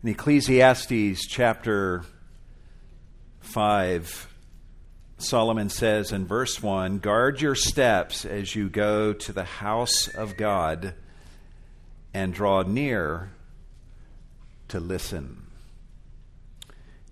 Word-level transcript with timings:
In 0.00 0.10
Ecclesiastes 0.10 1.26
chapter 1.26 2.04
5, 3.40 4.32
Solomon 5.18 5.70
says 5.70 6.12
in 6.12 6.24
verse 6.24 6.62
1 6.62 7.00
Guard 7.00 7.40
your 7.40 7.56
steps 7.56 8.24
as 8.24 8.54
you 8.54 8.68
go 8.68 9.12
to 9.12 9.32
the 9.32 9.42
house 9.42 10.06
of 10.06 10.36
God 10.36 10.94
and 12.14 12.32
draw 12.32 12.62
near 12.62 13.32
to 14.68 14.78
listen. 14.78 15.42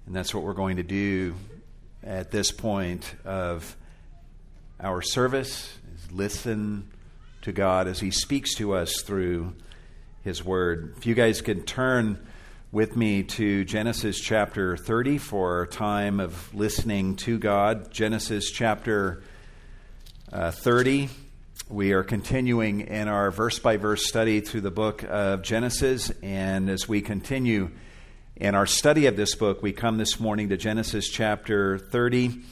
And 0.07 0.14
that's 0.14 0.32
what 0.32 0.45
we're 0.45 0.53
going 0.53 0.77
to 0.77 0.84
do 0.84 1.34
at 2.05 2.30
this 2.30 2.53
point 2.53 3.16
of 3.25 3.77
our 4.79 5.03
service 5.03 5.77
is 5.93 6.12
listen 6.12 6.89
to 7.43 7.50
God 7.50 7.89
as 7.89 7.98
he 7.98 8.12
speaks 8.12 8.55
to 8.55 8.75
us 8.75 9.03
through 9.03 9.57
his 10.23 10.45
word. 10.45 10.95
If 10.98 11.07
you 11.07 11.16
guys 11.16 11.41
could 11.41 11.66
turn 11.66 12.25
with 12.77 12.95
me 12.95 13.22
to 13.22 13.64
Genesis 13.64 14.20
chapter 14.20 14.76
30 14.76 15.16
for 15.16 15.62
a 15.62 15.66
time 15.66 16.21
of 16.21 16.54
listening 16.54 17.16
to 17.16 17.39
God. 17.39 17.90
Genesis 17.90 18.50
chapter 18.50 19.22
uh, 20.30 20.50
30. 20.50 21.08
We 21.71 21.93
are 21.93 22.02
continuing 22.02 22.82
in 22.82 23.08
our 23.08 23.30
verse 23.30 23.58
by 23.58 23.79
verse 23.79 24.07
study 24.07 24.43
through 24.43 24.61
the 24.61 24.71
book 24.71 25.02
of 25.08 25.40
Genesis. 25.40 26.12
And 26.22 26.68
as 26.68 26.86
we 26.86 27.00
continue 27.00 27.71
in 28.36 28.54
our 28.54 28.66
study 28.66 29.07
of 29.07 29.16
this 29.16 29.35
book, 29.36 29.63
we 29.63 29.72
come 29.72 29.96
this 29.96 30.21
morning 30.21 30.50
to 30.50 30.58
Genesis 30.58 31.08
chapter 31.08 31.79
30. 31.79 32.42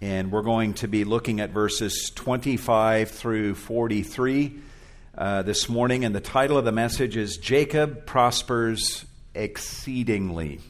And 0.00 0.32
we're 0.32 0.40
going 0.40 0.72
to 0.72 0.88
be 0.88 1.04
looking 1.04 1.42
at 1.42 1.50
verses 1.50 2.10
25 2.14 3.10
through 3.10 3.56
43 3.56 4.58
uh, 5.18 5.42
this 5.42 5.68
morning. 5.68 6.06
And 6.06 6.14
the 6.14 6.20
title 6.22 6.56
of 6.56 6.64
the 6.64 6.72
message 6.72 7.18
is 7.18 7.36
Jacob 7.36 8.06
Prospers 8.06 9.04
exceedingly. 9.38 10.60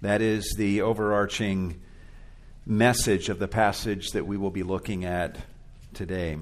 That 0.00 0.22
is 0.22 0.54
the 0.56 0.82
overarching 0.82 1.80
message 2.66 3.28
of 3.28 3.38
the 3.38 3.48
passage 3.48 4.10
that 4.10 4.26
we 4.26 4.36
will 4.36 4.50
be 4.50 4.64
looking 4.64 5.04
at 5.04 5.36
today. 5.94 6.36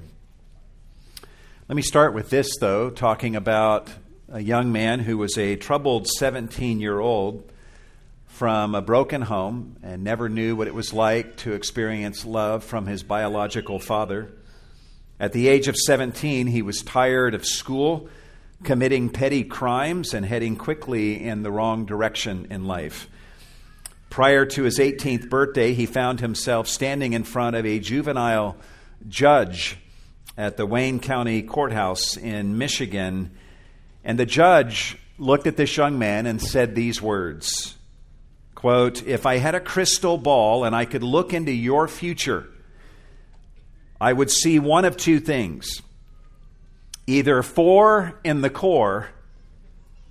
Let 1.68 1.76
me 1.76 1.82
start 1.82 2.14
with 2.14 2.30
this, 2.30 2.56
though, 2.60 2.88
talking 2.88 3.36
about 3.36 3.90
a 4.30 4.40
young 4.40 4.72
man 4.72 5.00
who 5.00 5.18
was 5.18 5.36
a 5.36 5.56
troubled 5.56 6.06
17 6.06 6.80
year 6.80 6.98
old 6.98 7.52
from 8.26 8.74
a 8.74 8.80
broken 8.80 9.20
home 9.22 9.76
and 9.82 10.02
never 10.02 10.28
knew 10.28 10.56
what 10.56 10.66
it 10.66 10.74
was 10.74 10.94
like 10.94 11.36
to 11.38 11.52
experience 11.52 12.24
love 12.24 12.64
from 12.64 12.86
his 12.86 13.02
biological 13.02 13.78
father. 13.78 14.30
At 15.20 15.32
the 15.32 15.48
age 15.48 15.68
of 15.68 15.76
17, 15.76 16.46
he 16.46 16.62
was 16.62 16.80
tired 16.82 17.34
of 17.34 17.44
school 17.44 18.08
committing 18.64 19.08
petty 19.08 19.44
crimes 19.44 20.14
and 20.14 20.26
heading 20.26 20.56
quickly 20.56 21.24
in 21.24 21.42
the 21.42 21.50
wrong 21.50 21.84
direction 21.84 22.46
in 22.50 22.64
life. 22.66 23.08
Prior 24.10 24.46
to 24.46 24.62
his 24.62 24.78
18th 24.78 25.28
birthday, 25.28 25.74
he 25.74 25.86
found 25.86 26.20
himself 26.20 26.66
standing 26.66 27.12
in 27.12 27.24
front 27.24 27.56
of 27.56 27.66
a 27.66 27.78
juvenile 27.78 28.56
judge 29.08 29.76
at 30.36 30.56
the 30.56 30.66
Wayne 30.66 30.98
County 30.98 31.42
Courthouse 31.42 32.16
in 32.16 32.58
Michigan. 32.58 33.30
And 34.04 34.18
the 34.18 34.26
judge 34.26 34.96
looked 35.18 35.46
at 35.46 35.56
this 35.56 35.76
young 35.76 35.98
man 35.98 36.26
and 36.26 36.40
said 36.40 36.74
these 36.74 37.02
words 37.02 37.74
quote, 38.54 39.06
If 39.06 39.24
I 39.24 39.36
had 39.36 39.54
a 39.54 39.60
crystal 39.60 40.18
ball 40.18 40.64
and 40.64 40.74
I 40.74 40.84
could 40.84 41.04
look 41.04 41.32
into 41.32 41.52
your 41.52 41.86
future, 41.86 42.48
I 44.00 44.12
would 44.12 44.30
see 44.30 44.58
one 44.58 44.84
of 44.84 44.96
two 44.96 45.20
things 45.20 45.82
either 47.08 47.42
four 47.42 48.20
in 48.22 48.42
the 48.42 48.50
Corps 48.50 49.08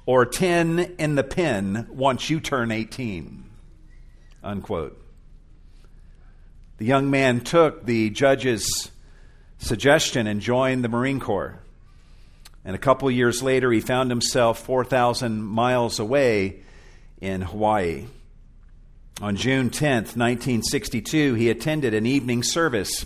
or 0.08 0.26
10 0.26 0.80
in 0.98 1.14
the 1.14 1.24
pen 1.24 1.88
once 1.92 2.30
you 2.30 2.40
turn 2.40 2.72
18. 2.72 3.44
Unquote. 4.44 5.00
The 6.78 6.86
young 6.86 7.12
man 7.12 7.42
took 7.42 7.86
the 7.86 8.10
judge's 8.10 8.92
suggestion 9.60 10.26
and 10.26 10.42
joined 10.42 10.84
the 10.84 10.90
Marine 10.90 11.20
Corps. 11.20 11.60
And 12.66 12.76
a 12.76 12.80
couple 12.80 13.10
years 13.12 13.44
later, 13.44 13.72
he 13.72 13.80
found 13.80 14.10
himself 14.10 14.60
4,000 14.66 15.44
miles 15.44 16.00
away 16.00 16.62
in 17.22 17.42
Hawaii. 17.42 18.06
On 19.22 19.36
June 19.36 19.70
10th, 19.70 20.16
1962, 20.16 21.36
he 21.36 21.50
attended 21.50 21.94
an 21.94 22.08
evening 22.08 22.42
service 22.42 23.06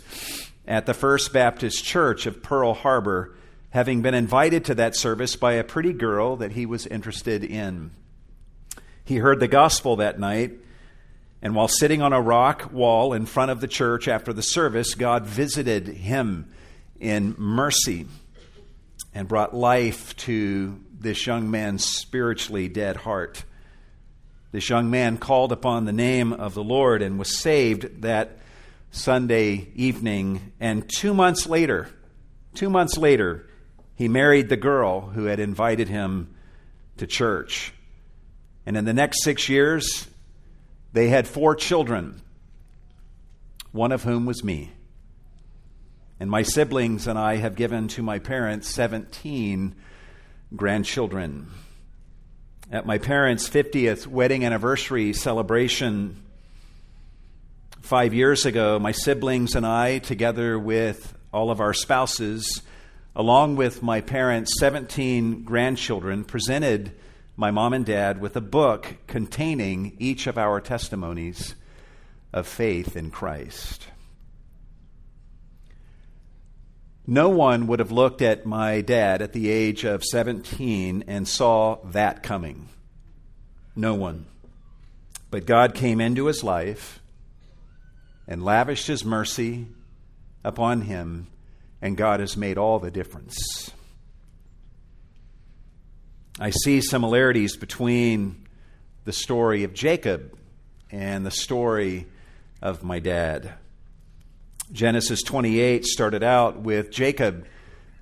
at 0.66 0.86
the 0.86 0.94
First 0.94 1.34
Baptist 1.34 1.84
Church 1.84 2.26
of 2.26 2.42
Pearl 2.42 2.74
Harbor 2.74 3.36
having 3.72 4.02
been 4.02 4.14
invited 4.14 4.66
to 4.66 4.76
that 4.76 4.96
service 4.96 5.36
by 5.36 5.54
a 5.54 5.64
pretty 5.64 5.94
girl 5.94 6.36
that 6.38 6.52
he 6.52 6.66
was 6.66 6.86
interested 6.88 7.44
in. 7.44 7.92
He 9.04 9.18
heard 9.18 9.40
the 9.40 9.48
gospel 9.48 9.98
that 9.98 10.20
night, 10.20 10.52
and 11.42 11.56
while 11.56 11.68
sitting 11.68 12.02
on 12.02 12.14
a 12.14 12.22
rock 12.22 12.72
wall 12.72 13.14
in 13.14 13.26
front 13.26 13.52
of 13.52 13.62
the 13.62 13.68
church 13.68 14.08
after 14.08 14.32
the 14.32 14.44
service, 14.44 14.94
God 14.94 15.26
visited 15.26 15.88
him 15.88 16.52
in 17.00 17.34
mercy 17.38 18.06
and 19.14 19.28
brought 19.28 19.56
life 19.56 20.16
to 20.18 20.80
this 21.00 21.26
young 21.26 21.50
man's 21.50 21.84
spiritually 21.84 22.68
dead 22.68 22.96
heart. 22.96 23.44
This 24.52 24.70
young 24.70 24.92
man 24.92 25.18
called 25.18 25.52
upon 25.52 25.86
the 25.86 25.94
name 25.94 26.34
of 26.34 26.54
the 26.54 26.64
Lord 26.64 27.02
and 27.02 27.18
was 27.18 27.40
saved 27.40 28.02
that 28.02 28.38
Sunday 28.92 29.70
evening. 29.76 30.52
And 30.60 30.88
two 30.88 31.14
months 31.14 31.48
later, 31.48 31.90
two 32.54 32.70
months 32.70 32.98
later, 32.98 33.48
he 34.02 34.08
married 34.08 34.50
the 34.50 34.58
girl 34.58 35.02
who 35.02 35.26
had 35.26 35.40
invited 35.40 35.88
him 35.88 36.34
to 36.98 37.06
church. 37.06 37.72
And 38.66 38.76
in 38.76 38.84
the 38.84 38.96
next 38.96 39.22
six 39.22 39.48
years, 39.48 40.08
they 40.92 41.10
had 41.10 41.28
four 41.28 41.54
children, 41.54 42.20
one 43.72 43.92
of 43.92 44.02
whom 44.02 44.26
was 44.26 44.44
me. 44.44 44.72
And 46.20 46.32
my 46.32 46.42
siblings 46.42 47.06
and 47.06 47.20
I 47.20 47.36
have 47.36 47.56
given 47.56 47.90
to 47.90 48.02
my 48.02 48.18
parents 48.18 48.68
17 48.70 49.76
grandchildren. 50.56 51.52
At 52.72 52.88
my 52.88 52.98
parents' 52.98 53.48
50th 53.48 54.08
wedding 54.08 54.44
anniversary 54.44 55.14
celebration 55.14 56.24
five 57.82 58.16
years 58.16 58.48
ago, 58.48 58.80
my 58.80 58.94
siblings 58.94 59.54
and 59.54 59.64
I, 59.64 60.00
together 60.00 60.58
with 60.58 61.16
all 61.32 61.52
of 61.52 61.60
our 61.62 61.76
spouses, 61.76 62.64
along 63.16 63.56
with 63.56 63.84
my 63.84 64.02
parents' 64.02 64.60
17 64.60 65.44
grandchildren, 65.44 66.24
presented 66.24 66.92
my 67.36 67.52
mom 67.52 67.74
and 67.74 67.86
dad 67.86 68.22
with 68.22 68.36
a 68.36 68.42
book 68.42 68.96
containing 69.08 69.96
each 70.00 70.28
of 70.28 70.38
our 70.38 70.62
testimonies 70.62 71.56
of 72.34 72.48
faith 72.48 72.96
in 72.96 73.12
Christ. 73.12 73.88
No 77.08 77.30
one 77.30 77.68
would 77.68 77.80
have 77.80 77.92
looked 77.92 78.22
at 78.22 78.46
my 78.46 78.82
dad 78.82 79.22
at 79.22 79.34
the 79.34 79.50
age 79.50 79.84
of 79.84 80.04
17 80.04 81.04
and 81.08 81.28
saw 81.28 81.78
that 81.86 82.24
coming. 82.24 82.70
No 83.76 83.96
one. 83.96 84.28
But 85.30 85.46
God 85.46 85.74
came 85.74 86.00
into 86.00 86.28
his 86.28 86.44
life 86.44 87.02
and 88.28 88.46
lavished 88.46 88.88
his 88.88 89.04
mercy 89.04 89.68
upon 90.44 90.82
him 90.82 91.28
and 91.82 91.98
God 91.98 92.20
has 92.20 92.38
made 92.38 92.58
all 92.58 92.80
the 92.80 92.92
difference. 92.92 93.72
I 96.40 96.52
see 96.52 96.82
similarities 96.82 97.58
between 97.58 98.48
the 99.04 99.14
story 99.14 99.64
of 99.64 99.74
Jacob 99.74 100.38
and 100.92 101.26
the 101.26 101.32
story 101.32 102.08
of 102.62 102.84
my 102.84 103.00
dad. 103.00 103.54
Genesis 104.72 105.22
28 105.24 105.86
started 105.86 106.24
out 106.24 106.60
with 106.60 106.92
Jacob 106.92 107.46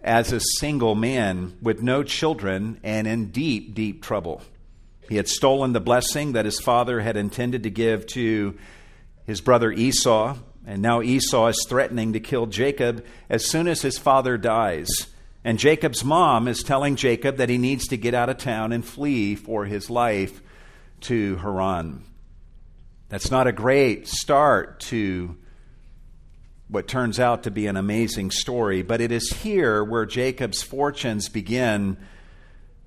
as 0.04 0.32
a 0.32 0.40
single 0.60 0.96
man 0.96 1.58
with 1.62 1.82
no 1.82 2.04
children 2.04 2.80
and 2.84 3.08
in 3.08 3.32
deep, 3.32 3.74
deep 3.74 4.04
trouble. 4.04 4.42
He 5.10 5.16
had 5.16 5.28
stolen 5.28 5.74
the 5.74 5.80
blessing 5.80 6.34
that 6.34 6.46
his 6.46 6.60
father 6.60 7.00
had 7.00 7.18
intended 7.18 7.64
to 7.64 7.70
give 7.72 8.06
to 8.08 8.58
his 9.25 9.42
brother 9.42 9.72
Esau, 9.72 10.38
and 10.66 10.82
now 10.82 11.02
Esau 11.02 11.48
is 11.48 11.66
threatening 11.68 12.14
to 12.14 12.20
kill 12.20 12.46
Jacob 12.46 13.04
as 13.30 13.46
soon 13.46 13.68
as 13.68 13.82
his 13.82 13.98
father 13.98 14.38
dies. 14.38 14.88
And 15.44 15.58
Jacob's 15.58 16.04
mom 16.04 16.48
is 16.48 16.64
telling 16.64 16.96
Jacob 16.96 17.38
that 17.38 17.50
he 17.50 17.58
needs 17.58 17.88
to 17.88 17.98
get 17.98 18.14
out 18.14 18.30
of 18.30 18.38
town 18.38 18.72
and 18.72 18.86
flee 18.86 19.36
for 19.36 19.66
his 19.66 19.90
life 19.90 20.42
to 21.02 21.38
Haran. 21.38 22.04
That's 23.08 23.32
not 23.32 23.48
a 23.48 23.52
great 23.52 24.08
start 24.08 24.82
to 24.82 25.38
what 26.68 26.88
turns 26.88 27.20
out 27.20 27.44
to 27.44 27.52
be 27.52 27.66
an 27.66 27.78
amazing 27.78 28.30
story, 28.30 28.84
but 28.84 29.02
it 29.02 29.12
is 29.12 29.32
here 29.42 29.84
where 29.84 30.06
Jacob's 30.06 30.62
fortunes 30.62 31.28
begin 31.30 31.98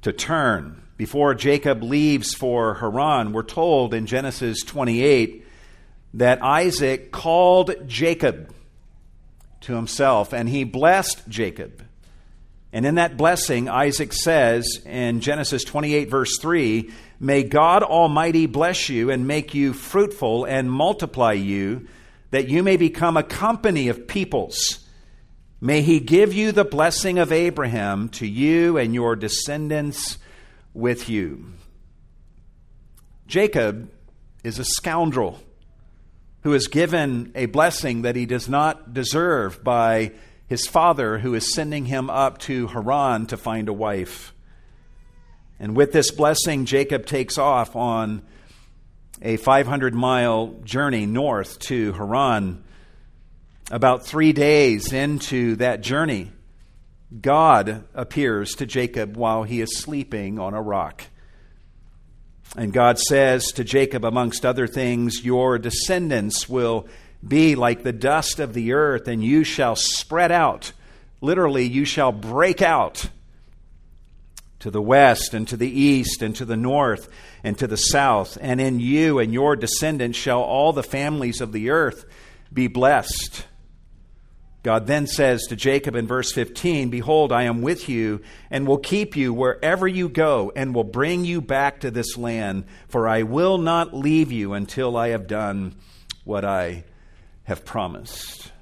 to 0.02 0.12
turn. 0.12 0.82
Before 0.96 1.34
Jacob 1.34 1.82
leaves 1.82 2.32
for 2.34 2.74
Haran, 2.74 3.32
we're 3.32 3.42
told 3.42 3.92
in 3.92 4.06
Genesis 4.06 4.62
28 4.62 5.44
that 6.14 6.42
Isaac 6.42 7.10
called 7.10 7.74
Jacob 7.86 8.52
to 9.62 9.74
himself 9.74 10.32
and 10.32 10.48
he 10.48 10.64
blessed 10.64 11.28
Jacob. 11.28 11.84
And 12.72 12.86
in 12.86 12.94
that 12.96 13.16
blessing, 13.16 13.68
Isaac 13.68 14.12
says 14.12 14.80
in 14.86 15.20
Genesis 15.20 15.62
28, 15.64 16.08
verse 16.08 16.38
3, 16.38 16.90
May 17.20 17.42
God 17.42 17.82
Almighty 17.82 18.46
bless 18.46 18.88
you 18.88 19.10
and 19.10 19.26
make 19.26 19.54
you 19.54 19.72
fruitful 19.72 20.44
and 20.44 20.70
multiply 20.70 21.32
you, 21.32 21.86
that 22.30 22.48
you 22.48 22.62
may 22.62 22.76
become 22.76 23.16
a 23.16 23.22
company 23.22 23.88
of 23.88 24.08
peoples. 24.08 24.80
May 25.60 25.82
he 25.82 26.00
give 26.00 26.32
you 26.32 26.50
the 26.50 26.64
blessing 26.64 27.18
of 27.18 27.30
Abraham 27.30 28.08
to 28.10 28.26
you 28.26 28.78
and 28.78 28.94
your 28.94 29.16
descendants 29.16 30.18
with 30.74 31.08
you. 31.08 31.52
Jacob 33.26 33.90
is 34.42 34.58
a 34.58 34.64
scoundrel 34.64 35.38
who 36.42 36.54
is 36.54 36.66
given 36.66 37.32
a 37.34 37.46
blessing 37.46 38.02
that 38.02 38.16
he 38.16 38.26
does 38.26 38.48
not 38.48 38.92
deserve 38.92 39.62
by 39.62 40.12
his 40.46 40.66
father, 40.66 41.18
who 41.18 41.34
is 41.34 41.54
sending 41.54 41.86
him 41.86 42.10
up 42.10 42.38
to 42.38 42.66
Haran 42.68 43.26
to 43.26 43.36
find 43.36 43.68
a 43.68 43.72
wife. 43.72 44.34
And 45.58 45.76
with 45.76 45.92
this 45.92 46.10
blessing, 46.10 46.64
Jacob 46.64 47.06
takes 47.06 47.38
off 47.38 47.76
on 47.76 48.22
a 49.22 49.36
500 49.36 49.94
mile 49.94 50.56
journey 50.64 51.06
north 51.06 51.58
to 51.60 51.92
Haran. 51.92 52.64
About 53.70 54.04
three 54.04 54.32
days 54.32 54.92
into 54.92 55.56
that 55.56 55.80
journey, 55.80 56.32
God 57.20 57.84
appears 57.94 58.56
to 58.56 58.66
Jacob 58.66 59.16
while 59.16 59.44
he 59.44 59.60
is 59.60 59.78
sleeping 59.78 60.38
on 60.38 60.52
a 60.54 60.60
rock. 60.60 61.04
And 62.56 62.72
God 62.72 62.98
says 62.98 63.46
to 63.52 63.64
Jacob, 63.64 64.04
amongst 64.04 64.44
other 64.44 64.66
things, 64.66 65.24
Your 65.24 65.58
descendants 65.58 66.48
will 66.48 66.86
be 67.26 67.54
like 67.54 67.82
the 67.82 67.92
dust 67.92 68.40
of 68.40 68.52
the 68.52 68.72
earth, 68.72 69.08
and 69.08 69.24
you 69.24 69.44
shall 69.44 69.76
spread 69.76 70.32
out. 70.32 70.72
Literally, 71.20 71.64
you 71.64 71.84
shall 71.84 72.12
break 72.12 72.60
out 72.60 73.08
to 74.58 74.70
the 74.70 74.82
west 74.82 75.34
and 75.34 75.48
to 75.48 75.56
the 75.56 75.70
east 75.70 76.22
and 76.22 76.36
to 76.36 76.44
the 76.44 76.56
north 76.56 77.08
and 77.42 77.58
to 77.58 77.66
the 77.66 77.76
south. 77.76 78.38
And 78.40 78.60
in 78.60 78.80
you 78.80 79.18
and 79.18 79.32
your 79.32 79.56
descendants 79.56 80.18
shall 80.18 80.40
all 80.40 80.72
the 80.72 80.82
families 80.82 81.40
of 81.40 81.52
the 81.52 81.70
earth 81.70 82.04
be 82.52 82.68
blessed. 82.68 83.46
God 84.62 84.86
then 84.86 85.08
says 85.08 85.42
to 85.48 85.56
Jacob 85.56 85.96
in 85.96 86.06
verse 86.06 86.30
15, 86.32 86.88
Behold, 86.88 87.32
I 87.32 87.44
am 87.44 87.62
with 87.62 87.88
you 87.88 88.20
and 88.48 88.66
will 88.66 88.78
keep 88.78 89.16
you 89.16 89.34
wherever 89.34 89.88
you 89.88 90.08
go 90.08 90.52
and 90.54 90.72
will 90.72 90.84
bring 90.84 91.24
you 91.24 91.40
back 91.40 91.80
to 91.80 91.90
this 91.90 92.16
land, 92.16 92.64
for 92.88 93.08
I 93.08 93.24
will 93.24 93.58
not 93.58 93.92
leave 93.92 94.30
you 94.30 94.52
until 94.52 94.96
I 94.96 95.08
have 95.08 95.26
done 95.26 95.74
what 96.22 96.44
I 96.44 96.84
have 97.44 97.64
promised. 97.64 98.52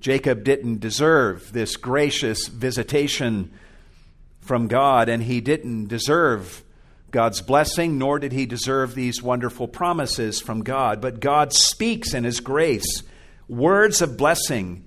Jacob 0.00 0.44
didn't 0.44 0.80
deserve 0.80 1.52
this 1.52 1.76
gracious 1.76 2.48
visitation 2.48 3.50
from 4.40 4.68
God, 4.68 5.08
and 5.08 5.22
he 5.22 5.40
didn't 5.40 5.88
deserve 5.88 6.62
God's 7.10 7.40
blessing, 7.40 7.96
nor 7.96 8.18
did 8.18 8.32
he 8.32 8.44
deserve 8.44 8.94
these 8.94 9.22
wonderful 9.22 9.66
promises 9.66 10.38
from 10.38 10.62
God. 10.62 11.00
But 11.00 11.18
God 11.18 11.54
speaks 11.54 12.12
in 12.12 12.24
his 12.24 12.40
grace 12.40 13.02
words 13.48 14.02
of 14.02 14.16
blessing 14.16 14.84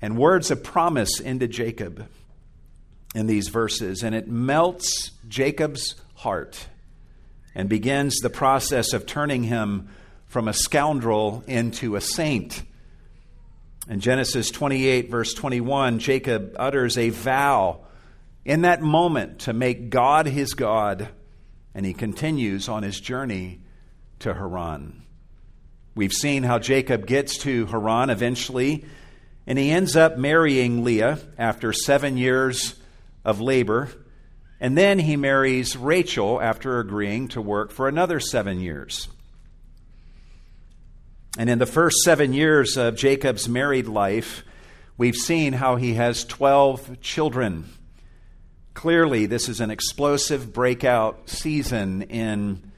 and 0.00 0.18
words 0.18 0.50
of 0.50 0.62
promise 0.64 1.20
into 1.20 1.46
Jacob 1.46 2.08
in 3.14 3.26
these 3.26 3.48
verses, 3.48 4.02
and 4.02 4.14
it 4.14 4.28
melts 4.28 5.12
Jacob's 5.28 5.94
heart 6.16 6.66
and 7.54 7.68
begins 7.68 8.18
the 8.18 8.30
process 8.30 8.92
of 8.92 9.06
turning 9.06 9.44
him 9.44 9.88
from 10.26 10.48
a 10.48 10.52
scoundrel 10.52 11.44
into 11.46 11.94
a 11.94 12.00
saint. 12.00 12.62
In 13.88 14.00
Genesis 14.00 14.50
28, 14.50 15.10
verse 15.10 15.34
21, 15.34 15.98
Jacob 15.98 16.56
utters 16.58 16.96
a 16.96 17.10
vow 17.10 17.80
in 18.44 18.62
that 18.62 18.80
moment 18.80 19.40
to 19.40 19.52
make 19.52 19.90
God 19.90 20.26
his 20.26 20.54
God, 20.54 21.08
and 21.74 21.84
he 21.84 21.92
continues 21.92 22.68
on 22.68 22.82
his 22.82 22.98
journey 22.98 23.60
to 24.20 24.32
Haran. 24.32 25.01
We've 25.94 26.12
seen 26.12 26.42
how 26.42 26.58
Jacob 26.58 27.06
gets 27.06 27.36
to 27.38 27.66
Haran 27.66 28.08
eventually, 28.08 28.84
and 29.46 29.58
he 29.58 29.70
ends 29.70 29.94
up 29.94 30.16
marrying 30.16 30.84
Leah 30.84 31.18
after 31.36 31.72
seven 31.72 32.16
years 32.16 32.74
of 33.24 33.40
labor. 33.40 33.90
And 34.58 34.78
then 34.78 34.98
he 34.98 35.16
marries 35.16 35.76
Rachel 35.76 36.40
after 36.40 36.78
agreeing 36.78 37.28
to 37.28 37.42
work 37.42 37.72
for 37.72 37.88
another 37.88 38.20
seven 38.20 38.60
years. 38.60 39.08
And 41.36 41.50
in 41.50 41.58
the 41.58 41.66
first 41.66 41.96
seven 42.04 42.32
years 42.32 42.76
of 42.76 42.96
Jacob's 42.96 43.48
married 43.48 43.86
life, 43.86 44.44
we've 44.96 45.16
seen 45.16 45.52
how 45.52 45.76
he 45.76 45.94
has 45.94 46.24
12 46.24 47.00
children. 47.00 47.68
Clearly, 48.72 49.26
this 49.26 49.48
is 49.48 49.60
an 49.60 49.70
explosive 49.70 50.52
breakout 50.52 51.28
season 51.28 52.02
in 52.02 52.71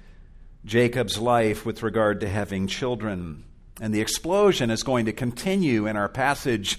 Jacob's 0.65 1.19
life 1.19 1.67
with 1.67 1.83
regard 1.83 2.21
to 2.21 2.29
having 2.29 2.67
children. 2.67 3.45
And 3.81 3.93
the 3.93 4.01
explosion 4.01 4.71
is 4.71 4.83
going 4.83 5.07
to 5.07 5.13
continue 5.13 5.87
in 5.87 5.97
our 5.97 6.09
passage 6.09 6.79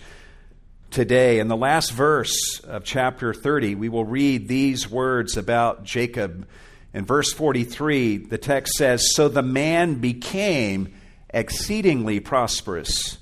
today. 0.90 1.40
In 1.40 1.48
the 1.48 1.58
last 1.58 1.92
verse 1.92 2.60
of 2.62 2.84
chapter 2.84 3.34
30, 3.34 3.76
we 3.76 3.90
will 3.90 4.06
read 4.06 4.48
these 4.48 4.90
words 4.90 5.38
about 5.38 5.84
Jacob. 5.84 6.48
In 6.94 7.06
verse 7.06 7.32
43, 7.34 8.18
the 8.18 8.38
text 8.38 8.74
says 8.74 9.14
So 9.14 9.28
the 9.28 9.44
man 9.44 9.96
became 9.96 10.94
exceedingly 11.30 12.20
prosperous 12.22 13.18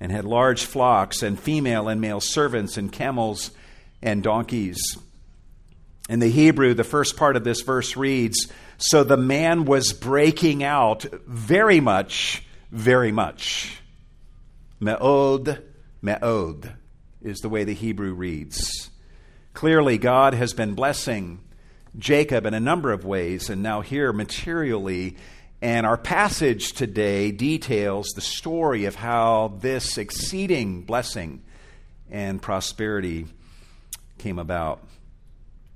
and 0.00 0.10
had 0.10 0.24
large 0.24 0.64
flocks 0.64 1.22
and 1.22 1.38
female 1.38 1.88
and 1.88 2.00
male 2.00 2.20
servants 2.20 2.76
and 2.76 2.90
camels 2.90 3.52
and 4.02 4.22
donkeys. 4.22 4.80
In 6.08 6.18
the 6.18 6.30
Hebrew, 6.30 6.74
the 6.74 6.82
first 6.82 7.16
part 7.16 7.36
of 7.36 7.44
this 7.44 7.60
verse 7.60 7.96
reads 7.96 8.48
So 8.82 9.04
the 9.04 9.18
man 9.18 9.66
was 9.66 9.92
breaking 9.92 10.64
out 10.64 11.02
very 11.26 11.80
much, 11.80 12.42
very 12.70 13.12
much. 13.12 13.78
Me'od, 14.80 15.62
me'od 16.00 16.72
is 17.20 17.40
the 17.40 17.50
way 17.50 17.64
the 17.64 17.74
Hebrew 17.74 18.14
reads. 18.14 18.88
Clearly, 19.52 19.98
God 19.98 20.32
has 20.32 20.54
been 20.54 20.74
blessing 20.74 21.40
Jacob 21.98 22.46
in 22.46 22.54
a 22.54 22.60
number 22.60 22.90
of 22.90 23.04
ways, 23.04 23.50
and 23.50 23.62
now 23.62 23.82
here 23.82 24.14
materially. 24.14 25.18
And 25.60 25.84
our 25.84 25.98
passage 25.98 26.72
today 26.72 27.32
details 27.32 28.08
the 28.14 28.22
story 28.22 28.86
of 28.86 28.94
how 28.94 29.58
this 29.60 29.98
exceeding 29.98 30.84
blessing 30.84 31.42
and 32.10 32.40
prosperity 32.40 33.26
came 34.16 34.38
about. 34.38 34.82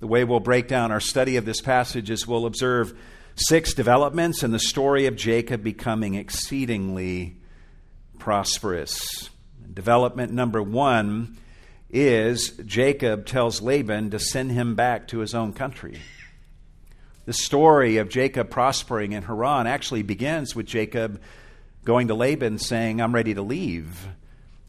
The 0.05 0.09
way 0.09 0.23
we'll 0.25 0.39
break 0.39 0.69
down 0.69 0.93
our 0.93 1.01
study 1.01 1.39
of 1.39 1.47
this 1.47 1.62
passage 1.62 2.11
is 2.11 2.27
we'll 2.27 2.45
observe 2.45 2.93
six 3.37 3.73
developments 3.73 4.43
in 4.43 4.50
the 4.50 4.59
story 4.59 5.07
of 5.07 5.17
Jacob 5.17 5.62
becoming 5.62 6.14
exceedingly 6.14 7.38
prosperous. 8.19 9.31
Development 9.73 10.31
number 10.31 10.62
one 10.62 11.38
is 11.88 12.50
Jacob 12.67 13.25
tells 13.25 13.62
Laban 13.62 14.11
to 14.11 14.19
send 14.19 14.52
him 14.52 14.75
back 14.75 15.09
to 15.09 15.21
his 15.21 15.35
own 15.35 15.55
country. 15.55 15.99
The 17.25 17.33
story 17.33 17.97
of 17.97 18.11
Jacob 18.11 18.50
prospering 18.50 19.12
in 19.12 19.23
Haran 19.23 19.67
actually 19.67 20.02
begins 20.02 20.55
with 20.55 20.67
Jacob 20.67 21.19
going 21.83 22.09
to 22.09 22.14
Laban 22.14 22.59
saying, 22.59 23.00
I'm 23.00 23.14
ready 23.14 23.33
to 23.33 23.43
leave 23.43 24.07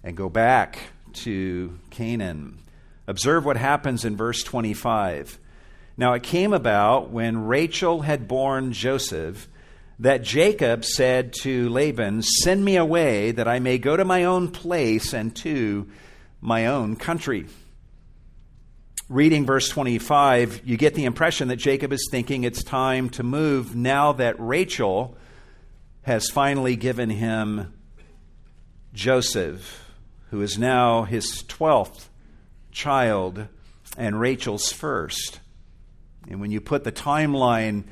and 0.01 0.15
go 0.15 0.29
back 0.29 0.79
to 1.25 1.77
Canaan. 1.89 2.59
Observe 3.07 3.45
what 3.45 3.57
happens 3.57 4.03
in 4.03 4.15
verse 4.15 4.43
25. 4.43 5.39
Now 5.97 6.13
it 6.13 6.23
came 6.23 6.53
about 6.53 7.11
when 7.11 7.45
Rachel 7.45 8.01
had 8.01 8.27
borne 8.27 8.73
Joseph 8.73 9.47
that 9.99 10.23
Jacob 10.23 10.83
said 10.83 11.33
to 11.41 11.69
Laban, 11.69 12.21
Send 12.21 12.65
me 12.65 12.75
away 12.75 13.31
that 13.31 13.47
I 13.47 13.59
may 13.59 13.77
go 13.77 13.95
to 13.95 14.03
my 14.03 14.25
own 14.25 14.49
place 14.49 15.13
and 15.13 15.35
to 15.37 15.87
my 16.41 16.65
own 16.65 16.95
country. 16.95 17.45
Reading 19.07 19.45
verse 19.45 19.69
25, 19.69 20.61
you 20.65 20.77
get 20.77 20.95
the 20.95 21.05
impression 21.05 21.47
that 21.49 21.57
Jacob 21.57 21.93
is 21.93 22.07
thinking 22.09 22.43
it's 22.43 22.63
time 22.63 23.09
to 23.11 23.23
move 23.23 23.75
now 23.75 24.11
that 24.13 24.35
Rachel 24.39 25.15
has 26.01 26.29
finally 26.29 26.75
given 26.75 27.11
him 27.11 27.71
Joseph, 28.93 29.91
who 30.31 30.41
is 30.41 30.57
now 30.57 31.03
his 31.03 31.43
12th 31.43 32.07
child 32.75 33.47
and 33.97 34.19
Rachel's 34.19 34.71
first. 34.71 35.39
And 36.29 36.41
when 36.41 36.51
you 36.51 36.59
put 36.61 36.83
the 36.83 36.91
timeline 36.91 37.85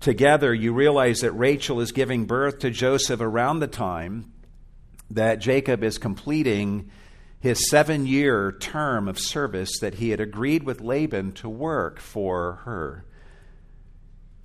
together, 0.00 0.54
you 0.54 0.72
realize 0.72 1.20
that 1.20 1.32
Rachel 1.32 1.80
is 1.80 1.92
giving 1.92 2.24
birth 2.24 2.60
to 2.60 2.70
Joseph 2.70 3.20
around 3.20 3.58
the 3.58 3.66
time 3.66 4.32
that 5.10 5.40
Jacob 5.40 5.82
is 5.82 5.98
completing 5.98 6.90
his 7.40 7.68
seven 7.68 8.06
year 8.06 8.52
term 8.52 9.08
of 9.08 9.18
service 9.18 9.78
that 9.80 9.94
he 9.94 10.10
had 10.10 10.20
agreed 10.20 10.62
with 10.62 10.80
Laban 10.80 11.32
to 11.32 11.48
work 11.48 11.98
for 11.98 12.60
her. 12.64 13.04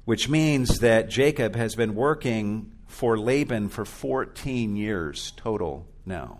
Which 0.03 0.27
means 0.27 0.79
that 0.79 1.09
Jacob 1.09 1.55
has 1.55 1.75
been 1.75 1.93
working 1.93 2.71
for 2.87 3.17
Laban 3.17 3.69
for 3.69 3.85
14 3.85 4.75
years 4.75 5.31
total 5.37 5.87
now. 6.05 6.39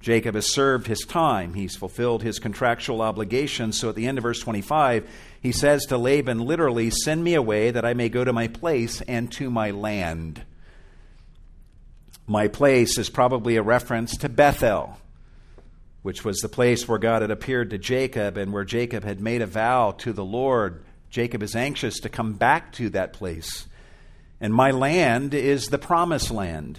Jacob 0.00 0.36
has 0.36 0.52
served 0.52 0.86
his 0.86 1.00
time. 1.00 1.54
He's 1.54 1.76
fulfilled 1.76 2.22
his 2.22 2.38
contractual 2.38 3.02
obligations. 3.02 3.78
So 3.78 3.88
at 3.88 3.96
the 3.96 4.06
end 4.06 4.18
of 4.18 4.22
verse 4.22 4.40
25, 4.40 5.08
he 5.40 5.52
says 5.52 5.86
to 5.86 5.98
Laban, 5.98 6.38
literally, 6.38 6.90
Send 6.90 7.24
me 7.24 7.34
away 7.34 7.70
that 7.70 7.84
I 7.84 7.94
may 7.94 8.08
go 8.08 8.24
to 8.24 8.32
my 8.32 8.48
place 8.48 9.00
and 9.02 9.30
to 9.32 9.50
my 9.50 9.70
land. 9.70 10.44
My 12.26 12.46
place 12.46 12.98
is 12.98 13.08
probably 13.08 13.56
a 13.56 13.62
reference 13.62 14.16
to 14.18 14.28
Bethel, 14.28 14.98
which 16.02 16.24
was 16.24 16.38
the 16.38 16.48
place 16.48 16.86
where 16.86 16.98
God 16.98 17.22
had 17.22 17.30
appeared 17.30 17.70
to 17.70 17.78
Jacob 17.78 18.36
and 18.36 18.52
where 18.52 18.64
Jacob 18.64 19.02
had 19.02 19.20
made 19.20 19.42
a 19.42 19.46
vow 19.46 19.92
to 19.98 20.12
the 20.12 20.24
Lord. 20.24 20.84
Jacob 21.10 21.42
is 21.42 21.56
anxious 21.56 22.00
to 22.00 22.08
come 22.08 22.34
back 22.34 22.72
to 22.74 22.90
that 22.90 23.14
place. 23.14 23.66
And 24.40 24.54
my 24.54 24.70
land 24.70 25.34
is 25.34 25.66
the 25.66 25.78
promised 25.78 26.30
land 26.30 26.78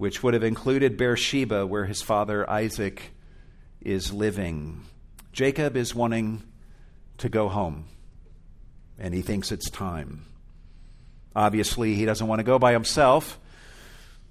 which 0.00 0.22
would 0.22 0.32
have 0.32 0.42
included 0.42 0.96
Beersheba, 0.96 1.66
where 1.66 1.84
his 1.84 2.00
father 2.00 2.48
Isaac 2.48 3.12
is 3.82 4.14
living. 4.14 4.80
Jacob 5.30 5.76
is 5.76 5.94
wanting 5.94 6.42
to 7.18 7.28
go 7.28 7.50
home, 7.50 7.84
and 8.98 9.12
he 9.12 9.20
thinks 9.20 9.52
it's 9.52 9.68
time. 9.68 10.24
Obviously, 11.36 11.96
he 11.96 12.06
doesn't 12.06 12.26
want 12.26 12.38
to 12.38 12.44
go 12.44 12.58
by 12.58 12.72
himself. 12.72 13.38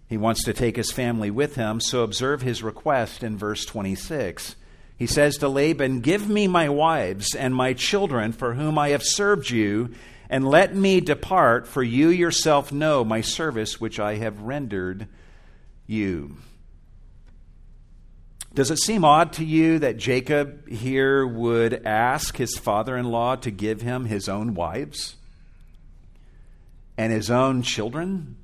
He 0.08 0.18
wants 0.18 0.44
to 0.46 0.54
take 0.54 0.76
his 0.76 0.92
family 0.92 1.30
with 1.30 1.54
him, 1.54 1.80
so 1.80 2.02
observe 2.02 2.42
his 2.42 2.64
request 2.64 3.22
in 3.22 3.38
verse 3.38 3.64
26. 3.64 4.56
He 4.98 5.06
says 5.06 5.38
to 5.38 5.50
Laban, 5.50 6.00
Give 6.00 6.28
me 6.28 6.48
my 6.48 6.70
wives 6.70 7.36
and 7.36 7.54
my 7.54 7.74
children 7.74 8.32
for 8.32 8.56
whom 8.56 8.80
I 8.80 8.90
have 8.90 9.04
served 9.04 9.52
you, 9.52 9.92
and 10.32 10.48
let 10.48 10.74
me 10.76 11.00
depart, 11.00 11.68
for 11.68 11.84
you 11.84 12.10
yourself 12.10 12.72
know 12.72 13.06
my 13.06 13.22
service 13.22 13.80
which 13.80 14.00
I 14.00 14.16
have 14.16 14.42
rendered 14.42 15.08
you. 15.90 16.38
Does 18.54 18.72
it 18.72 18.80
seem 18.80 19.06
odd 19.06 19.34
to 19.34 19.46
you 19.46 19.80
that 19.80 19.98
Jacob 19.98 20.68
here 20.68 21.26
would 21.26 21.86
ask 21.86 22.38
his 22.38 22.58
father 22.58 22.98
in 22.98 23.06
law 23.06 23.36
to 23.38 23.52
give 23.52 23.82
him 23.82 24.06
his 24.06 24.28
own 24.28 24.54
wives 24.54 25.16
and 26.98 27.12
his 27.12 27.30
own 27.30 27.62
children? 27.62 28.38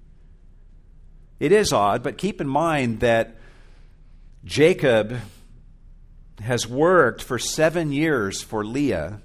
It 1.39 1.51
is 1.51 1.73
odd, 1.73 2.01
but 2.01 2.17
keep 2.17 2.39
in 2.39 2.47
mind 2.47 3.01
that 3.01 3.35
Jacob 4.43 5.17
has 6.41 6.67
worked 6.67 7.21
for 7.21 7.39
seven 7.39 7.91
years 7.91 8.41
for 8.41 8.65
Leah, 8.65 9.21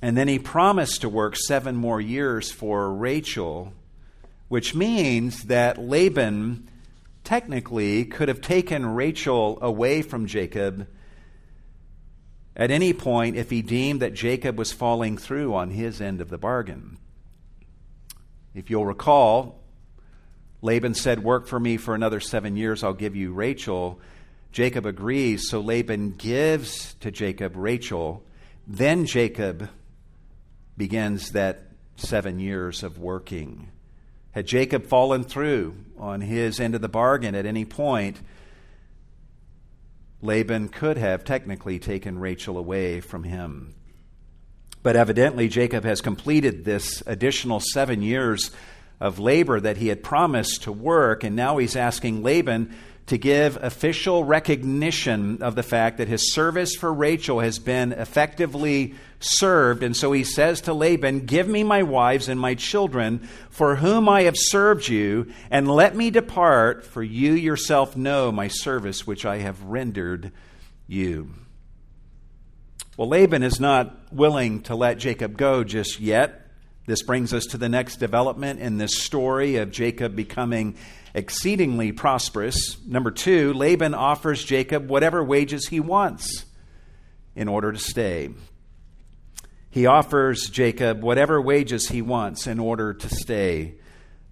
and 0.00 0.16
then 0.16 0.28
he 0.28 0.38
promised 0.38 1.00
to 1.00 1.08
work 1.08 1.36
seven 1.36 1.76
more 1.76 2.00
years 2.00 2.50
for 2.50 2.92
Rachel, 2.92 3.72
which 4.48 4.74
means 4.74 5.44
that 5.44 5.78
Laban 5.78 6.68
technically 7.28 8.06
could 8.06 8.28
have 8.28 8.40
taken 8.40 8.86
Rachel 8.86 9.58
away 9.60 10.00
from 10.00 10.26
Jacob 10.26 10.88
at 12.56 12.70
any 12.70 12.94
point 12.94 13.36
if 13.36 13.50
he 13.50 13.60
deemed 13.60 14.00
that 14.00 14.14
Jacob 14.14 14.56
was 14.56 14.72
falling 14.72 15.18
through 15.18 15.54
on 15.54 15.68
his 15.68 16.00
end 16.00 16.22
of 16.22 16.30
the 16.30 16.38
bargain. 16.38 16.96
If 18.54 18.70
you'll 18.70 18.86
recall, 18.86 19.60
Laban 20.62 20.94
said, 20.94 21.22
Work 21.22 21.46
for 21.46 21.60
me 21.60 21.76
for 21.76 21.94
another 21.94 22.18
seven 22.18 22.56
years, 22.56 22.82
I'll 22.82 22.94
give 22.94 23.14
you 23.14 23.34
Rachel. 23.34 24.00
Jacob 24.50 24.86
agrees, 24.86 25.50
so 25.50 25.60
Laban 25.60 26.12
gives 26.12 26.94
to 27.00 27.10
Jacob 27.10 27.56
Rachel. 27.56 28.24
Then 28.66 29.04
Jacob 29.04 29.68
begins 30.78 31.32
that 31.32 31.60
seven 31.96 32.38
years 32.40 32.82
of 32.82 32.96
working. 32.96 33.68
Had 34.32 34.46
Jacob 34.46 34.86
fallen 34.86 35.24
through 35.24 35.74
on 35.98 36.20
his 36.20 36.60
end 36.60 36.74
of 36.74 36.80
the 36.80 36.88
bargain 36.88 37.34
at 37.34 37.46
any 37.46 37.64
point, 37.64 38.20
Laban 40.20 40.68
could 40.68 40.96
have 40.96 41.24
technically 41.24 41.78
taken 41.78 42.18
Rachel 42.18 42.58
away 42.58 43.00
from 43.00 43.24
him. 43.24 43.74
But 44.82 44.96
evidently, 44.96 45.48
Jacob 45.48 45.84
has 45.84 46.00
completed 46.00 46.64
this 46.64 47.02
additional 47.06 47.60
seven 47.60 48.02
years 48.02 48.50
of 49.00 49.18
labor 49.18 49.60
that 49.60 49.76
he 49.76 49.88
had 49.88 50.02
promised 50.02 50.64
to 50.64 50.72
work, 50.72 51.24
and 51.24 51.36
now 51.36 51.58
he's 51.58 51.76
asking 51.76 52.22
Laban 52.22 52.74
to 53.08 53.18
give 53.18 53.56
official 53.62 54.22
recognition 54.22 55.42
of 55.42 55.54
the 55.54 55.62
fact 55.62 55.98
that 55.98 56.08
his 56.08 56.32
service 56.32 56.74
for 56.76 56.92
Rachel 56.92 57.40
has 57.40 57.58
been 57.58 57.92
effectively 57.92 58.94
served. 59.18 59.82
And 59.82 59.96
so 59.96 60.12
he 60.12 60.24
says 60.24 60.60
to 60.62 60.74
Laban, 60.74 61.26
Give 61.26 61.48
me 61.48 61.64
my 61.64 61.82
wives 61.82 62.28
and 62.28 62.38
my 62.38 62.54
children, 62.54 63.20
for 63.50 63.76
whom 63.76 64.08
I 64.08 64.22
have 64.22 64.36
served 64.36 64.88
you, 64.88 65.32
and 65.50 65.70
let 65.70 65.96
me 65.96 66.10
depart, 66.10 66.84
for 66.84 67.02
you 67.02 67.32
yourself 67.32 67.96
know 67.96 68.30
my 68.30 68.48
service 68.48 69.06
which 69.06 69.24
I 69.24 69.38
have 69.38 69.62
rendered 69.62 70.30
you. 70.86 71.30
Well, 72.98 73.08
Laban 73.08 73.42
is 73.42 73.58
not 73.58 74.12
willing 74.12 74.62
to 74.62 74.74
let 74.74 74.98
Jacob 74.98 75.36
go 75.36 75.64
just 75.64 75.98
yet. 75.98 76.48
This 76.86 77.02
brings 77.02 77.34
us 77.34 77.44
to 77.46 77.58
the 77.58 77.68
next 77.68 77.96
development 77.96 78.60
in 78.60 78.78
this 78.78 78.98
story 79.02 79.56
of 79.56 79.70
Jacob 79.70 80.16
becoming 80.16 80.74
exceedingly 81.18 81.92
prosperous. 81.92 82.78
Number 82.86 83.10
two, 83.10 83.52
Laban 83.52 83.92
offers 83.92 84.42
Jacob 84.42 84.88
whatever 84.88 85.22
wages 85.22 85.68
he 85.68 85.80
wants 85.80 86.46
in 87.36 87.48
order 87.48 87.72
to 87.72 87.78
stay. 87.78 88.30
He 89.70 89.86
offers 89.86 90.48
Jacob 90.48 91.02
whatever 91.02 91.40
wages 91.40 91.88
he 91.88 92.00
wants 92.00 92.46
in 92.46 92.58
order 92.58 92.94
to 92.94 93.08
stay. 93.08 93.74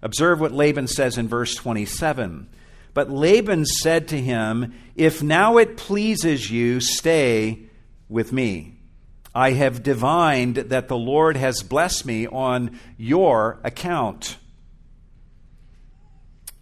Observe 0.01 0.39
what 0.39 0.51
Laban 0.51 0.87
says 0.87 1.17
in 1.17 1.27
verse 1.27 1.53
27. 1.55 2.49
But 2.93 3.11
Laban 3.11 3.65
said 3.65 4.07
to 4.07 4.19
him, 4.19 4.73
If 4.95 5.21
now 5.21 5.57
it 5.57 5.77
pleases 5.77 6.49
you, 6.49 6.79
stay 6.79 7.63
with 8.09 8.33
me. 8.33 8.79
I 9.35 9.51
have 9.51 9.83
divined 9.83 10.55
that 10.55 10.87
the 10.87 10.97
Lord 10.97 11.37
has 11.37 11.61
blessed 11.61 12.05
me 12.07 12.25
on 12.25 12.79
your 12.97 13.59
account. 13.63 14.37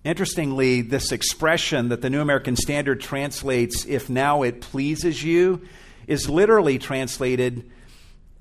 Interestingly, 0.05 0.81
this 0.81 1.11
expression 1.11 1.89
that 1.89 2.03
the 2.03 2.11
New 2.11 2.21
American 2.21 2.55
Standard 2.55 3.01
translates, 3.01 3.85
if 3.87 4.07
now 4.07 4.43
it 4.43 4.61
pleases 4.61 5.23
you, 5.23 5.63
is 6.05 6.29
literally 6.29 6.77
translated 6.77 7.71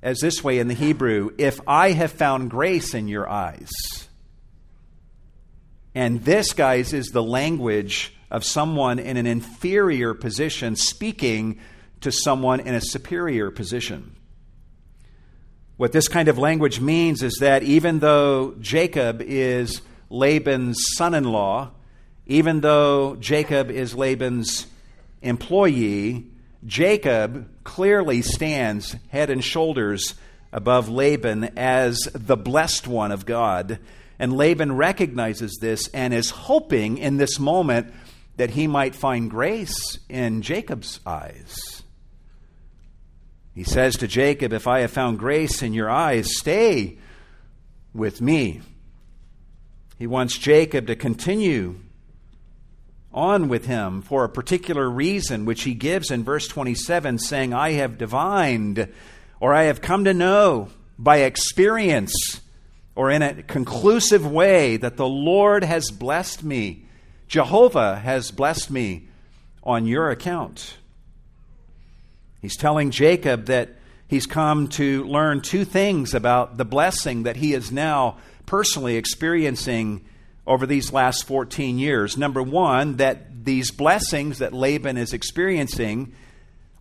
as 0.03 0.19
this 0.21 0.45
way 0.45 0.59
in 0.59 0.69
the 0.69 0.75
Hebrew 0.75 1.31
if 1.39 1.59
I 1.67 1.93
have 1.93 2.13
found 2.13 2.51
grace 2.51 2.93
in 2.93 3.09
your 3.09 3.27
eyes. 3.27 3.71
And 5.95 6.23
this, 6.23 6.53
guys, 6.53 6.93
is 6.93 7.07
the 7.07 7.23
language 7.23 8.15
of 8.31 8.45
someone 8.45 8.99
in 8.99 9.17
an 9.17 9.27
inferior 9.27 10.13
position 10.13 10.77
speaking 10.77 11.59
to 12.03 12.13
someone 12.13 12.61
in 12.61 12.75
a 12.75 12.81
superior 12.83 13.51
position. 13.51 14.15
What 15.79 15.93
this 15.93 16.09
kind 16.09 16.29
of 16.29 16.37
language 16.37 16.79
means 16.79 17.23
is 17.23 17.39
that 17.41 17.63
even 17.63 18.01
though 18.01 18.55
Jacob 18.61 19.23
is 19.23 19.81
Laban's 20.15 20.79
son 20.97 21.13
in 21.13 21.25
law, 21.25 21.73
even 22.27 22.61
though 22.61 23.17
Jacob 23.17 23.71
is 23.71 23.95
Laban's 23.95 24.69
employee, 25.23 26.27
Jacob 26.65 27.49
clearly 27.65 28.23
stands 28.23 28.97
head 29.09 29.29
and 29.29 29.43
shoulders 29.43 30.15
above 30.53 30.89
Laban 30.89 31.59
as 31.59 31.99
the 32.15 32.37
blessed 32.37 32.87
one 32.87 33.11
of 33.11 33.27
God. 33.27 33.81
And 34.19 34.37
Laban 34.37 34.77
recognizes 34.77 35.59
this 35.61 35.89
and 35.89 36.15
is 36.15 36.31
hoping 36.31 36.99
in 36.99 37.17
this 37.17 37.41
moment 37.41 37.93
that 38.37 38.51
he 38.51 38.69
might 38.69 38.95
find 38.95 39.29
grace 39.29 39.99
in 40.09 40.43
Jacob's 40.43 41.01
eyes. 41.05 41.83
He 43.53 43.65
says 43.65 43.97
to 43.97 44.07
Jacob, 44.07 44.53
If 44.53 44.69
I 44.69 44.81
have 44.81 44.93
found 44.93 45.19
grace 45.19 45.63
in 45.63 45.75
your 45.75 45.91
eyes, 45.91 46.37
stay 46.37 46.99
with 47.93 48.21
me. 48.21 48.61
He 50.05 50.09
wants 50.09 50.37
Jacob 50.37 50.89
to 50.89 50.97
continue 50.97 51.77
on 53.11 53.49
with 53.49 53.65
him 53.65 54.03
for 54.03 54.23
a 54.23 54.29
particular 54.29 54.87
reason, 54.87 55.47
which 55.47 55.63
he 55.63 55.73
gives 55.73 56.11
in 56.11 56.25
verse 56.25 56.47
27, 56.47 57.19
saying, 57.21 57.55
I 57.55 57.71
have 57.71 57.97
divined, 57.97 58.93
or 59.41 59.55
I 59.55 59.63
have 59.63 59.81
come 59.81 60.05
to 60.05 60.13
know 60.13 60.69
by 60.99 61.21
experience, 61.21 62.13
or 62.95 63.11
in 63.11 63.23
a 63.23 63.43
conclusive 63.45 64.31
way, 64.31 64.77
that 64.77 64.99
the 64.99 65.09
Lord 65.09 65.65
has 65.65 65.91
blessed 65.91 66.45
me. 66.45 66.85
Jehovah 67.27 67.97
has 67.97 68.31
blessed 68.31 68.71
me 68.71 69.09
on 69.63 69.87
your 69.87 70.11
account. 70.11 70.77
He's 72.43 72.59
telling 72.59 72.91
Jacob 72.91 73.47
that 73.47 73.71
he's 74.07 74.27
come 74.27 74.69
to 74.69 75.05
learn 75.05 75.41
two 75.41 75.65
things 75.65 76.13
about 76.13 76.59
the 76.59 76.67
blessing 76.67 77.23
that 77.23 77.37
he 77.37 77.55
is 77.55 77.73
now 77.73 78.19
personally 78.47 78.97
experiencing 78.97 80.05
over 80.47 80.67
these 80.67 80.93
last 80.93 81.27
14 81.27 81.79
years. 81.79 82.17
Number 82.17 82.43
one, 82.43 82.97
that 82.97 83.45
these 83.45 83.71
blessings 83.71 84.39
that 84.39 84.53
Laban 84.53 84.97
is 84.97 85.13
experiencing 85.13 86.15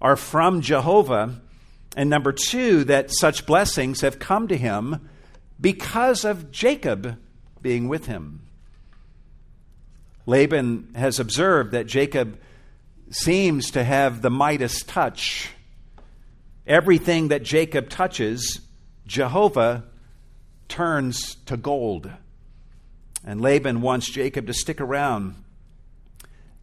are 0.02 0.16
from 0.16 0.62
Jehovah. 0.62 1.42
And 1.96 2.10
number 2.10 2.32
two, 2.32 2.84
that 2.86 3.12
such 3.12 3.46
blessings 3.46 4.02
have 4.02 4.20
come 4.20 4.48
to 4.48 4.58
him 4.58 5.10
because 5.60 6.26
of 6.26 6.52
Jacob 6.52 7.18
being 7.62 7.88
with 7.88 8.08
him. 8.08 8.42
Laban 10.26 10.94
has 10.96 11.20
observed 11.20 11.72
that 11.72 11.86
Jacob 11.86 12.40
seems 13.10 13.72
to 13.72 13.84
have 13.84 14.22
the 14.22 14.30
Midas 14.30 14.84
touch. 14.84 15.50
Everything 16.66 17.28
that 17.28 17.44
Jacob 17.44 17.90
touches, 17.90 18.62
Jehovah 19.06 19.84
turns 20.74 21.36
to 21.46 21.56
gold. 21.56 22.12
And 23.24 23.40
Laban 23.40 23.82
wants 23.82 24.10
Jacob 24.10 24.48
to 24.48 24.54
stick 24.54 24.82
around 24.82 25.36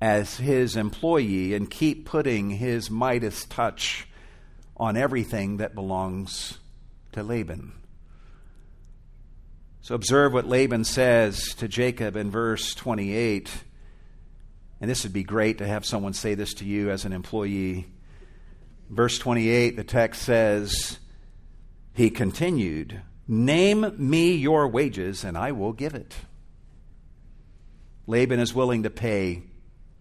as 0.00 0.38
his 0.38 0.74
employee 0.74 1.54
and 1.54 1.70
keep 1.70 2.06
putting 2.06 2.50
his 2.50 2.90
Midas 2.90 3.44
touch 3.44 4.08
on 4.76 4.96
everything 4.96 5.58
that 5.58 5.76
belongs 5.76 6.58
to 7.12 7.22
Laban. 7.22 7.72
So 9.80 9.94
observe 9.94 10.32
what 10.32 10.48
Laban 10.48 10.82
says 10.82 11.54
to 11.54 11.68
Jacob 11.68 12.16
in 12.16 12.32
verse 12.32 12.74
28. 12.74 13.48
And 14.80 14.90
this 14.90 15.04
would 15.04 15.12
be 15.12 15.22
great 15.22 15.58
to 15.58 15.66
have 15.68 15.86
someone 15.86 16.14
say 16.14 16.34
this 16.34 16.54
to 16.54 16.64
you 16.64 16.90
as 16.90 17.04
an 17.04 17.12
employee. 17.12 17.86
Verse 18.88 19.20
28, 19.20 19.76
the 19.76 19.84
text 19.84 20.22
says, 20.22 20.98
He 21.94 22.10
continued, 22.10 23.02
Name 23.32 23.94
me 23.96 24.32
your 24.32 24.66
wages, 24.66 25.22
and 25.22 25.38
I 25.38 25.52
will 25.52 25.72
give 25.72 25.94
it. 25.94 26.16
Laban 28.08 28.40
is 28.40 28.52
willing 28.52 28.82
to 28.82 28.90
pay 28.90 29.44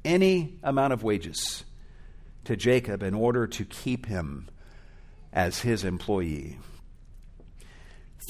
any 0.04 0.58
amount 0.64 0.94
of 0.94 1.04
wages 1.04 1.64
to 2.46 2.56
Jacob 2.56 3.04
in 3.04 3.14
order 3.14 3.46
to 3.46 3.66
keep 3.66 4.08
him 4.08 4.48
as 5.32 5.60
his 5.60 5.84
employee. 5.84 6.58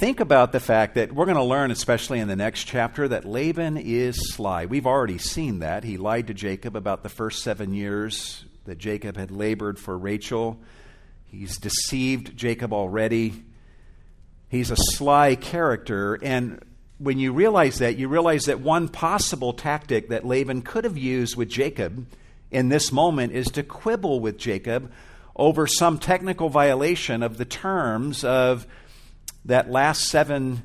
Think 0.02 0.20
about 0.20 0.52
the 0.52 0.60
fact 0.60 0.96
that 0.96 1.14
we're 1.14 1.24
going 1.24 1.38
to 1.38 1.44
learn, 1.44 1.72
especially 1.72 2.20
in 2.20 2.28
the 2.28 2.36
next 2.36 2.66
chapter, 2.66 3.08
that 3.08 3.24
Laban 3.24 3.78
is 3.78 4.34
sly. 4.34 4.66
We've 4.66 4.86
already 4.86 5.18
seen 5.18 5.60
that. 5.60 5.86
He 5.86 5.96
lied 5.96 6.28
to 6.28 6.34
Jacob 6.34 6.76
about 6.76 7.04
the 7.04 7.10
first 7.10 7.42
seven 7.42 7.74
years 7.74 8.44
that 8.66 8.78
Jacob 8.78 9.16
had 9.16 9.32
labored 9.32 9.80
for 9.80 9.98
Rachel. 9.98 10.60
He's 11.24 11.58
deceived 11.58 12.36
Jacob 12.36 12.74
already. 12.74 13.46
He's 14.50 14.72
a 14.72 14.76
sly 14.78 15.36
character. 15.36 16.16
And 16.16 16.60
when 16.98 17.20
you 17.20 17.32
realize 17.32 17.80
that, 17.80 17.98
you 17.98 18.08
realize 18.08 18.46
that 18.46 18.60
one 18.60 18.90
possible 18.90 19.54
tactic 19.54 20.10
that 20.10 20.26
Laban 20.26 20.64
could 20.64 20.84
have 20.84 20.98
used 20.98 21.36
with 21.38 21.50
Jacob 21.50 22.06
in 22.52 22.70
this 22.70 22.92
moment 22.92 23.34
is 23.34 23.48
to 23.52 23.64
quibble 23.64 24.20
with 24.20 24.38
Jacob 24.38 24.92
over 25.36 25.68
some 25.68 26.00
technical 26.00 26.50
violation 26.50 27.24
of 27.24 27.38
the 27.38 27.46
terms 27.46 28.24
of 28.24 28.68
that 29.46 29.70
last 29.70 30.06
seven 30.06 30.64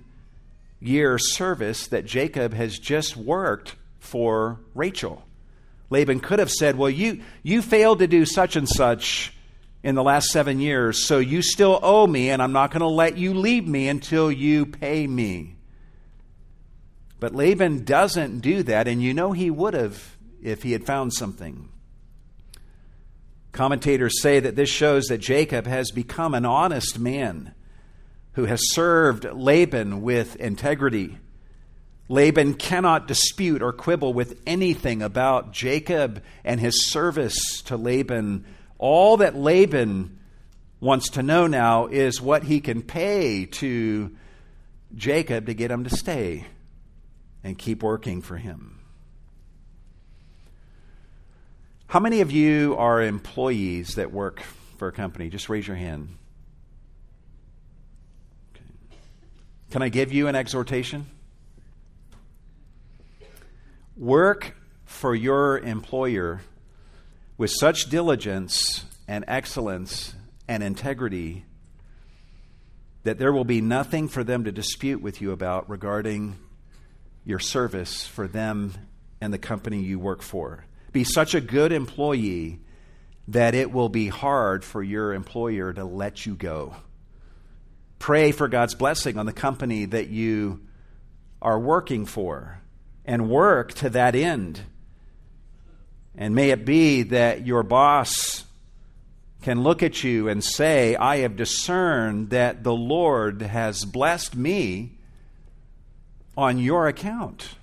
year 0.80 1.18
service 1.18 1.86
that 1.88 2.06
Jacob 2.06 2.54
has 2.54 2.78
just 2.78 3.16
worked 3.16 3.76
for 4.00 4.58
Rachel. 4.74 5.22
Laban 5.90 6.20
could 6.20 6.38
have 6.38 6.50
said, 6.50 6.76
Well, 6.76 6.90
you, 6.90 7.22
you 7.42 7.62
failed 7.62 8.00
to 8.00 8.06
do 8.06 8.24
such 8.24 8.56
and 8.56 8.68
such 8.68 9.33
in 9.84 9.94
the 9.94 10.02
last 10.02 10.28
seven 10.30 10.60
years, 10.60 11.04
so 11.04 11.18
you 11.18 11.42
still 11.42 11.78
owe 11.82 12.06
me, 12.06 12.30
and 12.30 12.40
I'm 12.40 12.52
not 12.52 12.70
going 12.70 12.80
to 12.80 12.86
let 12.86 13.18
you 13.18 13.34
leave 13.34 13.68
me 13.68 13.86
until 13.86 14.32
you 14.32 14.64
pay 14.64 15.06
me. 15.06 15.56
But 17.20 17.34
Laban 17.34 17.84
doesn't 17.84 18.40
do 18.40 18.62
that, 18.62 18.88
and 18.88 19.02
you 19.02 19.12
know 19.12 19.32
he 19.32 19.50
would 19.50 19.74
have 19.74 20.16
if 20.42 20.62
he 20.62 20.72
had 20.72 20.86
found 20.86 21.12
something. 21.12 21.68
Commentators 23.52 24.22
say 24.22 24.40
that 24.40 24.56
this 24.56 24.70
shows 24.70 25.04
that 25.08 25.18
Jacob 25.18 25.66
has 25.66 25.90
become 25.90 26.32
an 26.32 26.46
honest 26.46 26.98
man 26.98 27.54
who 28.32 28.46
has 28.46 28.72
served 28.72 29.24
Laban 29.24 30.00
with 30.00 30.34
integrity. 30.36 31.18
Laban 32.08 32.54
cannot 32.54 33.06
dispute 33.06 33.60
or 33.60 33.72
quibble 33.72 34.14
with 34.14 34.40
anything 34.46 35.02
about 35.02 35.52
Jacob 35.52 36.22
and 36.42 36.58
his 36.58 36.86
service 36.86 37.36
to 37.66 37.76
Laban. 37.76 38.46
All 38.78 39.18
that 39.18 39.36
Laban 39.36 40.18
wants 40.80 41.10
to 41.10 41.22
know 41.22 41.46
now 41.46 41.86
is 41.86 42.20
what 42.20 42.44
he 42.44 42.60
can 42.60 42.82
pay 42.82 43.46
to 43.46 44.14
Jacob 44.94 45.46
to 45.46 45.54
get 45.54 45.70
him 45.70 45.84
to 45.84 45.90
stay 45.90 46.46
and 47.42 47.56
keep 47.56 47.82
working 47.82 48.22
for 48.22 48.36
him. 48.36 48.80
How 51.86 52.00
many 52.00 52.20
of 52.20 52.32
you 52.32 52.74
are 52.76 53.02
employees 53.02 53.94
that 53.94 54.10
work 54.10 54.40
for 54.78 54.88
a 54.88 54.92
company? 54.92 55.28
Just 55.28 55.48
raise 55.48 55.66
your 55.66 55.76
hand. 55.76 56.16
Okay. 58.54 58.64
Can 59.70 59.82
I 59.82 59.88
give 59.90 60.12
you 60.12 60.26
an 60.26 60.34
exhortation? 60.34 61.06
Work 63.96 64.56
for 64.84 65.14
your 65.14 65.58
employer 65.58 66.40
with 67.36 67.50
such 67.50 67.88
diligence 67.90 68.84
and 69.08 69.24
excellence 69.28 70.14
and 70.48 70.62
integrity 70.62 71.44
that 73.02 73.18
there 73.18 73.32
will 73.32 73.44
be 73.44 73.60
nothing 73.60 74.08
for 74.08 74.24
them 74.24 74.44
to 74.44 74.52
dispute 74.52 75.02
with 75.02 75.20
you 75.20 75.32
about 75.32 75.68
regarding 75.68 76.36
your 77.24 77.38
service 77.38 78.04
for 78.04 78.26
them 78.26 78.72
and 79.20 79.32
the 79.32 79.38
company 79.38 79.82
you 79.82 79.98
work 79.98 80.22
for. 80.22 80.64
Be 80.92 81.04
such 81.04 81.34
a 81.34 81.40
good 81.40 81.72
employee 81.72 82.60
that 83.28 83.54
it 83.54 83.72
will 83.72 83.88
be 83.88 84.08
hard 84.08 84.64
for 84.64 84.82
your 84.82 85.12
employer 85.12 85.72
to 85.72 85.84
let 85.84 86.26
you 86.26 86.34
go. 86.34 86.76
Pray 87.98 88.32
for 88.32 88.48
God's 88.48 88.74
blessing 88.74 89.18
on 89.18 89.26
the 89.26 89.32
company 89.32 89.86
that 89.86 90.08
you 90.08 90.60
are 91.40 91.58
working 91.58 92.06
for 92.06 92.60
and 93.04 93.28
work 93.28 93.72
to 93.74 93.90
that 93.90 94.14
end. 94.14 94.60
And 96.16 96.34
may 96.34 96.50
it 96.50 96.64
be 96.64 97.02
that 97.02 97.46
your 97.46 97.62
boss 97.62 98.44
can 99.42 99.62
look 99.62 99.82
at 99.82 100.02
you 100.02 100.28
and 100.28 100.42
say, 100.42 100.96
I 100.96 101.18
have 101.18 101.36
discerned 101.36 102.30
that 102.30 102.62
the 102.62 102.72
Lord 102.72 103.42
has 103.42 103.84
blessed 103.84 104.34
me 104.36 104.92
on 106.36 106.58
your 106.58 106.88
account 106.88 107.56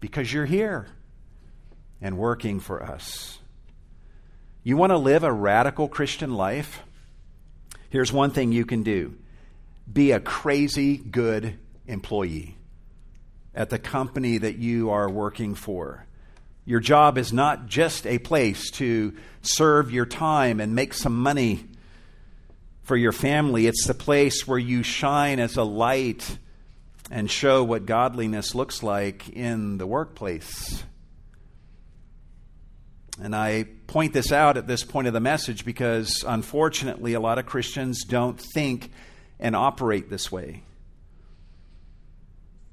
because 0.00 0.32
you're 0.32 0.46
here 0.46 0.88
and 2.00 2.18
working 2.18 2.60
for 2.60 2.82
us. 2.82 3.38
You 4.62 4.76
want 4.76 4.90
to 4.90 4.98
live 4.98 5.22
a 5.24 5.32
radical 5.32 5.88
Christian 5.88 6.34
life? 6.34 6.82
Here's 7.90 8.12
one 8.12 8.30
thing 8.30 8.52
you 8.52 8.66
can 8.66 8.82
do 8.82 9.16
be 9.90 10.12
a 10.12 10.20
crazy 10.20 10.96
good 10.96 11.58
employee 11.86 12.56
at 13.54 13.70
the 13.70 13.78
company 13.78 14.38
that 14.38 14.58
you 14.58 14.90
are 14.90 15.08
working 15.08 15.54
for. 15.54 16.04
Your 16.68 16.80
job 16.80 17.16
is 17.16 17.32
not 17.32 17.64
just 17.64 18.06
a 18.06 18.18
place 18.18 18.70
to 18.72 19.14
serve 19.40 19.90
your 19.90 20.04
time 20.04 20.60
and 20.60 20.74
make 20.74 20.92
some 20.92 21.16
money 21.16 21.64
for 22.82 22.94
your 22.94 23.12
family, 23.12 23.66
it's 23.66 23.86
the 23.86 23.94
place 23.94 24.46
where 24.46 24.58
you 24.58 24.82
shine 24.82 25.40
as 25.40 25.56
a 25.56 25.62
light 25.62 26.36
and 27.10 27.30
show 27.30 27.64
what 27.64 27.86
godliness 27.86 28.54
looks 28.54 28.82
like 28.82 29.30
in 29.30 29.78
the 29.78 29.86
workplace. 29.86 30.84
And 33.18 33.34
I 33.34 33.64
point 33.86 34.12
this 34.12 34.30
out 34.30 34.58
at 34.58 34.66
this 34.66 34.84
point 34.84 35.06
of 35.06 35.14
the 35.14 35.20
message 35.20 35.64
because 35.64 36.22
unfortunately, 36.28 37.14
a 37.14 37.20
lot 37.20 37.38
of 37.38 37.46
Christians 37.46 38.04
don't 38.04 38.38
think 38.38 38.92
and 39.40 39.56
operate 39.56 40.10
this 40.10 40.30
way. 40.30 40.64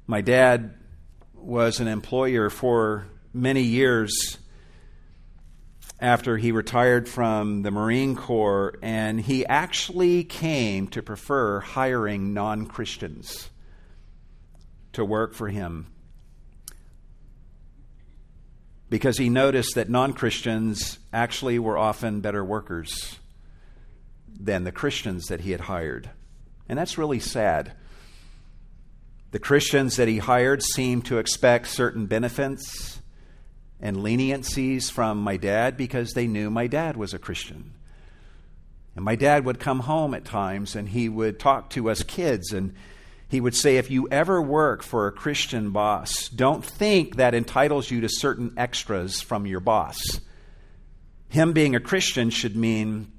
My 0.06 0.20
dad 0.20 0.74
was 1.34 1.80
an 1.80 1.88
employer 1.88 2.50
for 2.50 3.08
many 3.36 3.62
years 3.62 4.38
after 6.00 6.38
he 6.38 6.52
retired 6.52 7.08
from 7.08 7.62
the 7.62 7.72
Marine 7.72 8.16
Corps, 8.16 8.78
and 8.82 9.20
he 9.20 9.46
actually 9.46 10.24
came 10.24 10.88
to 10.88 11.04
prefer 11.04 11.60
hiring 11.60 12.34
non 12.34 12.66
Christians 12.66 13.50
to 14.94 15.04
work 15.04 15.34
for 15.34 15.50
him 15.50 15.88
because 18.90 19.18
he 19.18 19.30
noticed 19.30 19.76
that 19.76 19.90
non 19.90 20.14
Christians 20.14 21.00
actually 21.12 21.60
were 21.60 21.78
often 21.78 22.22
better 22.22 22.44
workers 22.44 23.20
than 24.28 24.64
the 24.64 24.72
Christians 24.72 25.26
that 25.28 25.42
he 25.42 25.52
had 25.52 25.62
hired. 25.62 26.10
And 26.68 26.78
that's 26.78 26.98
really 26.98 27.20
sad. 27.20 27.74
The 29.32 29.40
Christians 29.40 29.98
that 29.98 30.08
he 30.08 30.20
hired 30.20 30.64
seemed 30.64 31.06
to 31.06 31.18
expect 31.18 31.68
certain 31.68 32.06
benefits 32.06 33.00
and 33.80 33.98
leniencies 33.98 34.92
from 34.92 35.20
my 35.20 35.38
dad 35.38 35.78
because 35.78 36.14
they 36.14 36.28
knew 36.28 36.50
my 36.50 36.68
dad 36.68 36.98
was 36.98 37.14
a 37.14 37.20
Christian. 37.20 37.74
And 38.96 39.04
my 39.04 39.16
dad 39.16 39.46
would 39.46 39.60
come 39.60 39.82
home 39.82 40.14
at 40.14 40.26
times 40.26 40.76
and 40.76 40.88
he 40.88 41.10
would 41.10 41.40
talk 41.40 41.70
to 41.72 41.90
us 41.90 42.04
kids 42.04 42.54
and 42.54 42.74
he 43.28 43.42
would 43.42 43.56
say, 43.56 43.78
if 43.78 43.92
you 43.92 44.08
ever 44.10 44.42
work 44.42 44.84
for 44.84 45.08
a 45.08 45.12
Christian 45.12 45.72
boss, 45.72 46.30
don't 46.30 46.64
think 46.64 47.18
that 47.18 47.34
entitles 47.34 47.92
you 47.92 48.02
to 48.02 48.10
certain 48.10 48.54
extras 48.56 49.20
from 49.20 49.46
your 49.46 49.60
boss. 49.60 49.98
Him 51.30 51.52
being 51.52 51.76
a 51.76 51.80
Christian 51.80 52.30
should 52.30 52.56
mean 52.56 53.12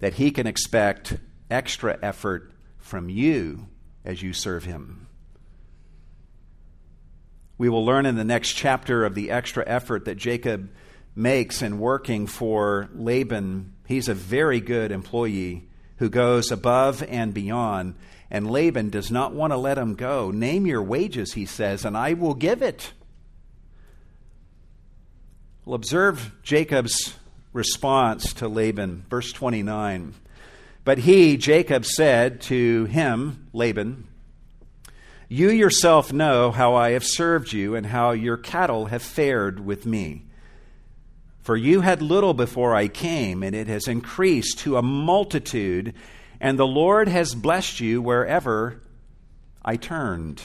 that 0.00 0.14
he 0.14 0.30
can 0.30 0.46
expect 0.46 1.16
extra 1.50 1.98
effort 2.02 2.50
from 2.78 3.08
you 3.08 3.68
as 4.04 4.22
you 4.22 4.32
serve 4.32 4.64
Him. 4.64 5.01
We 7.58 7.68
will 7.68 7.84
learn 7.84 8.06
in 8.06 8.16
the 8.16 8.24
next 8.24 8.52
chapter 8.52 9.04
of 9.04 9.14
the 9.14 9.30
extra 9.30 9.64
effort 9.66 10.04
that 10.06 10.16
Jacob 10.16 10.70
makes 11.14 11.62
in 11.62 11.78
working 11.78 12.26
for 12.26 12.88
Laban, 12.94 13.74
he's 13.86 14.08
a 14.08 14.14
very 14.14 14.60
good 14.60 14.90
employee 14.90 15.68
who 15.98 16.08
goes 16.08 16.50
above 16.50 17.02
and 17.02 17.34
beyond. 17.34 17.94
And 18.30 18.50
Laban 18.50 18.88
does 18.88 19.10
not 19.10 19.34
want 19.34 19.52
to 19.52 19.58
let 19.58 19.76
him 19.76 19.94
go. 19.94 20.30
Name 20.30 20.66
your 20.66 20.82
wages, 20.82 21.34
he 21.34 21.44
says, 21.44 21.84
and 21.84 21.96
I 21.96 22.14
will 22.14 22.34
give 22.34 22.62
it. 22.62 22.92
Well, 25.64 25.74
observe 25.74 26.32
Jacob's 26.42 27.14
response 27.52 28.32
to 28.34 28.48
Laban, 28.48 29.04
verse 29.08 29.32
29. 29.32 30.14
But 30.84 30.98
he, 30.98 31.36
Jacob, 31.36 31.84
said 31.84 32.40
to 32.42 32.86
him, 32.86 33.48
Laban, 33.52 34.08
You 35.32 35.48
yourself 35.48 36.12
know 36.12 36.50
how 36.50 36.74
I 36.74 36.90
have 36.90 37.06
served 37.06 37.54
you 37.54 37.74
and 37.74 37.86
how 37.86 38.10
your 38.10 38.36
cattle 38.36 38.84
have 38.84 39.02
fared 39.02 39.64
with 39.64 39.86
me. 39.86 40.26
For 41.40 41.56
you 41.56 41.80
had 41.80 42.02
little 42.02 42.34
before 42.34 42.74
I 42.74 42.88
came, 42.88 43.42
and 43.42 43.56
it 43.56 43.66
has 43.66 43.88
increased 43.88 44.58
to 44.58 44.76
a 44.76 44.82
multitude, 44.82 45.94
and 46.38 46.58
the 46.58 46.66
Lord 46.66 47.08
has 47.08 47.34
blessed 47.34 47.80
you 47.80 48.02
wherever 48.02 48.82
I 49.64 49.76
turned. 49.76 50.42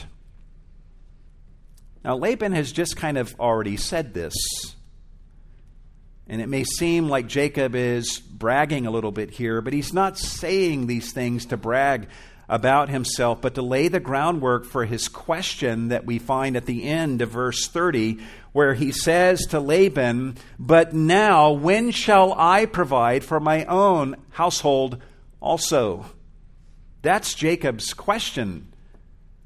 Now, 2.05 2.15
Laban 2.15 2.53
has 2.53 2.71
just 2.71 2.95
kind 2.95 3.17
of 3.17 3.37
already 3.41 3.75
said 3.75 4.13
this. 4.13 4.33
And 6.29 6.41
it 6.41 6.47
may 6.47 6.63
seem 6.63 7.09
like 7.09 7.27
Jacob 7.27 7.75
is 7.75 8.19
bragging 8.19 8.85
a 8.85 8.91
little 8.91 9.11
bit 9.11 9.31
here, 9.31 9.59
but 9.59 9.73
he's 9.73 9.91
not 9.91 10.17
saying 10.17 10.87
these 10.87 11.11
things 11.11 11.47
to 11.47 11.57
brag 11.57 12.07
about 12.49 12.89
himself, 12.89 13.41
but 13.41 13.55
to 13.55 13.61
lay 13.61 13.87
the 13.87 13.99
groundwork 13.99 14.65
for 14.65 14.85
his 14.85 15.07
question 15.07 15.89
that 15.89 16.05
we 16.05 16.17
find 16.17 16.55
at 16.55 16.65
the 16.65 16.83
end 16.83 17.21
of 17.21 17.29
verse 17.29 17.67
30, 17.67 18.19
where 18.53 18.73
he 18.73 18.91
says 18.91 19.45
to 19.47 19.59
Laban, 19.59 20.37
But 20.57 20.93
now, 20.93 21.51
when 21.51 21.91
shall 21.91 22.33
I 22.37 22.65
provide 22.65 23.23
for 23.23 23.39
my 23.39 23.65
own 23.65 24.15
household 24.31 25.01
also? 25.41 26.05
That's 27.01 27.35
Jacob's 27.35 27.93
question 27.93 28.71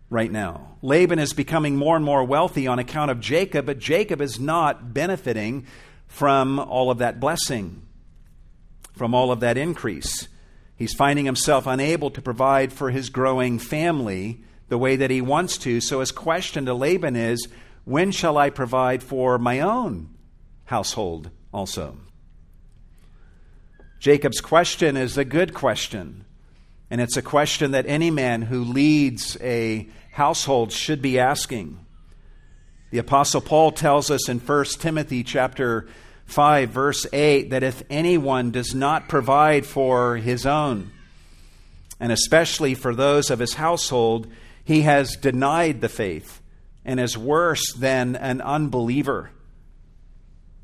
right 0.09 0.31
now. 0.31 0.75
Laban 0.83 1.19
is 1.19 1.33
becoming 1.33 1.77
more 1.77 1.95
and 1.95 2.05
more 2.05 2.23
wealthy 2.23 2.67
on 2.67 2.79
account 2.79 3.09
of 3.09 3.19
Jacob, 3.19 3.65
but 3.65 3.79
Jacob 3.79 4.21
is 4.21 4.39
not 4.39 4.93
benefiting 4.93 5.65
from 6.07 6.59
all 6.59 6.91
of 6.91 6.99
that 6.99 7.19
blessing, 7.19 7.81
from 8.95 9.15
all 9.15 9.31
of 9.31 9.39
that 9.39 9.57
increase. 9.57 10.27
He's 10.81 10.95
finding 10.95 11.25
himself 11.25 11.67
unable 11.67 12.09
to 12.09 12.23
provide 12.23 12.73
for 12.73 12.89
his 12.89 13.11
growing 13.11 13.59
family 13.59 14.41
the 14.67 14.79
way 14.79 14.95
that 14.95 15.11
he 15.11 15.21
wants 15.21 15.59
to. 15.59 15.79
So 15.79 15.99
his 15.99 16.11
question 16.11 16.65
to 16.65 16.73
Laban 16.73 17.15
is 17.15 17.47
When 17.85 18.09
shall 18.09 18.35
I 18.35 18.49
provide 18.49 19.03
for 19.03 19.37
my 19.37 19.59
own 19.59 20.09
household 20.63 21.29
also? 21.53 21.97
Jacob's 23.99 24.41
question 24.41 24.97
is 24.97 25.19
a 25.19 25.23
good 25.23 25.53
question. 25.53 26.25
And 26.89 26.99
it's 26.99 27.15
a 27.15 27.21
question 27.21 27.69
that 27.73 27.85
any 27.85 28.09
man 28.09 28.41
who 28.41 28.63
leads 28.63 29.37
a 29.39 29.87
household 30.13 30.71
should 30.71 30.99
be 30.99 31.19
asking. 31.19 31.77
The 32.89 32.97
apostle 32.97 33.41
Paul 33.41 33.71
tells 33.71 34.09
us 34.09 34.27
in 34.27 34.39
1 34.39 34.65
Timothy 34.79 35.23
chapter 35.23 35.87
5, 36.31 36.69
verse 36.69 37.05
8, 37.11 37.49
that 37.49 37.63
if 37.63 37.83
anyone 37.89 38.51
does 38.51 38.73
not 38.73 39.09
provide 39.09 39.65
for 39.65 40.17
his 40.17 40.45
own, 40.45 40.91
and 41.99 42.11
especially 42.11 42.73
for 42.73 42.95
those 42.95 43.29
of 43.29 43.39
his 43.39 43.55
household, 43.55 44.27
he 44.63 44.81
has 44.81 45.15
denied 45.15 45.81
the 45.81 45.89
faith 45.89 46.41
and 46.83 46.99
is 46.99 47.17
worse 47.17 47.73
than 47.73 48.15
an 48.15 48.41
unbeliever. 48.41 49.31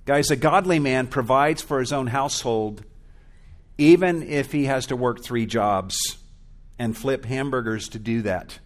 Guys, 0.06 0.32
a 0.32 0.36
godly 0.36 0.80
man 0.80 1.08
provides 1.08 1.62
for 1.62 1.80
his 1.80 1.92
own 1.92 2.08
household 2.08 2.84
even 3.78 4.24
if 4.24 4.52
he 4.52 4.66
has 4.66 4.88
to 4.88 4.96
work 4.96 5.24
three 5.24 5.46
jobs 5.46 6.18
and 6.80 6.98
flip 6.98 7.26
hamburgers 7.26 7.90
to 7.90 8.00
do 8.00 8.24
that. 8.24 8.60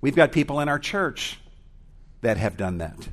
We've 0.00 0.16
got 0.16 0.32
people 0.32 0.60
in 0.60 0.68
our 0.68 0.78
church 0.78 1.38
that 2.22 2.38
have 2.38 2.56
done 2.56 2.78
that. 2.78 3.08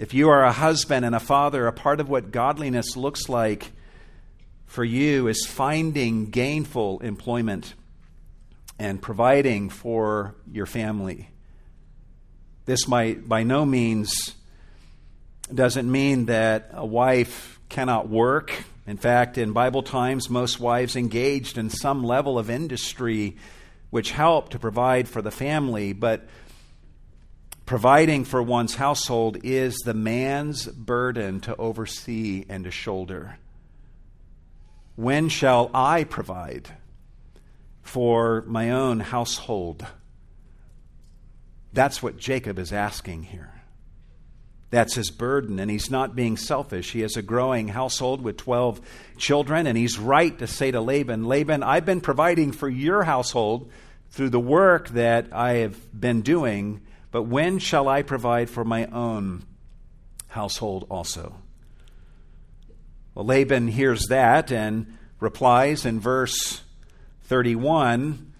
If 0.00 0.14
you 0.14 0.30
are 0.30 0.42
a 0.42 0.50
husband 0.50 1.04
and 1.04 1.14
a 1.14 1.20
father, 1.20 1.66
a 1.66 1.74
part 1.74 2.00
of 2.00 2.08
what 2.08 2.30
godliness 2.30 2.96
looks 2.96 3.28
like 3.28 3.70
for 4.64 4.82
you 4.82 5.28
is 5.28 5.44
finding 5.44 6.30
gainful 6.30 7.00
employment 7.00 7.74
and 8.78 9.02
providing 9.02 9.68
for 9.68 10.36
your 10.50 10.64
family. 10.64 11.28
This 12.64 12.88
might 12.88 13.28
by 13.28 13.42
no 13.42 13.66
means 13.66 14.34
doesn't 15.54 15.92
mean 15.92 16.24
that 16.24 16.70
a 16.72 16.86
wife 16.86 17.60
cannot 17.68 18.08
work. 18.08 18.54
In 18.86 18.96
fact, 18.96 19.36
in 19.36 19.52
Bible 19.52 19.82
times, 19.82 20.30
most 20.30 20.58
wives 20.58 20.96
engaged 20.96 21.58
in 21.58 21.68
some 21.68 22.02
level 22.02 22.38
of 22.38 22.48
industry 22.48 23.36
which 23.90 24.12
helped 24.12 24.52
to 24.52 24.58
provide 24.58 25.10
for 25.10 25.20
the 25.20 25.30
family, 25.30 25.92
but 25.92 26.26
Providing 27.70 28.24
for 28.24 28.42
one's 28.42 28.74
household 28.74 29.36
is 29.44 29.76
the 29.84 29.94
man's 29.94 30.66
burden 30.66 31.38
to 31.42 31.54
oversee 31.54 32.44
and 32.48 32.64
to 32.64 32.70
shoulder. 32.72 33.38
When 34.96 35.28
shall 35.28 35.70
I 35.72 36.02
provide 36.02 36.68
for 37.80 38.42
my 38.48 38.72
own 38.72 38.98
household? 38.98 39.86
That's 41.72 42.02
what 42.02 42.16
Jacob 42.16 42.58
is 42.58 42.72
asking 42.72 43.22
here. 43.22 43.62
That's 44.70 44.96
his 44.96 45.12
burden, 45.12 45.60
and 45.60 45.70
he's 45.70 45.92
not 45.92 46.16
being 46.16 46.36
selfish. 46.36 46.90
He 46.90 47.02
has 47.02 47.16
a 47.16 47.22
growing 47.22 47.68
household 47.68 48.20
with 48.20 48.36
12 48.36 48.80
children, 49.16 49.68
and 49.68 49.78
he's 49.78 49.96
right 49.96 50.36
to 50.40 50.48
say 50.48 50.72
to 50.72 50.80
Laban, 50.80 51.22
Laban, 51.22 51.62
I've 51.62 51.86
been 51.86 52.00
providing 52.00 52.50
for 52.50 52.68
your 52.68 53.04
household 53.04 53.70
through 54.10 54.30
the 54.30 54.40
work 54.40 54.88
that 54.88 55.28
I 55.32 55.58
have 55.58 56.00
been 56.00 56.22
doing 56.22 56.80
but 57.10 57.24
when 57.24 57.58
shall 57.58 57.88
I 57.88 58.02
provide 58.02 58.48
for 58.48 58.64
my 58.64 58.86
own 58.86 59.44
household 60.28 60.86
also? 60.90 61.34
Well, 63.14 63.24
Laban 63.26 63.68
hears 63.68 64.06
that 64.08 64.52
and 64.52 64.96
replies 65.18 65.84
in 65.84 66.00
verse 66.00 66.62
31. 67.24 68.32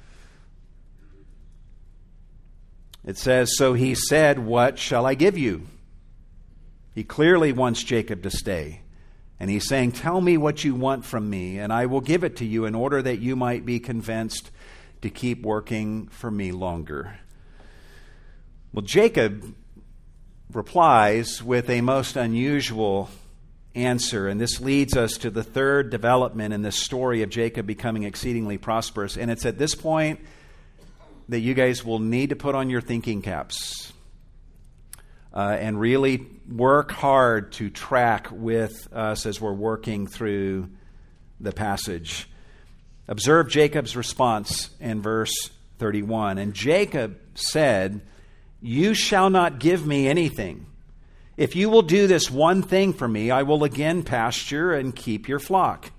It 3.05 3.19
says, 3.19 3.57
So 3.57 3.75
he 3.75 3.95
said, 3.95 4.39
What 4.39 4.79
shall 4.79 5.07
I 5.07 5.15
give 5.15 5.37
you? 5.37 5.67
He 6.95 7.03
clearly 7.05 7.53
wants 7.53 7.83
Jacob 7.83 8.23
to 8.23 8.31
stay. 8.31 8.81
And 9.39 9.49
he's 9.49 9.67
saying, 9.67 9.93
Tell 9.93 10.21
me 10.21 10.37
what 10.37 10.65
you 10.65 10.75
want 10.75 11.05
from 11.05 11.29
me, 11.29 11.59
and 11.59 11.73
I 11.73 11.87
will 11.87 12.03
give 12.03 12.25
it 12.25 12.37
to 12.37 12.45
you 12.45 12.67
in 12.67 12.75
order 12.75 13.01
that 13.01 13.21
you 13.21 13.37
might 13.37 13.65
be 13.65 13.81
convinced 13.81 14.51
to 15.03 15.09
keep 15.09 15.43
working 15.43 16.09
for 16.09 16.31
me 16.31 16.53
longer. 16.53 17.19
Well, 18.73 18.83
Jacob 18.83 19.57
replies 20.53 21.43
with 21.43 21.69
a 21.69 21.81
most 21.81 22.15
unusual 22.15 23.11
answer, 23.75 24.29
and 24.29 24.41
this 24.41 24.61
leads 24.61 24.97
us 24.97 25.19
to 25.19 25.31
the 25.31 25.43
third 25.43 25.91
development 25.91 26.55
in 26.55 26.63
this 26.63 26.77
story 26.77 27.23
of 27.25 27.31
Jacob 27.31 27.67
becoming 27.67 28.05
exceedingly 28.05 28.59
prosperous. 28.59 29.17
And 29.17 29.29
it's 29.29 29.45
at 29.45 29.59
this 29.59 29.75
point 29.75 30.21
that 31.29 31.41
you 31.41 31.55
guys 31.55 31.85
will 31.85 31.99
need 31.99 32.31
to 32.31 32.37
put 32.37 32.55
on 32.55 32.71
your 32.71 32.81
thinking 32.81 33.23
caps 33.23 33.93
uh, 35.35 35.57
and 35.59 35.81
really 35.81 36.25
work 36.49 36.93
hard 36.93 37.51
to 37.55 37.71
track 37.71 38.29
with 38.31 38.93
us 38.93 39.27
as 39.27 39.41
we're 39.41 39.53
working 39.53 40.07
through 40.07 40.71
the 41.41 41.51
passage. 41.51 42.29
Observe 43.09 43.49
Jacob's 43.49 43.97
response 43.97 44.71
in 44.79 45.03
verse 45.03 45.51
31. 45.79 46.39
And 46.39 46.55
Jacob 46.55 47.19
said, 47.35 48.03
you 48.61 48.95
shall 48.95 49.31
not 49.31 49.59
give 49.59 49.87
me 49.87 50.09
anything. 50.09 50.67
If 51.37 51.57
you 51.57 51.71
will 51.71 51.83
do 51.83 52.07
this 52.07 52.31
one 52.31 52.63
thing 52.63 52.93
for 52.93 53.09
me, 53.09 53.31
I 53.31 53.45
will 53.45 53.65
again 53.65 54.03
pasture 54.03 54.73
and 54.73 54.95
keep 54.95 55.29
your 55.29 55.39
flock. 55.39 55.91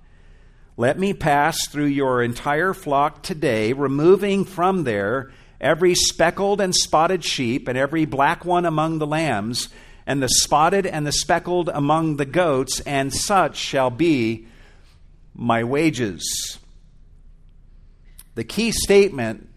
Let 0.76 0.98
me 0.98 1.12
pass 1.12 1.66
through 1.66 1.86
your 1.86 2.22
entire 2.22 2.72
flock 2.72 3.22
today, 3.22 3.72
removing 3.72 4.44
from 4.44 4.84
there 4.84 5.32
every 5.60 5.94
speckled 5.94 6.60
and 6.60 6.74
spotted 6.74 7.24
sheep, 7.24 7.68
and 7.68 7.76
every 7.76 8.04
black 8.04 8.44
one 8.44 8.66
among 8.66 8.98
the 8.98 9.06
lambs, 9.06 9.68
and 10.06 10.22
the 10.22 10.28
spotted 10.28 10.86
and 10.86 11.06
the 11.06 11.12
speckled 11.12 11.68
among 11.68 12.16
the 12.16 12.24
goats, 12.24 12.80
and 12.80 13.12
such 13.12 13.56
shall 13.56 13.90
be 13.90 14.46
my 15.34 15.62
wages. 15.62 16.58
The 18.34 18.44
key 18.44 18.72
statement 18.72 19.48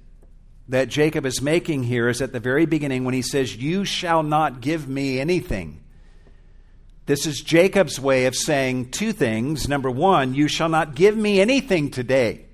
that 0.67 0.88
Jacob 0.88 1.25
is 1.25 1.41
making 1.41 1.84
here 1.84 2.08
is 2.08 2.21
at 2.21 2.32
the 2.32 2.39
very 2.39 2.65
beginning 2.65 3.06
when 3.06 3.13
he 3.13 3.21
says, 3.21 3.56
You 3.56 3.86
shall 3.86 4.23
not 4.23 4.62
give 4.62 4.88
me 4.88 5.19
anything. 5.19 5.82
This 7.06 7.28
is 7.28 7.41
Jacob's 7.41 7.99
way 7.99 8.25
of 8.25 8.36
saying 8.36 8.89
two 8.89 9.12
things. 9.12 9.69
Number 9.69 9.91
one, 9.91 10.34
you 10.34 10.47
shall 10.47 10.69
not 10.69 10.95
give 10.95 11.15
me 11.15 11.39
anything 11.39 11.91
today. 11.91 12.45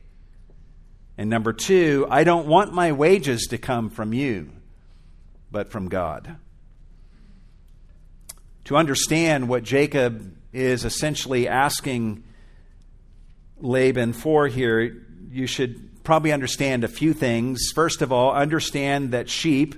And 1.17 1.29
number 1.29 1.53
two, 1.53 2.05
I 2.09 2.25
don't 2.25 2.47
want 2.47 2.73
my 2.73 2.91
wages 2.91 3.47
to 3.51 3.57
come 3.57 3.89
from 3.89 4.11
you, 4.11 4.49
but 5.51 5.71
from 5.71 5.87
God. 5.87 6.35
To 8.65 8.75
understand 8.75 9.47
what 9.47 9.63
Jacob 9.63 10.35
is 10.51 10.83
essentially 10.83 11.47
asking 11.47 12.23
Laban 13.59 14.11
for 14.11 14.47
here, 14.47 15.05
you 15.29 15.47
should 15.47 15.90
probably 16.03 16.31
understand 16.31 16.83
a 16.83 16.87
few 16.87 17.13
things. 17.13 17.71
First 17.73 18.01
of 18.01 18.11
all, 18.11 18.31
understand 18.33 19.11
that 19.11 19.29
sheep 19.29 19.75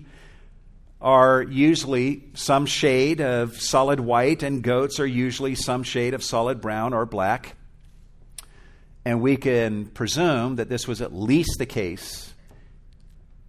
are 1.02 1.42
usually 1.42 2.24
some 2.34 2.66
shade 2.66 3.20
of 3.20 3.60
solid 3.60 4.00
white, 4.00 4.42
and 4.42 4.64
goats 4.64 5.00
are 5.00 5.06
usually 5.06 5.56
some 5.56 5.84
shade 5.84 6.14
of 6.14 6.24
solid 6.24 6.62
brown 6.62 6.94
or 6.94 7.06
black. 7.06 7.56
And 9.06 9.22
we 9.22 9.36
can 9.36 9.88
presume 9.88 10.56
that 10.56 10.70
this 10.70 10.88
was 10.88 11.02
at 11.02 11.14
least 11.14 11.58
the 11.60 11.66
case 11.66 12.34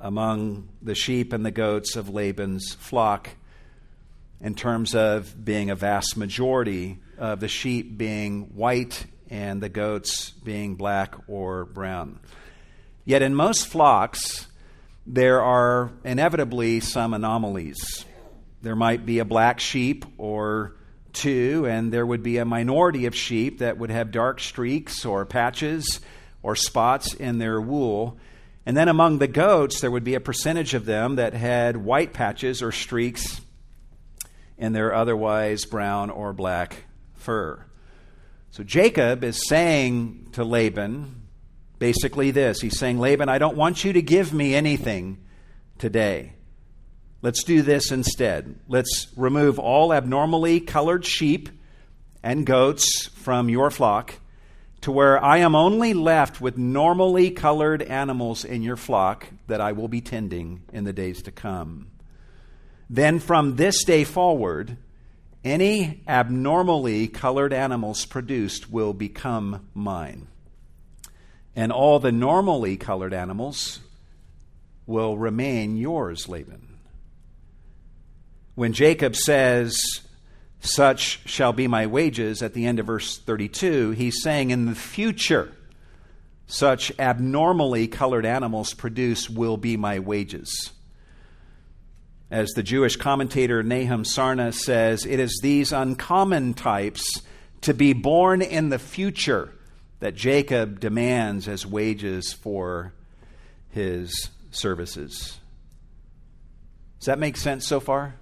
among 0.00 0.68
the 0.82 0.96
sheep 0.96 1.32
and 1.32 1.46
the 1.46 1.52
goats 1.52 1.94
of 1.94 2.08
Laban's 2.08 2.74
flock 2.74 3.30
in 4.40 4.54
terms 4.54 4.94
of 4.94 5.44
being 5.44 5.70
a 5.70 5.76
vast 5.76 6.16
majority 6.16 6.98
of 7.16 7.38
the 7.38 7.48
sheep 7.48 7.96
being 7.96 8.54
white 8.56 9.06
and 9.30 9.62
the 9.62 9.68
goats 9.68 10.30
being 10.30 10.74
black 10.74 11.14
or 11.28 11.64
brown. 11.64 12.18
Yet 13.04 13.22
in 13.22 13.34
most 13.34 13.66
flocks, 13.66 14.46
there 15.06 15.42
are 15.42 15.90
inevitably 16.04 16.80
some 16.80 17.12
anomalies. 17.12 18.04
There 18.62 18.76
might 18.76 19.04
be 19.04 19.18
a 19.18 19.24
black 19.26 19.60
sheep 19.60 20.06
or 20.16 20.76
two, 21.12 21.66
and 21.66 21.92
there 21.92 22.06
would 22.06 22.22
be 22.22 22.38
a 22.38 22.44
minority 22.44 23.04
of 23.06 23.14
sheep 23.14 23.58
that 23.58 23.76
would 23.78 23.90
have 23.90 24.10
dark 24.10 24.40
streaks 24.40 25.04
or 25.04 25.26
patches 25.26 26.00
or 26.42 26.56
spots 26.56 27.12
in 27.12 27.38
their 27.38 27.60
wool. 27.60 28.18
And 28.64 28.74
then 28.74 28.88
among 28.88 29.18
the 29.18 29.28
goats, 29.28 29.80
there 29.80 29.90
would 29.90 30.04
be 30.04 30.14
a 30.14 30.20
percentage 30.20 30.72
of 30.72 30.86
them 30.86 31.16
that 31.16 31.34
had 31.34 31.76
white 31.76 32.14
patches 32.14 32.62
or 32.62 32.72
streaks 32.72 33.42
in 34.56 34.72
their 34.72 34.94
otherwise 34.94 35.66
brown 35.66 36.08
or 36.08 36.32
black 36.32 36.84
fur. 37.16 37.64
So 38.50 38.62
Jacob 38.62 39.24
is 39.24 39.46
saying 39.46 40.28
to 40.32 40.44
Laban 40.44 41.23
basically 41.84 42.30
this 42.30 42.62
He's 42.62 42.78
saying, 42.78 42.98
Laban, 42.98 43.28
I 43.28 43.36
don't 43.36 43.58
want 43.58 43.84
you 43.84 43.92
to 43.92 44.00
give 44.00 44.32
me 44.32 44.54
anything 44.54 45.18
today. 45.76 46.32
Let's 47.20 47.44
do 47.44 47.60
this 47.60 47.92
instead. 47.92 48.58
Let's 48.68 49.08
remove 49.16 49.58
all 49.58 49.92
abnormally 49.92 50.60
colored 50.60 51.04
sheep 51.04 51.50
and 52.22 52.46
goats 52.46 53.08
from 53.08 53.50
your 53.50 53.70
flock 53.70 54.14
to 54.80 54.92
where 54.92 55.22
I 55.22 55.38
am 55.38 55.54
only 55.54 55.92
left 55.92 56.40
with 56.40 56.56
normally 56.56 57.30
colored 57.30 57.82
animals 57.82 58.46
in 58.46 58.62
your 58.62 58.78
flock 58.78 59.26
that 59.46 59.60
I 59.60 59.72
will 59.72 59.88
be 59.88 60.00
tending 60.00 60.62
in 60.72 60.84
the 60.84 60.92
days 60.94 61.20
to 61.24 61.32
come. 61.32 61.88
Then 62.88 63.18
from 63.18 63.56
this 63.56 63.84
day 63.84 64.04
forward, 64.04 64.78
any 65.44 66.02
abnormally 66.08 67.08
colored 67.08 67.52
animals 67.52 68.06
produced 68.06 68.70
will 68.70 68.94
become 68.94 69.68
mine. 69.74 70.28
And 71.56 71.70
all 71.70 71.98
the 71.98 72.12
normally 72.12 72.76
colored 72.76 73.14
animals 73.14 73.80
will 74.86 75.16
remain 75.16 75.76
yours, 75.76 76.28
Laban. 76.28 76.78
When 78.54 78.72
Jacob 78.72 79.16
says, 79.16 79.76
Such 80.60 81.28
shall 81.28 81.52
be 81.52 81.66
my 81.68 81.86
wages 81.86 82.42
at 82.42 82.54
the 82.54 82.66
end 82.66 82.78
of 82.78 82.86
verse 82.86 83.18
32, 83.18 83.92
he's 83.92 84.22
saying, 84.22 84.50
In 84.50 84.66
the 84.66 84.74
future, 84.74 85.52
such 86.46 86.92
abnormally 86.98 87.88
colored 87.88 88.26
animals 88.26 88.74
produce 88.74 89.30
will 89.30 89.56
be 89.56 89.76
my 89.76 89.98
wages. 89.98 90.72
As 92.30 92.50
the 92.50 92.62
Jewish 92.62 92.96
commentator 92.96 93.62
Nahum 93.62 94.02
Sarna 94.02 94.52
says, 94.52 95.06
it 95.06 95.20
is 95.20 95.38
these 95.42 95.72
uncommon 95.72 96.54
types 96.54 97.22
to 97.60 97.72
be 97.72 97.92
born 97.92 98.42
in 98.42 98.70
the 98.70 98.78
future 98.78 99.53
that 100.04 100.14
Jacob 100.14 100.80
demands 100.80 101.48
as 101.48 101.64
wages 101.64 102.30
for 102.30 102.92
his 103.70 104.28
services. 104.50 105.38
Does 106.98 107.06
that 107.06 107.18
make 107.18 107.38
sense 107.38 107.66
so 107.66 107.80
far? 107.80 108.14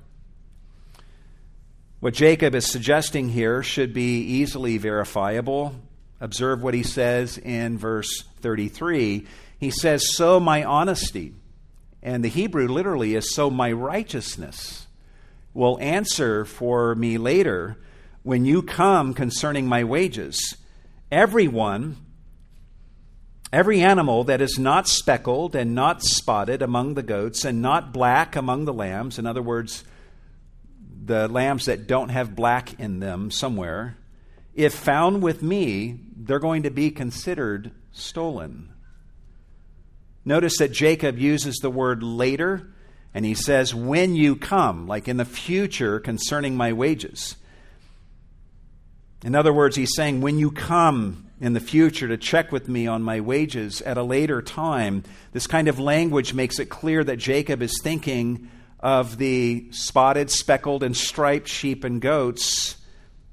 What 1.98 2.14
Jacob 2.14 2.54
is 2.54 2.66
suggesting 2.66 3.30
here 3.30 3.64
should 3.64 3.92
be 3.92 4.20
easily 4.20 4.78
verifiable. 4.78 5.74
Observe 6.20 6.62
what 6.62 6.74
he 6.74 6.84
says 6.84 7.36
in 7.36 7.78
verse 7.78 8.22
33. 8.42 9.26
He 9.58 9.70
says, 9.72 10.14
So 10.14 10.38
my 10.38 10.62
honesty, 10.62 11.34
and 12.00 12.22
the 12.22 12.28
Hebrew 12.28 12.68
literally 12.68 13.16
is, 13.16 13.34
So 13.34 13.50
my 13.50 13.72
righteousness, 13.72 14.86
will 15.52 15.80
answer 15.80 16.44
for 16.44 16.94
me 16.94 17.18
later 17.18 17.76
when 18.22 18.44
you 18.44 18.62
come 18.62 19.14
concerning 19.14 19.66
my 19.66 19.82
wages. 19.82 20.54
Everyone, 21.12 21.98
every 23.52 23.82
animal 23.82 24.24
that 24.24 24.40
is 24.40 24.58
not 24.58 24.88
speckled 24.88 25.54
and 25.54 25.74
not 25.74 26.02
spotted 26.02 26.62
among 26.62 26.94
the 26.94 27.02
goats 27.02 27.44
and 27.44 27.60
not 27.60 27.92
black 27.92 28.34
among 28.34 28.64
the 28.64 28.72
lambs, 28.72 29.18
in 29.18 29.26
other 29.26 29.42
words, 29.42 29.84
the 31.04 31.28
lambs 31.28 31.66
that 31.66 31.86
don't 31.86 32.08
have 32.08 32.34
black 32.34 32.80
in 32.80 33.00
them 33.00 33.30
somewhere, 33.30 33.98
if 34.54 34.72
found 34.72 35.22
with 35.22 35.42
me, 35.42 36.00
they're 36.16 36.38
going 36.38 36.62
to 36.62 36.70
be 36.70 36.90
considered 36.90 37.72
stolen. 37.92 38.72
Notice 40.24 40.56
that 40.58 40.72
Jacob 40.72 41.18
uses 41.18 41.56
the 41.56 41.68
word 41.68 42.02
later, 42.02 42.72
and 43.12 43.26
he 43.26 43.34
says, 43.34 43.74
when 43.74 44.16
you 44.16 44.34
come, 44.34 44.86
like 44.86 45.08
in 45.08 45.18
the 45.18 45.26
future 45.26 46.00
concerning 46.00 46.56
my 46.56 46.72
wages. 46.72 47.36
In 49.24 49.34
other 49.34 49.52
words, 49.52 49.76
he's 49.76 49.94
saying, 49.94 50.20
when 50.20 50.38
you 50.38 50.50
come 50.50 51.28
in 51.40 51.52
the 51.52 51.60
future 51.60 52.08
to 52.08 52.16
check 52.16 52.50
with 52.50 52.68
me 52.68 52.86
on 52.86 53.02
my 53.02 53.20
wages 53.20 53.80
at 53.82 53.96
a 53.96 54.02
later 54.02 54.42
time, 54.42 55.04
this 55.32 55.46
kind 55.46 55.68
of 55.68 55.78
language 55.78 56.34
makes 56.34 56.58
it 56.58 56.66
clear 56.66 57.04
that 57.04 57.18
Jacob 57.18 57.62
is 57.62 57.80
thinking 57.82 58.50
of 58.80 59.18
the 59.18 59.66
spotted, 59.70 60.30
speckled, 60.30 60.82
and 60.82 60.96
striped 60.96 61.48
sheep 61.48 61.84
and 61.84 62.00
goats 62.00 62.76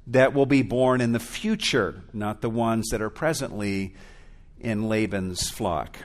that 0.08 0.34
will 0.34 0.46
be 0.46 0.62
born 0.62 1.02
in 1.02 1.12
the 1.12 1.20
future, 1.20 2.04
not 2.14 2.42
the 2.42 2.50
ones 2.50 2.90
that 2.90 3.02
are 3.02 3.10
presently 3.10 3.96
in 4.60 4.90
Laban's 4.90 5.50
flock. 5.50 5.98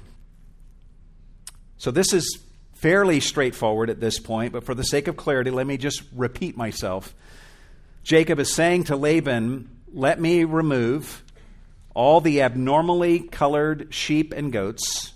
So 1.77 1.91
this 1.91 2.13
is 2.13 2.39
fairly 2.73 3.21
straightforward 3.21 3.91
at 3.91 4.01
this 4.01 4.19
point, 4.19 4.53
but 4.53 4.65
for 4.65 4.75
the 4.75 4.85
sake 4.85 5.09
of 5.09 5.17
clarity, 5.17 5.51
let 5.51 5.67
me 5.67 5.77
just 5.77 6.03
repeat 6.15 6.57
myself. 6.57 7.15
Jacob 8.03 8.39
is 8.39 8.55
saying 8.55 8.85
to 8.85 8.97
Laban, 8.97 9.74
Let 9.97 10.21
me 10.21 10.43
remove 10.43 11.23
all 11.95 12.21
the 12.21 12.43
abnormally 12.43 13.21
colored 13.21 13.95
sheep 13.95 14.35
and 14.37 14.53
goats 14.53 15.13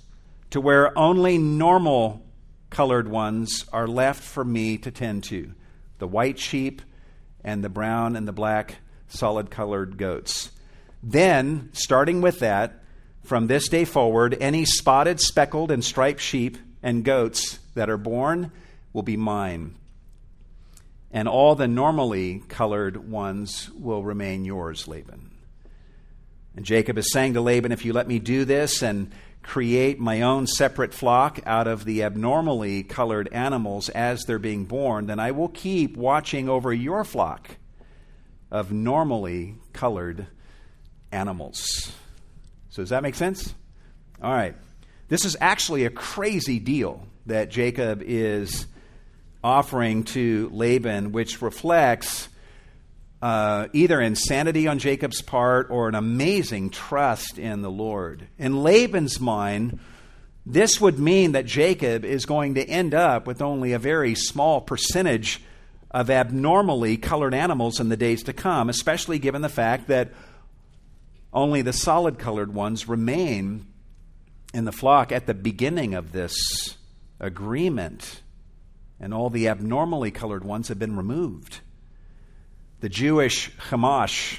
to 0.51 0.61
where 0.61 0.97
only 0.97 1.37
normal 1.37 2.25
colored 2.71 3.09
ones 3.09 3.65
are 3.73 3.89
left 3.89 4.23
for 4.23 4.45
me 4.45 4.79
to 4.79 4.93
tend 4.93 5.25
to 5.25 5.53
the 5.99 6.07
white 6.07 6.39
sheep 6.39 6.81
and 7.43 7.65
the 7.65 7.69
brown 7.69 8.15
and 8.15 8.29
the 8.29 8.33
black 8.33 8.77
solid 9.09 9.51
colored 9.51 9.99
goats. 9.99 10.53
Then, 11.03 11.71
starting 11.73 12.21
with 12.21 12.39
that, 12.39 12.85
from 13.25 13.49
this 13.49 13.69
day 13.69 13.85
forward, 13.85 14.37
any 14.41 14.65
spotted, 14.65 15.19
speckled, 15.19 15.73
and 15.73 15.83
striped 15.83 16.21
sheep 16.21 16.57
and 16.85 17.05
goats 17.05 17.59
that 17.75 17.91
are 17.91 17.99
born 17.99 18.53
will 18.93 19.03
be 19.03 19.17
mine. 19.17 19.75
And 21.11 21.27
all 21.27 21.55
the 21.55 21.69
normally 21.69 22.43
colored 22.49 23.11
ones 23.11 23.71
will 23.71 24.03
remain 24.03 24.45
yours, 24.45 24.87
Laban. 24.87 25.31
And 26.55 26.67
Jacob 26.67 26.99
is 26.99 27.13
saying 27.13 27.35
to 27.35 27.41
Laban, 27.41 27.73
If 27.73 27.85
you 27.85 27.93
let 27.93 28.09
me 28.09 28.19
do 28.19 28.45
this 28.45 28.83
and 28.83 29.13
create 29.43 29.99
my 29.99 30.23
own 30.23 30.47
separate 30.47 30.93
flock 30.93 31.41
out 31.47 31.67
of 31.67 31.85
the 31.85 32.03
abnormally 32.03 32.83
colored 32.83 33.29
animals 33.33 33.89
as 33.89 34.25
they're 34.25 34.39
being 34.39 34.65
born, 34.65 35.07
then 35.07 35.19
I 35.19 35.31
will 35.31 35.49
keep 35.49 35.97
watching 35.97 36.49
over 36.49 36.73
your 36.75 37.05
flock 37.05 37.57
of 38.51 38.73
normally 38.73 39.55
colored 39.73 40.27
animals. 41.13 41.93
So, 42.69 42.83
does 42.83 42.91
that 42.91 43.03
make 43.03 43.15
sense? 43.15 43.55
All 44.23 44.33
right. 44.33 44.55
This 45.09 45.25
is 45.25 45.37
actually 45.41 45.87
a 45.87 45.91
crazy 45.91 46.59
deal 46.59 47.07
that 47.27 47.51
Jacob 47.51 48.03
is 48.05 48.67
offering 49.43 50.05
to 50.05 50.51
Laban, 50.53 51.13
which 51.13 51.41
reflects 51.43 52.29
uh, 53.21 53.69
either 53.73 54.01
insanity 54.01 54.69
on 54.69 54.79
Jacob's 54.79 55.23
part 55.23 55.71
or 55.71 55.89
an 55.89 55.95
amazing 55.95 56.71
trust 56.71 57.39
in 57.39 57.63
the 57.63 57.71
Lord. 57.71 58.29
In 58.39 58.63
Laban's 58.63 59.21
mind, 59.21 59.79
this 60.47 60.81
would 60.81 60.99
mean 60.99 61.33
that 61.33 61.47
Jacob 61.47 62.05
is 62.05 62.25
going 62.25 62.55
to 62.55 62.65
end 62.65 62.95
up 62.95 63.27
with 63.27 63.43
only 63.43 63.73
a 63.73 63.79
very 63.79 64.15
small 64.15 64.61
percentage 64.61 65.43
of 65.91 66.11
abnormally 66.11 66.97
colored 66.97 67.35
animals 67.35 67.81
in 67.81 67.89
the 67.89 67.97
days 67.97 68.23
to 68.25 68.33
come, 68.33 68.69
especially 68.69 69.19
given 69.19 69.43
the 69.43 69.49
fact 69.49 69.89
that 69.89 70.13
only 71.33 71.63
the 71.63 71.73
solid 71.73 72.19
colored 72.19 72.55
ones 72.55 72.89
remain 72.89 73.67
in 74.55 74.65
the 74.65 74.73
flock 74.73 75.13
at 75.13 75.27
the 75.27 75.35
beginning 75.35 75.95
of 75.95 76.13
this 76.13 76.77
agreement, 77.21 78.23
and 79.01 79.15
all 79.15 79.31
the 79.31 79.49
abnormally 79.49 80.11
colored 80.11 80.45
ones 80.45 80.69
have 80.69 80.79
been 80.79 80.97
removed. 80.97 81.61
The 82.81 82.89
Jewish 82.89 83.51
Chumash 83.57 84.39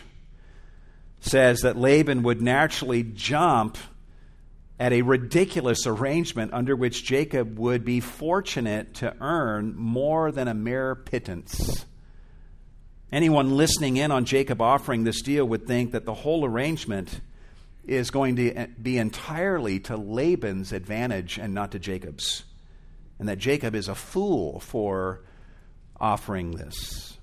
says 1.20 1.62
that 1.62 1.78
Laban 1.78 2.24
would 2.24 2.42
naturally 2.42 3.04
jump 3.04 3.78
at 4.80 4.94
a 4.94 5.02
ridiculous 5.02 5.86
arrangement 5.86 6.54
under 6.54 6.76
which 6.76 7.04
Jacob 7.04 7.60
would 7.60 7.84
be 7.84 8.00
fortunate 8.00 8.94
to 8.96 9.14
earn 9.20 9.76
more 9.76 10.32
than 10.32 10.48
a 10.48 10.54
mere 10.54 10.96
pittance. 10.96 11.86
Anyone 13.12 13.58
listening 13.58 13.98
in 13.98 14.12
on 14.12 14.24
Jacob 14.24 14.62
offering 14.62 15.04
this 15.04 15.22
deal 15.22 15.46
would 15.46 15.68
think 15.68 15.92
that 15.92 16.06
the 16.06 16.14
whole 16.14 16.46
arrangement 16.46 17.20
is 17.86 18.12
going 18.12 18.36
to 18.36 18.68
be 18.82 18.98
entirely 18.98 19.80
to 19.80 19.98
Laban's 19.98 20.72
advantage 20.72 21.38
and 21.38 21.54
not 21.54 21.72
to 21.72 21.80
Jacob's, 21.80 22.44
and 23.20 23.28
that 23.28 23.38
Jacob 23.38 23.76
is 23.76 23.88
a 23.88 23.96
fool 23.96 24.60
for 24.62 25.22
offering 26.00 26.52
this. 26.52 27.18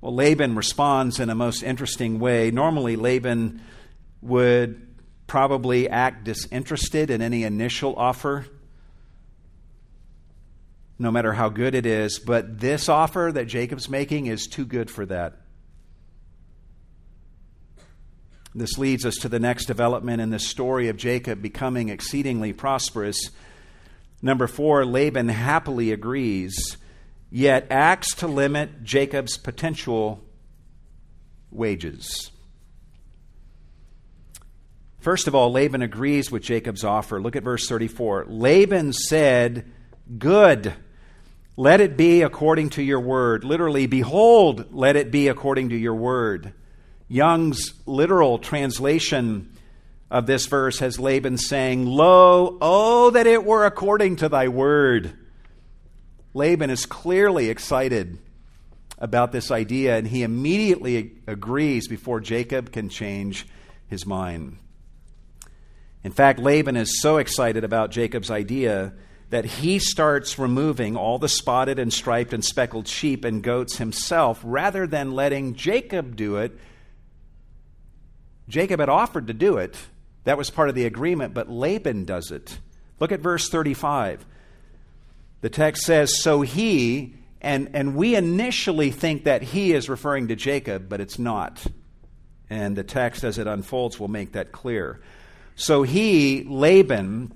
Well, 0.00 0.14
Laban 0.14 0.56
responds 0.56 1.20
in 1.20 1.28
a 1.28 1.34
most 1.34 1.62
interesting 1.62 2.18
way. 2.18 2.50
Normally, 2.50 2.96
Laban 2.96 3.60
would 4.22 4.86
probably 5.26 5.88
act 5.88 6.24
disinterested 6.24 7.10
in 7.10 7.20
any 7.20 7.44
initial 7.44 7.94
offer, 7.96 8.46
no 10.98 11.10
matter 11.10 11.34
how 11.34 11.50
good 11.50 11.74
it 11.74 11.84
is. 11.84 12.18
But 12.18 12.58
this 12.60 12.88
offer 12.88 13.30
that 13.34 13.46
Jacob's 13.46 13.88
making 13.88 14.26
is 14.26 14.46
too 14.46 14.64
good 14.64 14.90
for 14.90 15.04
that. 15.06 15.34
This 18.54 18.78
leads 18.78 19.06
us 19.06 19.16
to 19.18 19.28
the 19.28 19.38
next 19.38 19.66
development 19.66 20.20
in 20.20 20.30
the 20.30 20.38
story 20.38 20.88
of 20.88 20.96
Jacob 20.96 21.40
becoming 21.40 21.88
exceedingly 21.90 22.52
prosperous. 22.52 23.30
Number 24.22 24.46
four, 24.46 24.84
Laban 24.84 25.28
happily 25.28 25.92
agrees, 25.92 26.76
yet 27.30 27.66
acts 27.70 28.14
to 28.16 28.26
limit 28.26 28.82
Jacob's 28.82 29.38
potential 29.38 30.22
wages. 31.50 32.30
First 34.98 35.26
of 35.26 35.34
all, 35.34 35.50
Laban 35.50 35.80
agrees 35.80 36.30
with 36.30 36.42
Jacob's 36.42 36.84
offer. 36.84 37.20
Look 37.20 37.34
at 37.34 37.42
verse 37.42 37.66
34. 37.66 38.26
Laban 38.28 38.92
said, 38.92 39.64
Good, 40.18 40.74
let 41.56 41.80
it 41.80 41.96
be 41.96 42.20
according 42.20 42.70
to 42.70 42.82
your 42.82 43.00
word. 43.00 43.42
Literally, 43.42 43.86
behold, 43.86 44.66
let 44.74 44.96
it 44.96 45.10
be 45.10 45.28
according 45.28 45.70
to 45.70 45.76
your 45.76 45.94
word. 45.94 46.52
Young's 47.08 47.72
literal 47.86 48.38
translation 48.38 49.56
of 50.10 50.26
this 50.26 50.46
verse 50.46 50.80
has 50.80 50.98
Laban 50.98 51.38
saying, 51.38 51.86
Lo, 51.86 52.58
oh, 52.60 53.10
that 53.10 53.26
it 53.26 53.44
were 53.44 53.64
according 53.64 54.16
to 54.16 54.28
thy 54.28 54.48
word. 54.48 55.16
Laban 56.34 56.70
is 56.70 56.84
clearly 56.86 57.48
excited 57.48 58.18
about 58.98 59.32
this 59.32 59.50
idea, 59.50 59.96
and 59.96 60.06
he 60.06 60.22
immediately 60.22 61.12
agrees 61.26 61.88
before 61.88 62.20
Jacob 62.20 62.72
can 62.72 62.88
change 62.88 63.46
his 63.86 64.04
mind. 64.04 64.58
In 66.02 66.12
fact, 66.12 66.38
Laban 66.38 66.76
is 66.76 67.00
so 67.00 67.18
excited 67.18 67.64
about 67.64 67.90
Jacob's 67.90 68.30
idea 68.30 68.92
that 69.30 69.44
he 69.44 69.78
starts 69.78 70.38
removing 70.38 70.96
all 70.96 71.18
the 71.18 71.28
spotted 71.28 71.78
and 71.78 71.92
striped 71.92 72.32
and 72.32 72.44
speckled 72.44 72.88
sheep 72.88 73.24
and 73.24 73.42
goats 73.42 73.76
himself 73.76 74.40
rather 74.42 74.86
than 74.86 75.12
letting 75.12 75.54
Jacob 75.54 76.16
do 76.16 76.36
it. 76.36 76.58
Jacob 78.48 78.80
had 78.80 78.88
offered 78.88 79.28
to 79.28 79.34
do 79.34 79.56
it. 79.56 79.76
That 80.24 80.38
was 80.38 80.50
part 80.50 80.68
of 80.68 80.74
the 80.74 80.86
agreement, 80.86 81.34
but 81.34 81.50
Laban 81.50 82.04
does 82.04 82.30
it. 82.30 82.58
Look 82.98 83.12
at 83.12 83.20
verse 83.20 83.48
35. 83.48 84.24
The 85.40 85.48
text 85.48 85.82
says, 85.84 86.20
So 86.20 86.42
he, 86.42 87.14
and, 87.40 87.70
and 87.72 87.96
we 87.96 88.14
initially 88.14 88.90
think 88.90 89.24
that 89.24 89.42
he 89.42 89.72
is 89.72 89.88
referring 89.88 90.28
to 90.28 90.36
Jacob, 90.36 90.88
but 90.88 91.00
it's 91.00 91.18
not. 91.18 91.64
And 92.50 92.76
the 92.76 92.82
text, 92.82 93.24
as 93.24 93.38
it 93.38 93.46
unfolds, 93.46 93.98
will 93.98 94.08
make 94.08 94.32
that 94.32 94.52
clear. 94.52 95.00
So 95.54 95.82
he, 95.82 96.44
Laban, 96.44 97.32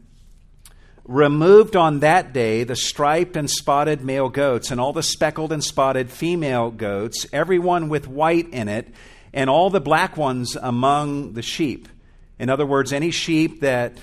removed 1.04 1.76
on 1.76 2.00
that 2.00 2.32
day 2.32 2.64
the 2.64 2.76
striped 2.76 3.36
and 3.36 3.50
spotted 3.50 4.02
male 4.02 4.28
goats 4.28 4.70
and 4.70 4.80
all 4.80 4.92
the 4.92 5.02
speckled 5.02 5.52
and 5.52 5.62
spotted 5.62 6.10
female 6.10 6.70
goats, 6.70 7.26
every 7.32 7.58
one 7.58 7.88
with 7.88 8.08
white 8.08 8.48
in 8.50 8.68
it, 8.68 8.92
and 9.32 9.48
all 9.48 9.70
the 9.70 9.80
black 9.80 10.16
ones 10.16 10.56
among 10.56 11.34
the 11.34 11.42
sheep. 11.42 11.88
In 12.38 12.50
other 12.50 12.66
words, 12.66 12.92
any 12.92 13.10
sheep 13.10 13.60
that 13.60 13.96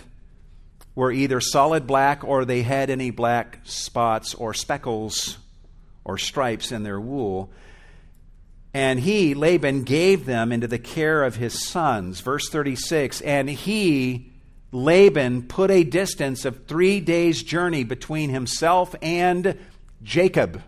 were 0.96 1.12
either 1.12 1.40
solid 1.40 1.88
black 1.88 2.24
or 2.24 2.46
they 2.46 2.62
had 2.62 2.90
any 2.90 3.12
black 3.12 3.60
spots 3.64 4.34
or 4.34 4.54
speckles 4.54 5.38
or 6.04 6.18
stripes 6.18 6.72
in 6.72 6.84
their 6.84 7.00
wool. 7.00 7.52
And 8.74 9.00
he, 9.00 9.34
Laban, 9.34 9.84
gave 9.84 10.26
them 10.26 10.52
into 10.52 10.68
the 10.68 10.80
care 10.80 11.24
of 11.24 11.36
his 11.36 11.68
sons. 11.68 12.22
Verse 12.22 12.50
36 12.50 13.22
And 13.22 13.50
he, 13.50 14.32
Laban, 14.72 15.44
put 15.44 15.70
a 15.72 15.84
distance 15.84 16.46
of 16.46 16.66
three 16.66 17.00
days' 17.00 17.44
journey 17.44 17.84
between 17.84 18.30
himself 18.30 18.96
and 19.02 19.58
Jacob. 20.02 20.62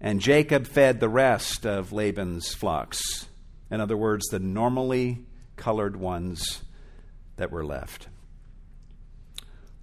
And 0.00 0.20
Jacob 0.20 0.66
fed 0.66 1.00
the 1.00 1.08
rest 1.08 1.66
of 1.66 1.92
Laban's 1.92 2.54
flocks. 2.54 3.26
In 3.70 3.80
other 3.80 3.96
words, 3.96 4.26
the 4.28 4.40
normally 4.40 5.24
colored 5.62 5.96
ones 5.96 6.62
that 7.36 7.50
were 7.50 7.64
left. 7.64 8.08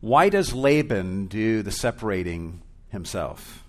Why 0.02 0.30
does 0.30 0.54
Laban 0.54 1.28
do 1.28 1.62
the 1.62 1.72
separating 1.72 2.62
himself? 2.90 3.64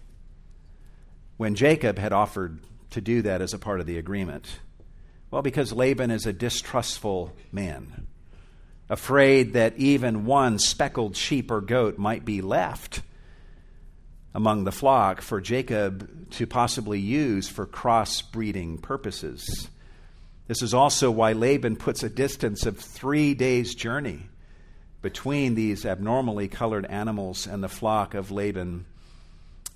when 1.40 1.54
Jacob 1.54 1.98
had 1.98 2.12
offered 2.12 2.60
to 2.90 3.00
do 3.00 3.22
that 3.22 3.40
as 3.40 3.54
a 3.54 3.58
part 3.58 3.80
of 3.80 3.86
the 3.86 3.96
agreement? 3.96 4.60
Well, 5.30 5.40
because 5.40 5.72
Laban 5.72 6.10
is 6.10 6.26
a 6.26 6.34
distrustful 6.34 7.34
man, 7.50 8.06
afraid 8.90 9.54
that 9.54 9.74
even 9.78 10.26
one 10.26 10.58
speckled 10.58 11.16
sheep 11.16 11.50
or 11.50 11.62
goat 11.62 11.96
might 11.96 12.26
be 12.26 12.42
left 12.42 13.00
among 14.34 14.64
the 14.64 14.70
flock 14.70 15.22
for 15.22 15.40
Jacob 15.40 16.30
to 16.32 16.46
possibly 16.46 17.00
use 17.00 17.48
for 17.48 17.64
cross-breeding 17.64 18.76
purposes. 18.76 19.70
This 20.50 20.62
is 20.62 20.74
also 20.74 21.12
why 21.12 21.34
Laban 21.34 21.76
puts 21.76 22.02
a 22.02 22.08
distance 22.08 22.66
of 22.66 22.76
three 22.76 23.34
days' 23.34 23.72
journey 23.72 24.26
between 25.00 25.54
these 25.54 25.86
abnormally 25.86 26.48
colored 26.48 26.86
animals 26.86 27.46
and 27.46 27.62
the 27.62 27.68
flock 27.68 28.14
of 28.14 28.32
Laban 28.32 28.84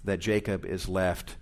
that 0.03 0.19
Jacob 0.19 0.65
is 0.65 0.89
left 0.89 1.37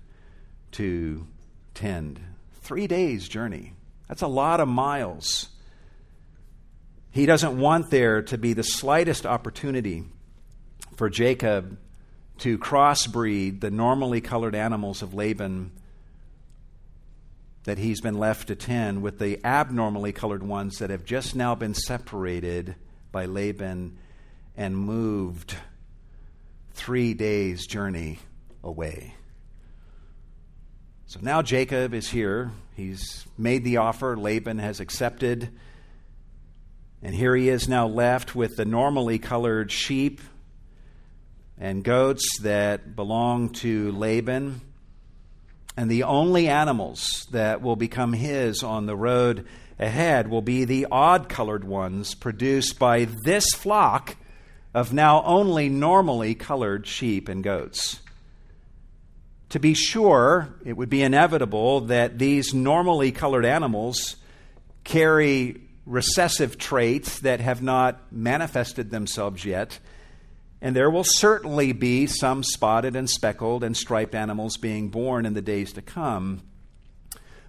to 0.72 1.26
tend. 1.72 2.20
Three 2.60 2.86
days' 2.86 3.26
journey. 3.26 3.72
That's 4.06 4.20
a 4.20 4.26
lot 4.26 4.60
of 4.60 4.68
miles. 4.68 5.48
He 7.10 7.24
doesn't 7.24 7.58
want 7.58 7.88
there 7.88 8.20
to 8.20 8.36
be 8.36 8.52
the 8.52 8.62
slightest 8.62 9.24
opportunity 9.24 10.04
for 10.96 11.08
Jacob 11.08 11.78
to 12.40 12.58
crossbreed 12.58 13.62
the 13.62 13.70
normally 13.70 14.20
colored 14.20 14.54
animals 14.54 15.00
of 15.00 15.14
Laban 15.14 15.72
that 17.64 17.78
he's 17.78 18.00
been 18.00 18.18
left 18.18 18.48
to 18.48 18.56
tend 18.56 19.02
with 19.02 19.18
the 19.18 19.38
abnormally 19.44 20.12
colored 20.12 20.42
ones 20.42 20.78
that 20.78 20.90
have 20.90 21.04
just 21.04 21.36
now 21.36 21.54
been 21.54 21.74
separated 21.74 22.74
by 23.12 23.26
Laban 23.26 23.96
and 24.56 24.76
moved 24.76 25.56
three 26.74 27.14
days' 27.14 27.66
journey 27.66 28.18
away. 28.64 29.14
So 31.06 31.20
now 31.22 31.42
Jacob 31.42 31.94
is 31.94 32.08
here. 32.08 32.52
He's 32.74 33.26
made 33.36 33.64
the 33.64 33.76
offer. 33.76 34.16
Laban 34.16 34.58
has 34.58 34.80
accepted. 34.80 35.50
And 37.02 37.14
here 37.14 37.36
he 37.36 37.48
is 37.48 37.68
now 37.68 37.86
left 37.86 38.34
with 38.34 38.56
the 38.56 38.64
normally 38.64 39.18
colored 39.18 39.70
sheep 39.70 40.20
and 41.58 41.84
goats 41.84 42.26
that 42.40 42.96
belong 42.96 43.50
to 43.50 43.92
Laban. 43.92 44.62
And 45.76 45.90
the 45.90 46.02
only 46.02 46.48
animals 46.48 47.26
that 47.30 47.62
will 47.62 47.76
become 47.76 48.12
his 48.12 48.62
on 48.62 48.86
the 48.86 48.96
road 48.96 49.46
ahead 49.78 50.28
will 50.28 50.42
be 50.42 50.64
the 50.64 50.86
odd 50.90 51.28
colored 51.28 51.64
ones 51.64 52.14
produced 52.14 52.78
by 52.78 53.08
this 53.24 53.46
flock 53.54 54.16
of 54.74 54.92
now 54.92 55.22
only 55.24 55.68
normally 55.68 56.34
colored 56.34 56.86
sheep 56.86 57.28
and 57.28 57.42
goats. 57.42 58.00
To 59.50 59.58
be 59.58 59.74
sure, 59.74 60.54
it 60.64 60.74
would 60.78 60.88
be 60.88 61.02
inevitable 61.02 61.82
that 61.82 62.18
these 62.18 62.54
normally 62.54 63.12
colored 63.12 63.44
animals 63.44 64.16
carry 64.84 65.60
recessive 65.84 66.56
traits 66.58 67.18
that 67.20 67.40
have 67.40 67.60
not 67.62 68.12
manifested 68.12 68.90
themselves 68.90 69.44
yet. 69.44 69.78
And 70.62 70.76
there 70.76 70.90
will 70.90 71.04
certainly 71.04 71.72
be 71.72 72.06
some 72.06 72.44
spotted 72.44 72.94
and 72.94 73.10
speckled 73.10 73.64
and 73.64 73.76
striped 73.76 74.14
animals 74.14 74.56
being 74.56 74.90
born 74.90 75.26
in 75.26 75.34
the 75.34 75.42
days 75.42 75.72
to 75.72 75.82
come. 75.82 76.42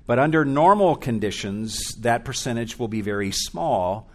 But 0.07 0.17
under 0.17 0.43
normal 0.43 0.95
conditions, 0.95 1.93
that 1.99 2.25
percentage 2.25 2.79
will 2.79 2.87
be 2.87 3.01
very 3.01 3.31
small, 3.31 4.09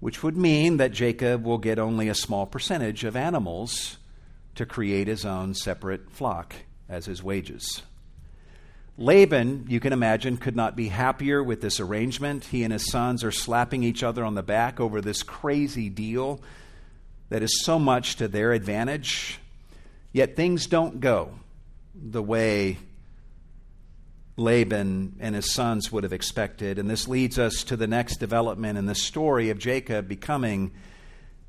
which 0.00 0.22
would 0.22 0.38
mean 0.38 0.78
that 0.78 0.90
Jacob 0.90 1.44
will 1.44 1.58
get 1.58 1.78
only 1.78 2.08
a 2.08 2.14
small 2.14 2.46
percentage 2.46 3.04
of 3.04 3.14
animals 3.14 3.98
to 4.54 4.64
create 4.64 5.06
his 5.06 5.26
own 5.26 5.52
separate 5.52 6.10
flock 6.10 6.54
as 6.88 7.04
his 7.04 7.22
wages. 7.22 7.82
Laban, 8.96 9.66
you 9.68 9.80
can 9.80 9.92
imagine, 9.92 10.38
could 10.38 10.56
not 10.56 10.76
be 10.76 10.88
happier 10.88 11.44
with 11.44 11.60
this 11.60 11.78
arrangement. 11.78 12.46
He 12.46 12.64
and 12.64 12.72
his 12.72 12.90
sons 12.90 13.22
are 13.22 13.30
slapping 13.30 13.82
each 13.82 14.02
other 14.02 14.24
on 14.24 14.34
the 14.34 14.42
back 14.42 14.80
over 14.80 15.02
this 15.02 15.22
crazy 15.22 15.90
deal 15.90 16.40
that 17.30 17.42
is 17.42 17.62
so 17.62 17.78
much 17.78 18.16
to 18.16 18.28
their 18.28 18.52
advantage. 18.52 19.40
Yet 20.12 20.36
things 20.36 20.66
don't 20.66 21.00
go 21.00 21.30
the 21.94 22.22
way 22.22 22.78
Laban 24.36 25.16
and 25.20 25.34
his 25.34 25.52
sons 25.52 25.92
would 25.92 26.02
have 26.04 26.12
expected. 26.12 26.78
And 26.78 26.90
this 26.90 27.08
leads 27.08 27.38
us 27.38 27.64
to 27.64 27.76
the 27.76 27.86
next 27.86 28.16
development 28.16 28.78
in 28.78 28.86
the 28.86 28.94
story 28.94 29.50
of 29.50 29.58
Jacob 29.58 30.08
becoming 30.08 30.72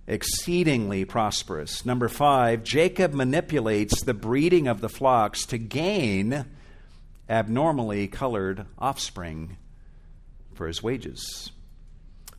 exceedingly 0.07 1.05
prosperous. 1.05 1.85
Number 1.85 2.07
five, 2.07 2.63
Jacob 2.63 3.13
manipulates 3.13 4.03
the 4.03 4.13
breeding 4.13 4.67
of 4.67 4.81
the 4.81 4.89
flocks 4.89 5.45
to 5.47 5.57
gain 5.57 6.45
abnormally 7.29 8.07
colored 8.07 8.65
offspring 8.77 9.57
for 10.53 10.67
his 10.67 10.83
wages. 10.83 11.51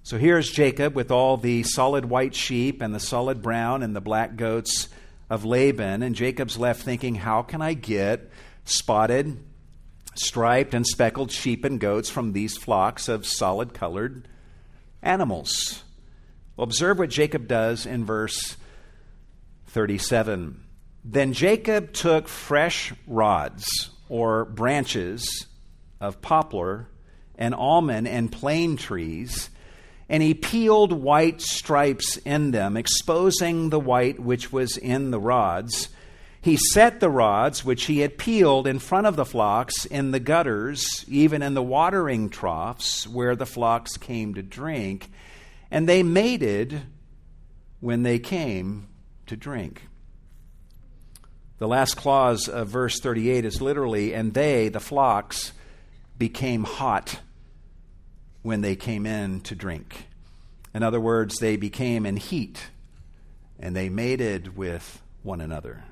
So 0.04 0.18
here's 0.18 0.50
Jacob 0.50 0.96
with 0.96 1.12
all 1.12 1.36
the 1.36 1.62
solid 1.62 2.06
white 2.06 2.34
sheep 2.34 2.82
and 2.82 2.92
the 2.92 3.00
solid 3.00 3.40
brown 3.40 3.84
and 3.84 3.94
the 3.94 4.00
black 4.00 4.34
goats 4.36 4.88
of 5.30 5.44
Laban. 5.44 6.02
And 6.02 6.14
Jacob's 6.14 6.58
left 6.58 6.82
thinking, 6.82 7.14
how 7.14 7.42
can 7.42 7.62
I 7.62 7.74
get 7.74 8.28
spotted, 8.64 9.38
striped, 10.16 10.74
and 10.74 10.84
speckled 10.84 11.30
sheep 11.30 11.64
and 11.64 11.78
goats 11.78 12.10
from 12.10 12.32
these 12.32 12.56
flocks 12.56 13.08
of 13.08 13.24
solid 13.24 13.74
colored 13.74 14.26
animals? 15.02 15.84
Well, 16.56 16.64
observe 16.64 16.98
what 16.98 17.10
Jacob 17.10 17.46
does 17.46 17.86
in 17.86 18.04
verse 18.04 18.56
37. 19.68 20.64
Then 21.04 21.32
Jacob 21.32 21.92
took 21.92 22.28
fresh 22.28 22.92
rods 23.06 23.90
or 24.08 24.44
branches 24.44 25.46
of 26.00 26.20
poplar 26.20 26.88
and 27.36 27.54
almond 27.54 28.06
and 28.06 28.30
plane 28.30 28.76
trees, 28.76 29.48
and 30.12 30.22
he 30.22 30.34
peeled 30.34 30.92
white 30.92 31.40
stripes 31.40 32.18
in 32.18 32.50
them, 32.50 32.76
exposing 32.76 33.70
the 33.70 33.80
white 33.80 34.20
which 34.20 34.52
was 34.52 34.76
in 34.76 35.10
the 35.10 35.18
rods. 35.18 35.88
He 36.42 36.58
set 36.58 37.00
the 37.00 37.08
rods 37.08 37.64
which 37.64 37.84
he 37.84 38.00
had 38.00 38.18
peeled 38.18 38.66
in 38.66 38.78
front 38.78 39.06
of 39.06 39.16
the 39.16 39.24
flocks 39.24 39.86
in 39.86 40.10
the 40.10 40.20
gutters, 40.20 40.84
even 41.08 41.40
in 41.40 41.54
the 41.54 41.62
watering 41.62 42.28
troughs 42.28 43.08
where 43.08 43.34
the 43.34 43.46
flocks 43.46 43.96
came 43.96 44.34
to 44.34 44.42
drink, 44.42 45.10
and 45.70 45.88
they 45.88 46.02
mated 46.02 46.82
when 47.80 48.02
they 48.02 48.18
came 48.18 48.88
to 49.28 49.34
drink. 49.34 49.80
The 51.56 51.68
last 51.68 51.94
clause 51.94 52.50
of 52.50 52.68
verse 52.68 53.00
38 53.00 53.46
is 53.46 53.62
literally, 53.62 54.12
and 54.12 54.34
they, 54.34 54.68
the 54.68 54.78
flocks, 54.78 55.52
became 56.18 56.64
hot 56.64 57.18
when 58.42 58.60
they 58.60 58.76
came 58.76 59.06
in 59.06 59.40
to 59.40 59.54
drink. 59.54 60.06
In 60.74 60.82
other 60.82 61.00
words, 61.00 61.38
they 61.38 61.56
became 61.56 62.06
in 62.06 62.16
heat 62.16 62.70
and 63.58 63.76
they 63.76 63.88
mated 63.88 64.56
with 64.56 65.00
one 65.22 65.40
another. 65.40 65.84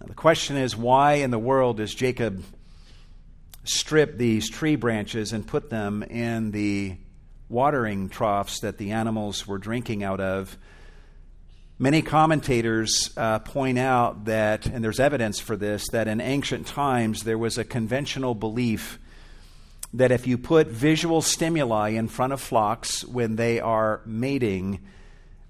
Now, 0.00 0.06
the 0.08 0.14
question 0.14 0.56
is 0.56 0.76
why 0.76 1.14
in 1.14 1.30
the 1.30 1.38
world 1.38 1.76
does 1.76 1.94
Jacob 1.94 2.42
strip 3.62 4.18
these 4.18 4.50
tree 4.50 4.76
branches 4.76 5.32
and 5.32 5.46
put 5.46 5.70
them 5.70 6.02
in 6.02 6.50
the 6.50 6.96
watering 7.48 8.08
troughs 8.08 8.60
that 8.60 8.78
the 8.78 8.90
animals 8.90 9.46
were 9.46 9.58
drinking 9.58 10.02
out 10.02 10.20
of? 10.20 10.58
Many 11.78 12.02
commentators 12.02 13.10
uh, 13.16 13.40
point 13.40 13.78
out 13.78 14.26
that, 14.26 14.66
and 14.66 14.82
there's 14.82 15.00
evidence 15.00 15.40
for 15.40 15.56
this, 15.56 15.88
that 15.88 16.08
in 16.08 16.20
ancient 16.20 16.66
times 16.66 17.24
there 17.24 17.38
was 17.38 17.58
a 17.58 17.64
conventional 17.64 18.34
belief 18.34 18.98
that 19.94 20.10
if 20.10 20.26
you 20.26 20.36
put 20.36 20.66
visual 20.66 21.22
stimuli 21.22 21.90
in 21.90 22.08
front 22.08 22.32
of 22.32 22.40
flocks 22.40 23.04
when 23.04 23.36
they 23.36 23.60
are 23.60 24.00
mating, 24.04 24.80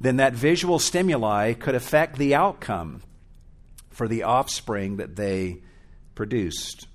then 0.00 0.16
that 0.16 0.34
visual 0.34 0.78
stimuli 0.78 1.54
could 1.54 1.74
affect 1.74 2.18
the 2.18 2.34
outcome 2.34 3.02
for 3.88 4.06
the 4.06 4.22
offspring 4.22 4.98
that 4.98 5.16
they 5.16 5.62
produced. 6.14 6.86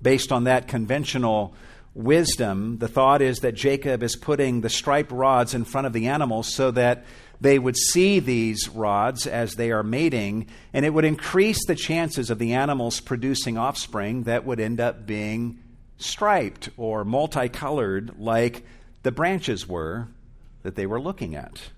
Based 0.00 0.32
on 0.32 0.44
that 0.44 0.68
conventional 0.68 1.54
wisdom, 1.92 2.78
the 2.78 2.88
thought 2.88 3.20
is 3.20 3.40
that 3.40 3.54
Jacob 3.54 4.02
is 4.02 4.16
putting 4.16 4.62
the 4.62 4.70
striped 4.70 5.12
rods 5.12 5.52
in 5.52 5.64
front 5.64 5.86
of 5.86 5.92
the 5.92 6.06
animals 6.08 6.54
so 6.54 6.70
that 6.70 7.04
they 7.42 7.58
would 7.58 7.76
see 7.76 8.20
these 8.20 8.70
rods 8.70 9.26
as 9.26 9.54
they 9.54 9.70
are 9.70 9.82
mating, 9.82 10.46
and 10.72 10.86
it 10.86 10.94
would 10.94 11.04
increase 11.04 11.66
the 11.66 11.74
chances 11.74 12.30
of 12.30 12.38
the 12.38 12.54
animals 12.54 13.00
producing 13.00 13.58
offspring 13.58 14.22
that 14.22 14.46
would 14.46 14.60
end 14.60 14.80
up 14.80 15.06
being 15.06 15.58
striped 15.98 16.68
or 16.76 17.04
multicolored 17.04 18.18
like 18.18 18.64
the 19.02 19.12
branches 19.12 19.68
were 19.68 20.08
that 20.62 20.74
they 20.74 20.86
were 20.86 21.00
looking 21.00 21.34
at. 21.34 21.70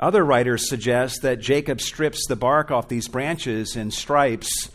Other 0.00 0.24
writers 0.24 0.68
suggest 0.68 1.22
that 1.22 1.40
Jacob 1.40 1.80
strips 1.80 2.26
the 2.26 2.36
bark 2.36 2.70
off 2.70 2.88
these 2.88 3.08
branches 3.08 3.74
in 3.74 3.90
stripes 3.90 4.70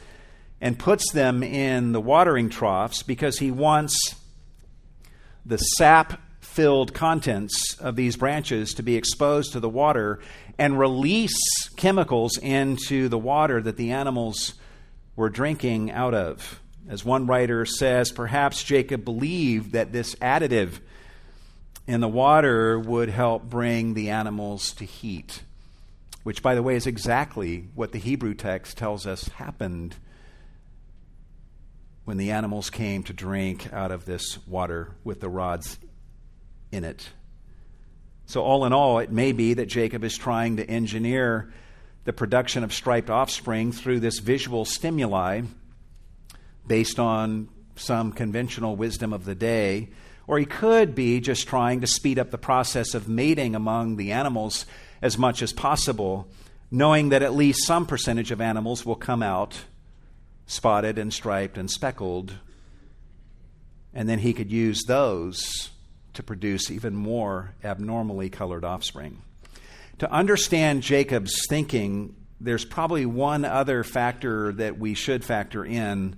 and 0.59 0.77
puts 0.77 1.11
them 1.11 1.43
in 1.43 1.91
the 1.91 2.01
watering 2.01 2.49
troughs 2.49 3.03
because 3.03 3.39
he 3.39 3.51
wants 3.51 4.15
the 5.45 5.57
sap 5.57 6.21
filled 6.41 6.93
contents 6.93 7.75
of 7.79 7.95
these 7.95 8.15
branches 8.15 8.73
to 8.75 8.83
be 8.83 8.95
exposed 8.95 9.53
to 9.53 9.59
the 9.59 9.69
water 9.69 10.19
and 10.57 10.77
release 10.77 11.67
chemicals 11.75 12.37
into 12.37 13.09
the 13.09 13.17
water 13.17 13.61
that 13.61 13.77
the 13.77 13.91
animals 13.91 14.53
were 15.15 15.29
drinking 15.29 15.91
out 15.91 16.13
of. 16.13 16.61
As 16.87 17.05
one 17.05 17.27
writer 17.27 17.65
says, 17.65 18.11
perhaps 18.11 18.63
Jacob 18.63 19.05
believed 19.05 19.71
that 19.71 19.93
this 19.93 20.15
additive 20.15 20.79
in 21.87 22.01
the 22.01 22.07
water 22.07 22.77
would 22.77 23.09
help 23.09 23.43
bring 23.43 23.93
the 23.93 24.09
animals 24.09 24.73
to 24.73 24.85
heat, 24.85 25.43
which, 26.23 26.41
by 26.41 26.55
the 26.55 26.63
way, 26.63 26.75
is 26.75 26.87
exactly 26.87 27.67
what 27.75 27.91
the 27.91 27.99
Hebrew 27.99 28.33
text 28.33 28.77
tells 28.77 29.07
us 29.07 29.27
happened 29.29 29.95
when 32.05 32.17
the 32.17 32.31
animals 32.31 32.69
came 32.69 33.03
to 33.03 33.13
drink 33.13 33.71
out 33.71 33.91
of 33.91 34.05
this 34.05 34.45
water 34.45 34.91
with 35.05 35.21
the 35.21 35.29
rods 35.29 35.77
in 36.71 36.83
it. 36.83 37.09
So, 38.25 38.41
all 38.41 38.65
in 38.65 38.73
all, 38.73 38.99
it 38.99 39.11
may 39.11 39.31
be 39.31 39.53
that 39.53 39.67
Jacob 39.67 40.03
is 40.03 40.17
trying 40.17 40.57
to 40.57 40.69
engineer 40.69 41.53
the 42.03 42.13
production 42.13 42.65
of 42.65 42.73
striped 42.73 43.09
offspring 43.09 43.71
through 43.71 44.01
this 44.01 44.19
visual 44.19 44.65
stimuli 44.65 45.43
based 46.67 46.99
on 46.99 47.49
some 47.75 48.11
conventional 48.11 48.75
wisdom 48.75 49.13
of 49.13 49.25
the 49.25 49.35
day. 49.35 49.89
Or 50.27 50.39
he 50.39 50.45
could 50.45 50.95
be 50.95 51.19
just 51.19 51.47
trying 51.47 51.81
to 51.81 51.87
speed 51.87 52.17
up 52.17 52.31
the 52.31 52.37
process 52.37 52.93
of 52.93 53.09
mating 53.09 53.55
among 53.55 53.97
the 53.97 54.11
animals 54.11 54.65
as 55.01 55.17
much 55.17 55.41
as 55.41 55.51
possible, 55.51 56.27
knowing 56.71 57.09
that 57.09 57.23
at 57.23 57.35
least 57.35 57.65
some 57.65 57.85
percentage 57.85 58.31
of 58.31 58.39
animals 58.39 58.85
will 58.85 58.95
come 58.95 59.21
out 59.21 59.65
spotted 60.45 60.97
and 60.97 61.13
striped 61.13 61.57
and 61.57 61.69
speckled. 61.69 62.33
And 63.93 64.09
then 64.09 64.19
he 64.19 64.33
could 64.33 64.51
use 64.51 64.81
those 64.87 65.69
to 66.13 66.23
produce 66.23 66.69
even 66.69 66.95
more 66.95 67.55
abnormally 67.63 68.29
colored 68.29 68.63
offspring. 68.65 69.21
To 69.99 70.11
understand 70.11 70.83
Jacob's 70.83 71.45
thinking, 71.47 72.15
there's 72.39 72.65
probably 72.65 73.05
one 73.05 73.45
other 73.45 73.83
factor 73.83 74.51
that 74.53 74.77
we 74.77 74.93
should 74.93 75.23
factor 75.23 75.63
in. 75.63 76.15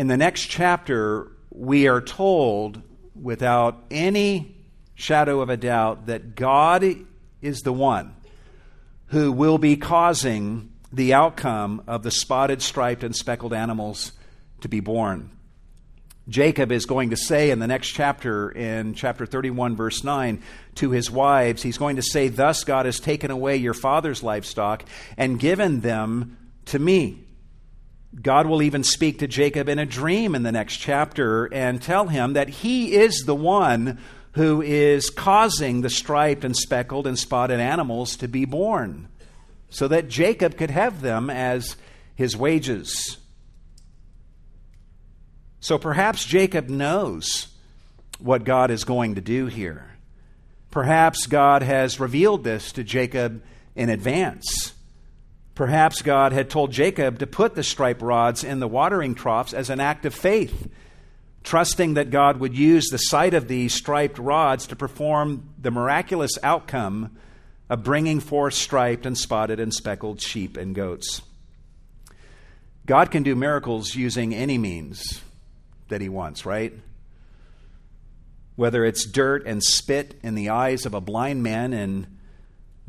In 0.00 0.06
the 0.06 0.16
next 0.16 0.46
chapter, 0.46 1.30
we 1.50 1.86
are 1.86 2.00
told 2.00 2.80
without 3.14 3.84
any 3.90 4.56
shadow 4.94 5.42
of 5.42 5.50
a 5.50 5.58
doubt 5.58 6.06
that 6.06 6.34
God 6.34 6.86
is 7.42 7.60
the 7.60 7.72
one 7.74 8.16
who 9.08 9.30
will 9.30 9.58
be 9.58 9.76
causing 9.76 10.72
the 10.90 11.12
outcome 11.12 11.82
of 11.86 12.02
the 12.02 12.10
spotted, 12.10 12.62
striped, 12.62 13.04
and 13.04 13.14
speckled 13.14 13.52
animals 13.52 14.12
to 14.62 14.70
be 14.70 14.80
born. 14.80 15.32
Jacob 16.30 16.72
is 16.72 16.86
going 16.86 17.10
to 17.10 17.16
say 17.16 17.50
in 17.50 17.58
the 17.58 17.66
next 17.66 17.88
chapter, 17.88 18.50
in 18.50 18.94
chapter 18.94 19.26
31, 19.26 19.76
verse 19.76 20.02
9, 20.02 20.42
to 20.76 20.92
his 20.92 21.10
wives, 21.10 21.62
he's 21.62 21.76
going 21.76 21.96
to 21.96 22.02
say, 22.02 22.28
Thus 22.28 22.64
God 22.64 22.86
has 22.86 23.00
taken 23.00 23.30
away 23.30 23.58
your 23.58 23.74
father's 23.74 24.22
livestock 24.22 24.82
and 25.18 25.38
given 25.38 25.80
them 25.80 26.38
to 26.64 26.78
me. 26.78 27.26
God 28.18 28.46
will 28.46 28.62
even 28.62 28.82
speak 28.82 29.20
to 29.20 29.28
Jacob 29.28 29.68
in 29.68 29.78
a 29.78 29.86
dream 29.86 30.34
in 30.34 30.42
the 30.42 30.52
next 30.52 30.78
chapter 30.78 31.46
and 31.46 31.80
tell 31.80 32.08
him 32.08 32.32
that 32.32 32.48
he 32.48 32.94
is 32.94 33.24
the 33.24 33.34
one 33.34 33.98
who 34.32 34.62
is 34.62 35.10
causing 35.10 35.80
the 35.80 35.90
striped 35.90 36.44
and 36.44 36.56
speckled 36.56 37.06
and 37.06 37.18
spotted 37.18 37.60
animals 37.60 38.16
to 38.16 38.28
be 38.28 38.44
born, 38.44 39.08
so 39.68 39.88
that 39.88 40.08
Jacob 40.08 40.56
could 40.56 40.70
have 40.70 41.00
them 41.00 41.30
as 41.30 41.76
his 42.14 42.36
wages. 42.36 43.16
So 45.60 45.78
perhaps 45.78 46.24
Jacob 46.24 46.68
knows 46.68 47.48
what 48.18 48.44
God 48.44 48.70
is 48.70 48.84
going 48.84 49.16
to 49.16 49.20
do 49.20 49.46
here. 49.46 49.86
Perhaps 50.70 51.26
God 51.26 51.62
has 51.62 52.00
revealed 52.00 52.44
this 52.44 52.72
to 52.72 52.84
Jacob 52.84 53.42
in 53.74 53.88
advance. 53.88 54.72
Perhaps 55.60 56.00
God 56.00 56.32
had 56.32 56.48
told 56.48 56.72
Jacob 56.72 57.18
to 57.18 57.26
put 57.26 57.54
the 57.54 57.62
striped 57.62 58.00
rods 58.00 58.44
in 58.44 58.60
the 58.60 58.66
watering 58.66 59.14
troughs 59.14 59.52
as 59.52 59.68
an 59.68 59.78
act 59.78 60.06
of 60.06 60.14
faith, 60.14 60.70
trusting 61.44 61.92
that 61.92 62.08
God 62.08 62.40
would 62.40 62.56
use 62.56 62.86
the 62.86 62.96
sight 62.96 63.34
of 63.34 63.46
these 63.46 63.74
striped 63.74 64.18
rods 64.18 64.66
to 64.68 64.74
perform 64.74 65.50
the 65.60 65.70
miraculous 65.70 66.38
outcome 66.42 67.14
of 67.68 67.84
bringing 67.84 68.20
forth 68.20 68.54
striped 68.54 69.04
and 69.04 69.18
spotted 69.18 69.60
and 69.60 69.74
speckled 69.74 70.22
sheep 70.22 70.56
and 70.56 70.74
goats. 70.74 71.20
God 72.86 73.10
can 73.10 73.22
do 73.22 73.36
miracles 73.36 73.94
using 73.94 74.34
any 74.34 74.56
means 74.56 75.20
that 75.88 76.00
He 76.00 76.08
wants, 76.08 76.46
right? 76.46 76.72
Whether 78.56 78.82
it's 78.86 79.04
dirt 79.04 79.44
and 79.44 79.62
spit 79.62 80.18
in 80.22 80.36
the 80.36 80.48
eyes 80.48 80.86
of 80.86 80.94
a 80.94 81.02
blind 81.02 81.42
man 81.42 81.74
in 81.74 82.06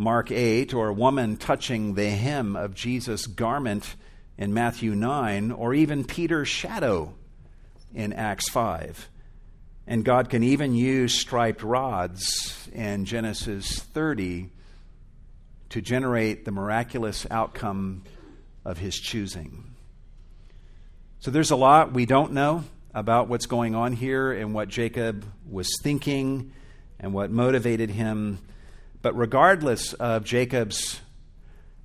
Mark 0.01 0.31
8, 0.31 0.73
or 0.73 0.87
a 0.87 0.93
woman 0.93 1.37
touching 1.37 1.93
the 1.93 2.09
hem 2.09 2.55
of 2.55 2.73
Jesus' 2.73 3.27
garment 3.27 3.95
in 4.35 4.51
Matthew 4.51 4.95
9, 4.95 5.51
or 5.51 5.75
even 5.75 6.03
Peter's 6.03 6.47
shadow 6.47 7.13
in 7.93 8.11
Acts 8.11 8.49
5. 8.49 9.09
And 9.85 10.03
God 10.03 10.29
can 10.29 10.41
even 10.41 10.73
use 10.73 11.13
striped 11.13 11.61
rods 11.61 12.67
in 12.73 13.05
Genesis 13.05 13.79
30 13.79 14.49
to 15.69 15.81
generate 15.81 16.45
the 16.45 16.51
miraculous 16.51 17.27
outcome 17.29 18.03
of 18.65 18.79
his 18.79 18.95
choosing. 18.99 19.75
So 21.19 21.29
there's 21.29 21.51
a 21.51 21.55
lot 21.55 21.93
we 21.93 22.07
don't 22.07 22.33
know 22.33 22.63
about 22.95 23.27
what's 23.27 23.45
going 23.45 23.75
on 23.75 23.93
here 23.93 24.31
and 24.31 24.55
what 24.55 24.67
Jacob 24.67 25.25
was 25.47 25.69
thinking 25.83 26.53
and 26.99 27.13
what 27.13 27.29
motivated 27.29 27.91
him. 27.91 28.39
But 29.01 29.17
regardless 29.17 29.93
of 29.93 30.23
Jacob's 30.23 30.99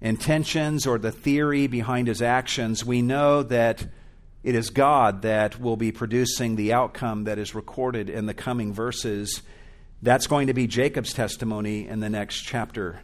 intentions 0.01 0.87
or 0.87 0.99
the 0.99 1.13
theory 1.13 1.67
behind 1.67 2.09
his 2.09 2.21
actions, 2.21 2.85
we 2.85 3.03
know 3.03 3.43
that 3.43 3.87
it 4.43 4.55
is 4.55 4.71
God 4.71 5.23
that 5.23 5.59
will 5.59 5.77
be 5.77 5.91
producing 5.91 6.57
the 6.57 6.73
outcome 6.73 7.25
that 7.25 7.39
is 7.39 7.55
recorded 7.55 8.09
in 8.11 8.27
the 8.27 8.35
coming 8.35 8.73
verses. 8.73 9.43
That's 10.03 10.27
going 10.27 10.47
to 10.49 10.55
be 10.55 10.67
Jacob's 10.67 11.13
testimony 11.13 11.89
in 11.89 12.01
the 12.01 12.11
next 12.11 12.43
chapter. 12.43 13.01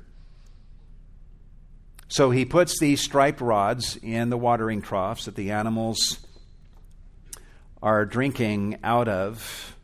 So 2.08 2.30
he 2.30 2.44
puts 2.44 2.78
these 2.78 3.00
striped 3.00 3.40
rods 3.40 3.96
in 3.96 4.28
the 4.28 4.36
watering 4.36 4.82
troughs 4.82 5.24
that 5.24 5.34
the 5.34 5.50
animals 5.52 6.18
are 7.82 8.04
drinking 8.04 8.78
out 8.84 9.08
of. 9.08 9.74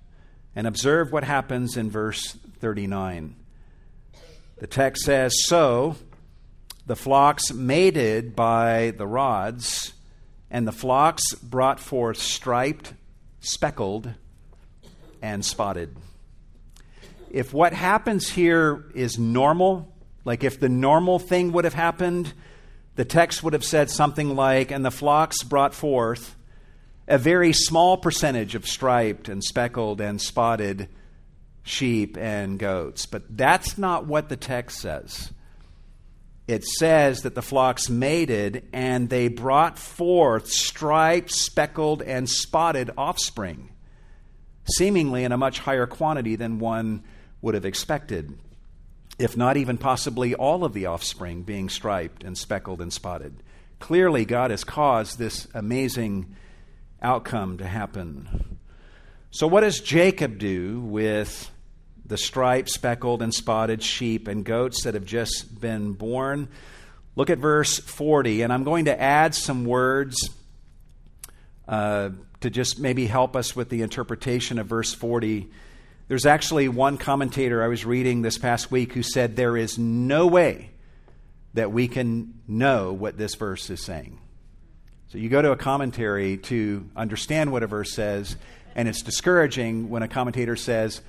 And 0.54 0.66
observe 0.66 1.10
what 1.10 1.24
happens 1.24 1.76
in 1.76 1.90
verse 1.90 2.36
39. 2.60 3.34
The 4.60 4.66
text 4.66 5.04
says 5.04 5.34
So 5.44 5.96
the 6.86 6.96
flocks 6.96 7.52
mated 7.52 8.34
by 8.34 8.92
the 8.96 9.06
rods, 9.06 9.92
and 10.50 10.66
the 10.66 10.72
flocks 10.72 11.34
brought 11.34 11.78
forth 11.78 12.18
striped, 12.18 12.94
speckled, 13.40 14.12
and 15.22 15.44
spotted. 15.44 15.94
If 17.30 17.52
what 17.52 17.72
happens 17.72 18.30
here 18.30 18.86
is 18.94 19.18
normal, 19.18 19.92
like 20.24 20.42
if 20.42 20.58
the 20.58 20.68
normal 20.68 21.18
thing 21.18 21.52
would 21.52 21.64
have 21.64 21.74
happened, 21.74 22.32
the 22.96 23.04
text 23.04 23.42
would 23.42 23.52
have 23.52 23.64
said 23.64 23.90
something 23.90 24.34
like, 24.34 24.70
And 24.70 24.84
the 24.84 24.90
flocks 24.90 25.42
brought 25.42 25.74
forth 25.74 26.34
a 27.06 27.18
very 27.18 27.52
small 27.52 27.96
percentage 27.96 28.54
of 28.54 28.66
striped 28.66 29.28
and 29.28 29.44
speckled 29.44 30.00
and 30.00 30.20
spotted 30.20 30.88
sheep 31.68 32.16
and 32.16 32.58
goats. 32.58 33.06
But 33.06 33.36
that's 33.36 33.78
not 33.78 34.06
what 34.06 34.28
the 34.28 34.36
text 34.36 34.80
says. 34.80 35.32
It 36.46 36.64
says 36.64 37.22
that 37.22 37.34
the 37.34 37.42
flocks 37.42 37.90
mated 37.90 38.68
and 38.72 39.10
they 39.10 39.28
brought 39.28 39.78
forth 39.78 40.48
striped, 40.48 41.30
speckled, 41.30 42.00
and 42.02 42.28
spotted 42.28 42.90
offspring, 42.96 43.70
seemingly 44.76 45.24
in 45.24 45.32
a 45.32 45.36
much 45.36 45.58
higher 45.58 45.86
quantity 45.86 46.36
than 46.36 46.58
one 46.58 47.04
would 47.42 47.54
have 47.54 47.66
expected 47.66 48.38
if 49.18 49.36
not 49.36 49.56
even 49.56 49.76
possibly 49.76 50.34
all 50.34 50.64
of 50.64 50.72
the 50.72 50.86
offspring 50.86 51.42
being 51.42 51.68
striped 51.68 52.22
and 52.22 52.38
speckled 52.38 52.80
and 52.80 52.92
spotted. 52.92 53.42
Clearly, 53.80 54.24
God 54.24 54.50
has 54.50 54.64
caused 54.64 55.18
this 55.18 55.48
amazing 55.54 56.34
outcome 57.02 57.58
to 57.58 57.66
happen. 57.66 58.58
So, 59.30 59.46
what 59.46 59.60
does 59.62 59.80
Jacob 59.80 60.38
do 60.38 60.80
with 60.80 61.50
the 62.08 62.16
striped, 62.16 62.70
speckled, 62.70 63.22
and 63.22 63.32
spotted 63.32 63.82
sheep 63.82 64.26
and 64.26 64.44
goats 64.44 64.82
that 64.82 64.94
have 64.94 65.04
just 65.04 65.60
been 65.60 65.92
born? 65.92 66.48
Look 67.14 67.30
at 67.30 67.38
verse 67.38 67.78
40, 67.78 68.42
and 68.42 68.52
I'm 68.52 68.64
going 68.64 68.86
to 68.86 69.00
add 69.00 69.34
some 69.34 69.64
words 69.64 70.30
uh, 71.66 72.10
to 72.40 72.50
just 72.50 72.78
maybe 72.78 73.06
help 73.06 73.36
us 73.36 73.54
with 73.54 73.68
the 73.68 73.82
interpretation 73.82 74.58
of 74.58 74.66
verse 74.66 74.92
40 74.92 75.48
there's 76.08 76.24
actually 76.24 76.68
one 76.68 76.96
commentator 76.96 77.62
I 77.62 77.68
was 77.68 77.84
reading 77.84 78.22
this 78.22 78.38
past 78.38 78.70
week 78.70 78.94
who 78.94 79.02
said 79.02 79.36
there 79.36 79.58
is 79.58 79.78
no 79.78 80.26
way 80.26 80.70
that 81.52 81.70
we 81.70 81.86
can 81.86 82.40
know 82.48 82.94
what 82.94 83.18
this 83.18 83.34
verse 83.34 83.68
is 83.68 83.82
saying. 83.82 84.18
So 85.08 85.18
you 85.18 85.28
go 85.28 85.42
to 85.42 85.52
a 85.52 85.56
commentary 85.56 86.38
to 86.38 86.88
understand 86.96 87.52
what 87.52 87.62
a 87.62 87.66
verse 87.66 87.92
says, 87.92 88.36
and 88.74 88.88
it's 88.88 89.02
discouraging 89.02 89.90
when 89.90 90.02
a 90.02 90.08
commentator 90.08 90.56
says, 90.56 91.02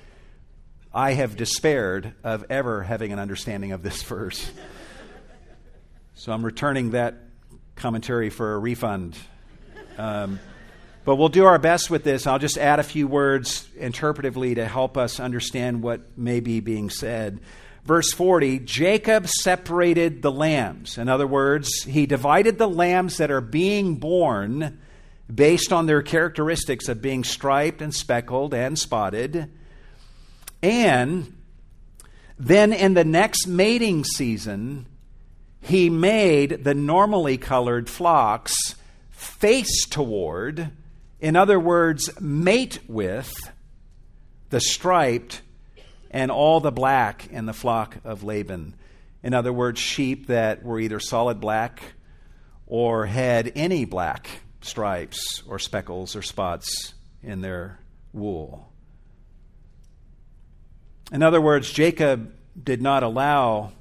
I 0.92 1.12
have 1.12 1.36
despaired 1.36 2.14
of 2.24 2.46
ever 2.50 2.82
having 2.82 3.12
an 3.12 3.20
understanding 3.20 3.70
of 3.72 3.82
this 3.82 4.02
verse. 4.04 4.50
so 6.14 6.32
I'm 6.32 6.44
returning 6.44 6.90
that 6.90 7.14
commentary 7.76 8.30
for 8.30 8.54
a 8.54 8.58
refund. 8.58 9.16
Um, 9.96 10.40
but 11.04 11.16
we'll 11.16 11.28
do 11.28 11.44
our 11.44 11.58
best 11.58 11.90
with 11.90 12.04
this. 12.04 12.26
I'll 12.26 12.38
just 12.38 12.58
add 12.58 12.78
a 12.78 12.82
few 12.82 13.06
words 13.06 13.68
interpretively 13.78 14.56
to 14.56 14.66
help 14.66 14.96
us 14.96 15.20
understand 15.20 15.82
what 15.82 16.18
may 16.18 16.40
be 16.40 16.60
being 16.60 16.90
said. 16.90 17.40
Verse 17.84 18.12
40 18.12 18.58
Jacob 18.60 19.28
separated 19.28 20.22
the 20.22 20.32
lambs. 20.32 20.98
In 20.98 21.08
other 21.08 21.26
words, 21.26 21.84
he 21.84 22.06
divided 22.06 22.58
the 22.58 22.68
lambs 22.68 23.16
that 23.18 23.30
are 23.30 23.40
being 23.40 23.96
born 23.96 24.80
based 25.32 25.72
on 25.72 25.86
their 25.86 26.02
characteristics 26.02 26.88
of 26.88 27.00
being 27.00 27.24
striped 27.24 27.80
and 27.80 27.94
speckled 27.94 28.52
and 28.52 28.78
spotted. 28.78 29.50
And 30.62 31.36
then 32.38 32.72
in 32.72 32.94
the 32.94 33.04
next 33.04 33.46
mating 33.46 34.04
season, 34.04 34.86
he 35.60 35.90
made 35.90 36.64
the 36.64 36.74
normally 36.74 37.38
colored 37.38 37.88
flocks 37.88 38.54
face 39.10 39.86
toward 39.86 40.70
in 41.20 41.36
other 41.36 41.60
words, 41.60 42.10
mate 42.20 42.78
with 42.88 43.32
the 44.48 44.60
striped 44.60 45.42
and 46.10 46.30
all 46.30 46.60
the 46.60 46.72
black 46.72 47.28
in 47.30 47.46
the 47.46 47.52
flock 47.52 47.98
of 48.04 48.24
Laban. 48.24 48.74
In 49.22 49.34
other 49.34 49.52
words, 49.52 49.78
sheep 49.78 50.28
that 50.28 50.64
were 50.64 50.80
either 50.80 50.98
solid 50.98 51.38
black 51.38 51.82
or 52.66 53.04
had 53.04 53.52
any 53.54 53.84
black 53.84 54.28
stripes 54.62 55.42
or 55.46 55.58
speckles 55.58 56.16
or 56.16 56.22
spots 56.22 56.94
in 57.22 57.42
their 57.42 57.78
wool. 58.14 58.69
In 61.12 61.22
other 61.22 61.40
words, 61.40 61.70
Jacob 61.72 62.32
did 62.62 62.80
not 62.80 63.02
allow 63.02 63.72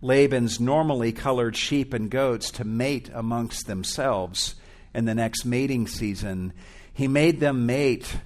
Laban's 0.00 0.60
normally 0.60 1.12
colored 1.12 1.56
sheep 1.56 1.94
and 1.94 2.10
goats 2.10 2.50
to 2.52 2.64
mate 2.64 3.10
amongst 3.12 3.66
themselves 3.66 4.54
in 4.94 5.06
the 5.06 5.14
next 5.14 5.44
mating 5.44 5.86
season, 5.86 6.52
he 6.92 7.08
made 7.08 7.40
them 7.40 7.66
mate 7.66 8.18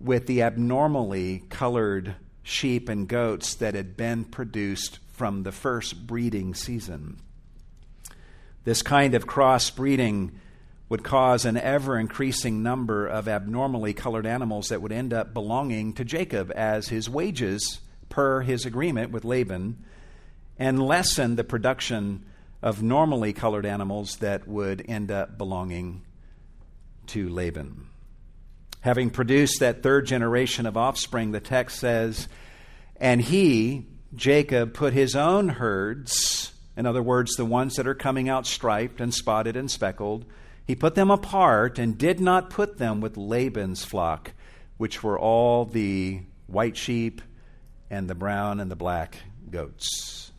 with 0.00 0.26
the 0.26 0.42
abnormally 0.42 1.42
colored 1.50 2.14
sheep 2.42 2.88
and 2.88 3.08
goats 3.08 3.56
that 3.56 3.74
had 3.74 3.96
been 3.96 4.24
produced 4.24 4.98
from 5.12 5.42
the 5.42 5.52
first 5.52 6.06
breeding 6.06 6.54
season. 6.54 7.20
This 8.64 8.82
kind 8.82 9.14
of 9.14 9.26
crossbreeding 9.26 10.30
would 10.88 11.04
cause 11.04 11.44
an 11.44 11.56
ever 11.56 11.98
increasing 11.98 12.62
number 12.62 13.06
of 13.06 13.28
abnormally 13.28 13.92
colored 13.92 14.26
animals 14.26 14.68
that 14.68 14.80
would 14.80 14.92
end 14.92 15.12
up 15.12 15.34
belonging 15.34 15.92
to 15.92 16.04
Jacob 16.04 16.50
as 16.54 16.88
his 16.88 17.10
wages 17.10 17.80
per 18.08 18.40
his 18.40 18.64
agreement 18.64 19.10
with 19.10 19.24
Laban 19.24 19.84
and 20.58 20.82
lessen 20.82 21.36
the 21.36 21.44
production 21.44 22.24
of 22.62 22.82
normally 22.82 23.32
colored 23.32 23.66
animals 23.66 24.16
that 24.16 24.48
would 24.48 24.84
end 24.88 25.10
up 25.10 25.38
belonging 25.38 26.02
to 27.06 27.28
Laban. 27.28 27.86
Having 28.80 29.10
produced 29.10 29.60
that 29.60 29.82
third 29.82 30.06
generation 30.06 30.66
of 30.66 30.76
offspring, 30.76 31.32
the 31.32 31.40
text 31.40 31.78
says, 31.78 32.28
and 32.96 33.20
he, 33.20 33.86
Jacob, 34.14 34.74
put 34.74 34.92
his 34.92 35.14
own 35.14 35.48
herds, 35.48 36.52
in 36.76 36.86
other 36.86 37.02
words, 37.02 37.34
the 37.36 37.44
ones 37.44 37.74
that 37.74 37.86
are 37.86 37.94
coming 37.94 38.28
out 38.28 38.46
striped 38.46 39.00
and 39.00 39.12
spotted 39.12 39.56
and 39.56 39.70
speckled, 39.70 40.24
he 40.68 40.74
put 40.76 40.94
them 40.94 41.10
apart 41.10 41.78
and 41.78 41.96
did 41.96 42.20
not 42.20 42.50
put 42.50 42.76
them 42.76 43.00
with 43.00 43.16
Laban's 43.16 43.86
flock, 43.86 44.32
which 44.76 45.02
were 45.02 45.18
all 45.18 45.64
the 45.64 46.20
white 46.46 46.76
sheep 46.76 47.22
and 47.90 48.08
the 48.08 48.14
brown 48.14 48.60
and 48.60 48.70
the 48.70 48.76
black 48.76 49.16
goats. 49.50 50.30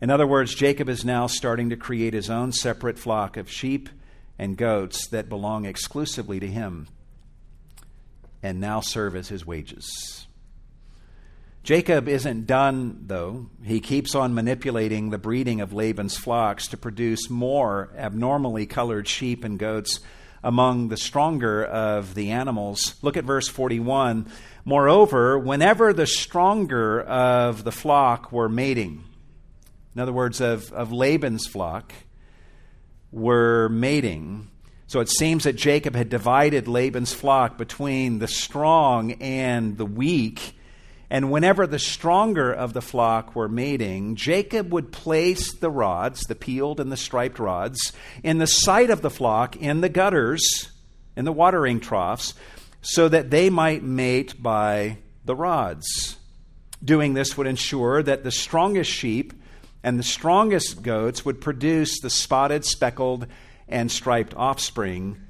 In 0.00 0.08
other 0.08 0.26
words, 0.26 0.54
Jacob 0.54 0.88
is 0.88 1.04
now 1.04 1.26
starting 1.26 1.68
to 1.68 1.76
create 1.76 2.14
his 2.14 2.30
own 2.30 2.50
separate 2.50 2.98
flock 2.98 3.36
of 3.36 3.50
sheep 3.50 3.90
and 4.38 4.56
goats 4.56 5.06
that 5.08 5.28
belong 5.28 5.66
exclusively 5.66 6.40
to 6.40 6.48
him 6.48 6.88
and 8.42 8.58
now 8.58 8.80
serve 8.80 9.16
as 9.16 9.28
his 9.28 9.44
wages. 9.46 10.23
Jacob 11.64 12.08
isn't 12.08 12.46
done, 12.46 13.04
though. 13.06 13.46
He 13.62 13.80
keeps 13.80 14.14
on 14.14 14.34
manipulating 14.34 15.08
the 15.08 15.16
breeding 15.16 15.62
of 15.62 15.72
Laban's 15.72 16.14
flocks 16.14 16.68
to 16.68 16.76
produce 16.76 17.30
more 17.30 17.88
abnormally 17.96 18.66
colored 18.66 19.08
sheep 19.08 19.44
and 19.44 19.58
goats 19.58 20.00
among 20.42 20.88
the 20.88 20.98
stronger 20.98 21.64
of 21.64 22.14
the 22.14 22.32
animals. 22.32 22.96
Look 23.00 23.16
at 23.16 23.24
verse 23.24 23.48
41. 23.48 24.30
Moreover, 24.66 25.38
whenever 25.38 25.94
the 25.94 26.06
stronger 26.06 27.00
of 27.00 27.64
the 27.64 27.72
flock 27.72 28.30
were 28.30 28.50
mating, 28.50 29.02
in 29.94 30.02
other 30.02 30.12
words, 30.12 30.42
of, 30.42 30.70
of 30.70 30.92
Laban's 30.92 31.46
flock, 31.46 31.94
were 33.10 33.70
mating, 33.70 34.50
so 34.86 35.00
it 35.00 35.08
seems 35.08 35.44
that 35.44 35.56
Jacob 35.56 35.94
had 35.94 36.10
divided 36.10 36.68
Laban's 36.68 37.14
flock 37.14 37.56
between 37.56 38.18
the 38.18 38.28
strong 38.28 39.12
and 39.12 39.78
the 39.78 39.86
weak 39.86 40.53
and 41.14 41.30
whenever 41.30 41.64
the 41.64 41.78
stronger 41.78 42.52
of 42.52 42.72
the 42.72 42.82
flock 42.82 43.36
were 43.36 43.46
mating, 43.46 44.16
Jacob 44.16 44.72
would 44.72 44.90
place 44.90 45.52
the 45.52 45.70
rods, 45.70 46.22
the 46.22 46.34
peeled 46.34 46.80
and 46.80 46.90
the 46.90 46.96
striped 46.96 47.38
rods, 47.38 47.92
in 48.24 48.38
the 48.38 48.48
sight 48.48 48.90
of 48.90 49.00
the 49.00 49.10
flock 49.10 49.54
in 49.54 49.80
the 49.80 49.88
gutters, 49.88 50.72
in 51.14 51.24
the 51.24 51.30
watering 51.30 51.78
troughs, 51.78 52.34
so 52.82 53.08
that 53.08 53.30
they 53.30 53.48
might 53.48 53.84
mate 53.84 54.42
by 54.42 54.98
the 55.24 55.36
rods. 55.36 56.16
Doing 56.84 57.14
this 57.14 57.38
would 57.38 57.46
ensure 57.46 58.02
that 58.02 58.24
the 58.24 58.32
strongest 58.32 58.90
sheep 58.90 59.34
and 59.84 60.00
the 60.00 60.02
strongest 60.02 60.82
goats 60.82 61.24
would 61.24 61.40
produce 61.40 62.00
the 62.00 62.10
spotted, 62.10 62.64
speckled, 62.64 63.28
and 63.68 63.88
striped 63.88 64.34
offspring, 64.34 65.20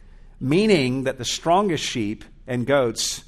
meaning 0.41 1.05
that 1.05 1.19
the 1.19 1.27
strongest 1.27 1.85
sheep 1.85 2.25
and 2.47 2.67
goats 2.67 3.23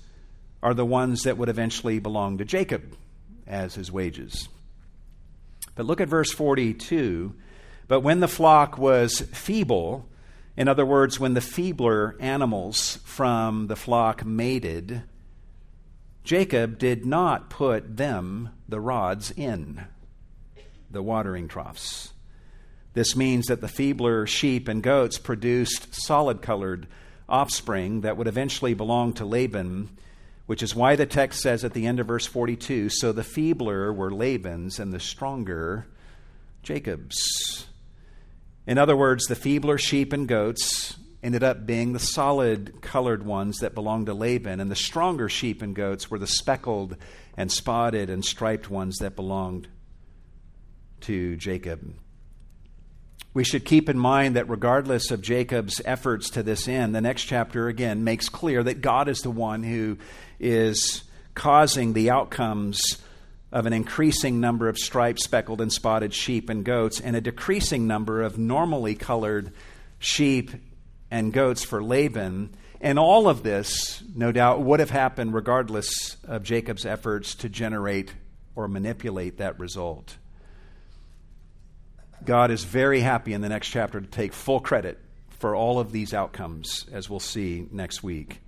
are 0.67 0.75
the 0.75 0.85
ones 0.85 1.23
that 1.23 1.39
would 1.39 1.49
eventually 1.49 2.01
belong 2.01 2.39
to 2.39 2.45
Jacob 2.45 2.83
as 3.47 3.77
his 3.77 3.93
wages. 3.93 4.49
But 5.77 5.87
look 5.87 6.01
at 6.01 6.09
verse 6.09 6.33
42. 6.33 7.33
But 7.87 8.01
when 8.01 8.19
the 8.19 8.27
flock 8.27 8.77
was 8.77 9.21
feeble, 9.21 10.09
in 10.57 10.67
other 10.67 10.85
words, 10.85 11.21
when 11.21 11.35
the 11.35 11.41
feebler 11.41 12.17
animals 12.19 12.99
from 13.05 13.69
the 13.69 13.77
flock 13.77 14.25
mated, 14.25 15.03
Jacob 16.25 16.79
did 16.79 17.07
not 17.07 17.49
put 17.49 17.97
them, 17.97 18.49
the 18.69 18.81
rods, 18.81 19.31
in 19.31 19.85
the 20.91 21.01
watering 21.01 21.47
troughs. 21.47 22.13
This 22.93 23.15
means 23.15 23.47
that 23.47 23.61
the 23.61 23.69
feebler 23.69 24.27
sheep 24.27 24.67
and 24.67 24.83
goats 24.83 25.17
produced 25.17 25.95
solid 25.95 26.43
colored 26.43 26.89
offspring 27.29 28.01
that 28.01 28.17
would 28.17 28.27
eventually 28.27 28.75
belong 28.75 29.13
to 29.13 29.25
Laban 29.25 29.91
which 30.47 30.63
is 30.63 30.75
why 30.75 30.97
the 30.97 31.07
text 31.07 31.41
says 31.41 31.65
at 31.65 31.75
the 31.75 31.87
end 31.87 32.01
of 32.01 32.07
verse 32.07 32.27
42 32.27 32.89
so 32.89 33.13
the 33.13 33.25
feebler 33.25 33.93
were 33.93 34.11
Laban's 34.11 34.79
and 34.79 34.93
the 34.93 35.01
stronger 35.01 35.87
Jacob's. 36.63 37.67
In 38.67 38.79
other 38.79 38.97
words, 38.97 39.27
the 39.27 39.37
feebler 39.37 39.79
sheep 39.79 40.13
and 40.13 40.27
goats 40.27 40.97
ended 41.23 41.43
up 41.43 41.67
being 41.67 41.93
the 41.93 41.99
solid 41.99 42.81
colored 42.83 43.25
ones 43.25 43.59
that 43.59 43.75
belonged 43.75 44.07
to 44.07 44.15
Laban, 44.15 44.61
and 44.61 44.71
the 44.71 44.77
stronger 44.77 45.29
sheep 45.29 45.63
and 45.63 45.75
goats 45.75 46.11
were 46.11 46.19
the 46.19 46.27
speckled 46.27 46.97
and 47.37 47.51
spotted 47.51 48.11
and 48.11 48.25
striped 48.25 48.71
ones 48.71 48.99
that 48.99 49.17
belonged 49.17 49.69
to 51.01 51.37
Jacob. 51.37 51.95
We 53.35 53.45
should 53.45 53.65
keep 53.65 53.89
in 53.89 53.99
mind 53.99 54.37
that 54.37 54.49
regardless 54.49 55.11
of 55.11 55.21
Jacob's 55.21 55.83
efforts 55.85 56.31
to 56.31 56.43
this 56.43 56.67
end, 56.69 56.95
the 56.95 57.01
next 57.01 57.25
chapter 57.25 57.69
again 57.69 58.03
makes 58.03 58.29
clear 58.29 58.63
that 58.63 58.81
God 58.81 59.09
is 59.09 59.21
the 59.21 59.31
one 59.31 59.63
who 59.63 59.99
is 60.39 61.05
causing 61.35 61.93
the 61.93 62.11
outcomes 62.11 62.81
of 63.53 63.67
an 63.67 63.73
increasing 63.73 64.41
number 64.41 64.69
of 64.69 64.79
striped, 64.79 65.21
speckled, 65.21 65.61
and 65.61 65.73
spotted 65.73 66.13
sheep 66.13 66.51
and 66.51 66.65
goats, 66.65 67.01
and 67.01 67.17
a 67.17 67.21
decreasing 67.21 67.87
number 67.87 68.23
of 68.23 68.39
normally 68.39 68.95
colored 68.95 69.53
sheep 69.99 70.51
and 71.11 71.33
goats 71.33 71.65
for 71.65 71.83
Laban. 71.83 72.55
And 72.81 72.99
all 72.99 73.29
of 73.29 73.43
this, 73.43 74.03
no 74.15 74.33
doubt, 74.33 74.61
would 74.61 74.81
have 74.81 74.91
happened 74.91 75.33
regardless 75.33 76.17
of 76.25 76.43
Jacob's 76.43 76.85
efforts 76.85 77.35
to 77.37 77.49
generate 77.49 78.13
or 78.55 78.69
manipulate 78.69 79.39
that 79.39 79.59
result. 79.59 80.17
God 82.25 82.51
is 82.51 82.65
very 82.65 83.01
happy 83.01 83.33
in 83.33 83.41
the 83.41 83.49
next 83.49 83.69
chapter 83.69 84.01
to 84.01 84.07
take 84.07 84.33
full 84.33 84.61
credit 84.61 84.99
for 85.39 85.55
all 85.55 85.79
of 85.79 85.93
these 85.93 86.13
outcomes, 86.13 86.87
as 86.93 87.09
we'll 87.09 87.21
see 87.21 87.69
next 87.71 88.03
week. 88.03 88.41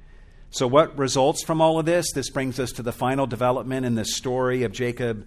So, 0.50 0.66
what 0.66 0.96
results 0.96 1.42
from 1.44 1.60
all 1.60 1.78
of 1.78 1.84
this? 1.84 2.12
This 2.12 2.30
brings 2.30 2.58
us 2.58 2.72
to 2.72 2.82
the 2.82 2.92
final 2.92 3.26
development 3.26 3.84
in 3.84 3.94
the 3.94 4.04
story 4.04 4.62
of 4.62 4.72
Jacob 4.72 5.26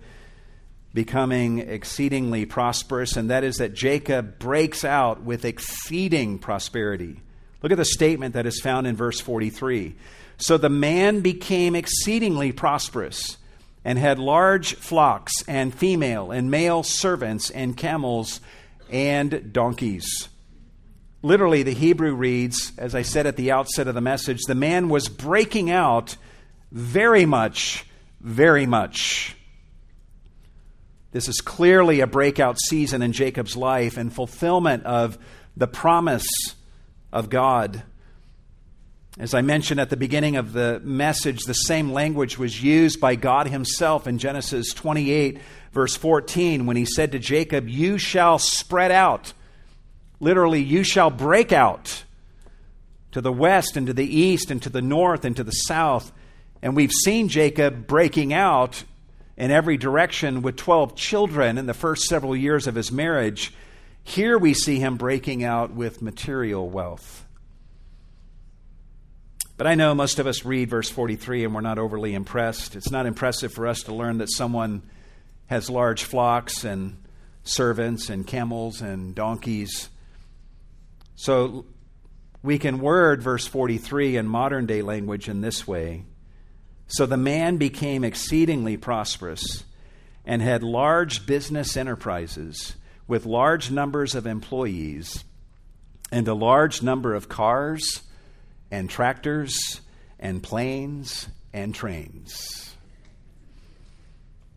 becoming 0.93 1.59
exceedingly 1.59 2.45
prosperous, 2.45 3.15
and 3.15 3.29
that 3.29 3.43
is 3.43 3.57
that 3.57 3.73
Jacob 3.73 4.39
breaks 4.39 4.83
out 4.83 5.21
with 5.21 5.45
exceeding 5.45 6.37
prosperity. 6.37 7.21
Look 7.61 7.71
at 7.71 7.77
the 7.77 7.85
statement 7.85 8.33
that 8.33 8.45
is 8.45 8.59
found 8.59 8.87
in 8.87 8.95
verse 8.95 9.19
43. 9.19 9.95
So 10.37 10.57
the 10.57 10.69
man 10.69 11.21
became 11.21 11.75
exceedingly 11.75 12.51
prosperous 12.51 13.37
and 13.85 13.97
had 13.97 14.19
large 14.19 14.75
flocks 14.75 15.33
and 15.47 15.73
female 15.73 16.31
and 16.31 16.49
male 16.49 16.83
servants 16.83 17.49
and 17.51 17.77
camels 17.77 18.41
and 18.89 19.53
donkeys. 19.53 20.27
Literally, 21.23 21.61
the 21.61 21.73
Hebrew 21.73 22.15
reads, 22.15 22.71
as 22.77 22.95
I 22.95 23.03
said 23.03 23.27
at 23.27 23.35
the 23.35 23.51
outset 23.51 23.87
of 23.87 23.93
the 23.93 24.01
message, 24.01 24.41
the 24.47 24.55
man 24.55 24.89
was 24.89 25.07
breaking 25.07 25.69
out 25.69 26.17
very 26.71 27.25
much, 27.27 27.85
very 28.19 28.65
much. 28.65 29.35
This 31.11 31.27
is 31.27 31.41
clearly 31.41 31.99
a 31.99 32.07
breakout 32.07 32.57
season 32.59 33.01
in 33.01 33.11
Jacob's 33.11 33.55
life 33.55 33.97
and 33.97 34.11
fulfillment 34.11 34.85
of 34.85 35.19
the 35.55 35.67
promise 35.67 36.25
of 37.11 37.29
God. 37.29 37.83
As 39.19 39.33
I 39.33 39.41
mentioned 39.41 39.79
at 39.79 39.89
the 39.89 39.97
beginning 39.97 40.37
of 40.37 40.53
the 40.53 40.79
message, 40.83 41.41
the 41.41 41.53
same 41.53 41.91
language 41.91 42.39
was 42.39 42.63
used 42.63 42.99
by 42.99 43.15
God 43.15 43.47
Himself 43.47 44.07
in 44.07 44.17
Genesis 44.17 44.73
28, 44.73 45.39
verse 45.73 45.95
14, 45.97 46.65
when 46.65 46.77
He 46.77 46.85
said 46.85 47.11
to 47.11 47.19
Jacob, 47.19 47.67
You 47.67 47.97
shall 47.97 48.39
spread 48.39 48.89
out 48.89 49.33
Literally, 50.21 50.61
you 50.61 50.83
shall 50.83 51.09
break 51.09 51.51
out 51.51 52.03
to 53.11 53.21
the 53.21 53.31
west 53.31 53.75
and 53.75 53.87
to 53.87 53.93
the 53.93 54.05
east 54.05 54.51
and 54.51 54.61
to 54.61 54.69
the 54.69 54.81
north 54.81 55.25
and 55.25 55.35
to 55.35 55.43
the 55.43 55.51
south. 55.51 56.11
And 56.61 56.75
we've 56.75 56.91
seen 56.91 57.27
Jacob 57.27 57.87
breaking 57.87 58.31
out 58.31 58.83
in 59.35 59.49
every 59.49 59.77
direction 59.77 60.43
with 60.43 60.57
12 60.57 60.95
children 60.95 61.57
in 61.57 61.65
the 61.65 61.73
first 61.73 62.03
several 62.03 62.35
years 62.35 62.67
of 62.67 62.75
his 62.75 62.91
marriage. 62.91 63.51
Here 64.03 64.37
we 64.37 64.53
see 64.53 64.79
him 64.79 64.95
breaking 64.95 65.43
out 65.43 65.73
with 65.73 66.03
material 66.03 66.69
wealth. 66.69 67.25
But 69.57 69.65
I 69.65 69.73
know 69.73 69.95
most 69.95 70.19
of 70.19 70.27
us 70.27 70.45
read 70.45 70.69
verse 70.69 70.89
43 70.89 71.45
and 71.45 71.55
we're 71.55 71.61
not 71.61 71.79
overly 71.79 72.13
impressed. 72.13 72.75
It's 72.75 72.91
not 72.91 73.07
impressive 73.07 73.53
for 73.53 73.65
us 73.65 73.81
to 73.83 73.93
learn 73.93 74.19
that 74.19 74.31
someone 74.31 74.83
has 75.47 75.67
large 75.67 76.03
flocks 76.03 76.63
and 76.63 76.97
servants 77.43 78.09
and 78.09 78.25
camels 78.25 78.81
and 78.81 79.15
donkeys. 79.15 79.89
So 81.21 81.65
we 82.41 82.57
can 82.57 82.79
word 82.79 83.21
verse 83.21 83.45
43 83.45 84.17
in 84.17 84.25
modern 84.25 84.65
day 84.65 84.81
language 84.81 85.29
in 85.29 85.41
this 85.41 85.67
way 85.67 86.05
So 86.87 87.05
the 87.05 87.15
man 87.15 87.57
became 87.57 88.03
exceedingly 88.03 88.75
prosperous 88.75 89.63
and 90.25 90.41
had 90.41 90.63
large 90.63 91.27
business 91.27 91.77
enterprises 91.77 92.73
with 93.07 93.27
large 93.27 93.69
numbers 93.69 94.15
of 94.15 94.25
employees 94.25 95.23
and 96.11 96.27
a 96.27 96.33
large 96.33 96.81
number 96.81 97.13
of 97.13 97.29
cars 97.29 98.01
and 98.71 98.89
tractors 98.89 99.81
and 100.19 100.41
planes 100.41 101.27
and 101.53 101.75
trains. 101.75 102.73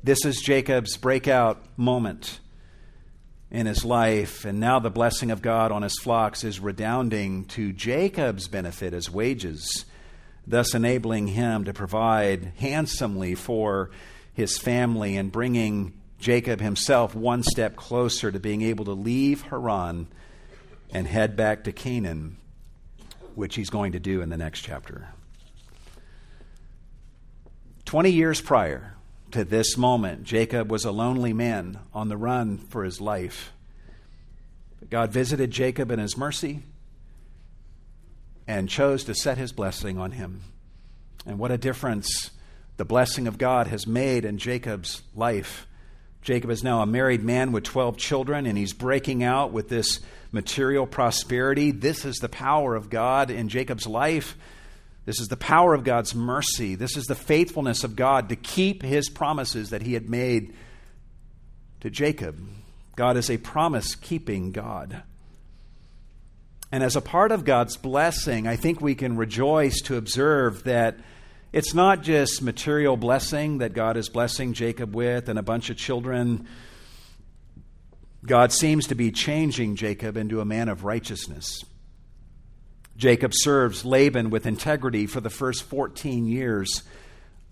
This 0.03 0.25
is 0.25 0.41
Jacob's 0.41 0.97
breakout 0.97 1.63
moment 1.77 2.41
in 3.51 3.67
his 3.67 3.85
life, 3.85 4.45
and 4.45 4.59
now 4.59 4.79
the 4.79 4.91
blessing 4.91 5.31
of 5.31 5.43
God 5.43 5.71
on 5.71 5.83
his 5.83 5.99
flocks 5.99 6.45
is 6.45 6.61
redounding 6.61 7.45
to 7.47 7.73
Jacob's 7.73 8.49
benefit 8.49 8.93
as 8.93 9.11
wages, 9.11 9.85
thus 10.47 10.75
enabling 10.75 11.29
him 11.29 11.65
to 11.65 11.73
provide 11.73 12.53
handsomely 12.59 13.35
for 13.35 13.91
his 14.33 14.59
family 14.59 15.17
and 15.17 15.31
bringing 15.31 15.93
Jacob 16.19 16.61
himself 16.61 17.15
one 17.15 17.43
step 17.43 17.77
closer 17.77 18.33
to 18.33 18.41
being 18.41 18.63
able 18.63 18.87
to 18.87 18.93
leave 18.93 19.43
Haran 19.43 20.09
and 20.93 21.07
head 21.07 21.37
back 21.37 21.65
to 21.65 21.73
Canaan, 21.73 22.37
which 23.35 23.57
he's 23.57 23.71
going 23.71 23.93
to 23.93 24.01
do 24.01 24.23
in 24.23 24.31
the 24.31 24.37
next 24.37 24.63
chapter. 24.63 25.09
20 27.85 28.11
years 28.11 28.41
prior, 28.41 28.94
to 29.35 29.45
this 29.45 29.77
moment. 29.77 30.23
Jacob 30.23 30.71
was 30.71 30.85
a 30.85 30.93
lonely 30.93 31.33
man 31.33 31.81
on 31.93 32.09
the 32.09 32.17
run 32.17 32.57
for 32.57 32.85
his 32.85 33.01
life. 33.01 33.53
But 34.79 34.91
God 34.91 35.13
visited 35.13 35.51
Jacob 35.51 35.91
in 35.91 35.99
his 35.99 36.17
mercy 36.17 36.63
and 38.47 38.69
chose 38.69 39.03
to 39.05 39.15
set 39.15 39.37
his 39.37 39.53
blessing 39.53 39.99
on 39.99 40.13
him. 40.13 40.43
And 41.27 41.41
what 41.41 41.51
a 41.51 41.59
difference 41.59 42.31
the 42.77 42.85
blessing 42.85 43.27
of 43.27 43.37
God 43.37 43.67
has 43.67 43.89
made 43.89 44.25
in 44.25 44.39
Jacob's 44.39 45.03
life. 45.17 45.67
Jacob 46.23 46.51
is 46.51 46.63
now 46.63 46.81
a 46.81 46.87
married 46.87 47.25
man 47.25 47.51
with 47.51 47.65
12 47.65 47.97
children, 47.97 48.47
and 48.47 48.57
he's 48.57 48.73
breaking 48.73 49.25
out 49.25 49.53
with 49.53 49.69
this 49.69 49.99
material 50.31 50.87
prosperity. 50.87 51.73
This 51.73 52.05
is 52.05 52.19
the 52.19 52.29
power 52.29 52.77
of 52.77 52.89
God 52.89 53.33
in 53.33 53.49
Jacob's 53.49 53.87
life. 53.87 54.37
This 55.05 55.21
is 55.21 55.29
the 55.29 55.37
power 55.37 55.75
of 55.75 55.85
God's 55.85 56.15
mercy. 56.15 56.75
This 56.75 56.97
is 56.97 57.05
the 57.05 57.15
faithfulness 57.15 57.85
of 57.85 57.97
God 57.97 58.31
to 58.31 58.37
keep 58.37 58.83
his 58.83 59.09
promises 59.09 59.71
that 59.71 59.83
he 59.83 59.95
had 59.95 60.09
made 60.09 60.55
to 61.81 61.91
Jacob. 61.91 62.39
God 62.97 63.17
is 63.17 63.29
a 63.29 63.37
promise 63.37 63.95
keeping 63.95 64.53
God. 64.53 65.03
And 66.73 66.83
as 66.83 66.97
a 66.97 67.01
part 67.01 67.33
of 67.33 67.45
God's 67.45 67.77
blessing, 67.77 68.47
I 68.47 68.57
think 68.57 68.81
we 68.81 68.95
can 68.95 69.17
rejoice 69.17 69.81
to 69.83 69.97
observe 69.97 70.65
that 70.65 70.97
it's 71.53 71.75
not 71.75 72.03
just 72.03 72.43
material 72.43 72.97
blessing 72.97 73.59
that 73.59 73.75
God 73.75 73.97
is 73.97 74.09
blessing 74.09 74.55
Jacob 74.55 74.97
with 74.97 75.29
and 75.29 75.39
a 75.39 75.43
bunch 75.43 75.71
of 75.71 75.77
children. 75.77 76.49
God 78.27 78.53
seems 78.53 78.89
to 78.89 78.95
be 78.95 79.13
changing 79.13 79.77
Jacob 79.77 80.17
into 80.17 80.41
a 80.41 80.45
man 80.45 80.69
of 80.69 80.85
righteousness. 80.85 81.65
Jacob 82.97 83.33
serves 83.35 83.85
Laban 83.85 84.31
with 84.31 84.47
integrity 84.47 85.07
for 85.07 85.21
the 85.21 85.31
first 85.31 85.65
14 85.65 86.27
years, 86.27 86.83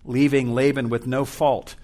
leaving 0.05 0.53
Laban 0.53 0.89
with 0.89 1.05
no 1.05 1.25
fault 1.25 1.75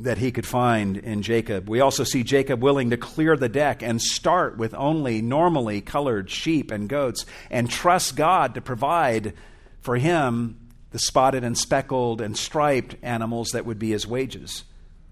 that 0.00 0.18
he 0.18 0.32
could 0.32 0.46
find 0.46 0.96
in 0.96 1.22
Jacob. 1.22 1.68
We 1.68 1.80
also 1.80 2.04
see 2.04 2.22
Jacob 2.24 2.62
willing 2.62 2.90
to 2.90 2.96
clear 2.96 3.36
the 3.36 3.48
deck 3.48 3.82
and 3.82 4.00
start 4.00 4.56
with 4.56 4.74
only 4.74 5.22
normally 5.22 5.80
colored 5.80 6.28
sheep 6.28 6.70
and 6.70 6.88
goats 6.88 7.24
and 7.50 7.70
trust 7.70 8.16
God 8.16 8.54
to 8.54 8.60
provide 8.60 9.34
for 9.80 9.96
him 9.96 10.58
the 10.90 10.98
spotted 10.98 11.44
and 11.44 11.56
speckled 11.56 12.20
and 12.20 12.36
striped 12.36 12.96
animals 13.02 13.50
that 13.50 13.64
would 13.64 13.78
be 13.78 13.90
his 13.90 14.06
wages. 14.06 14.64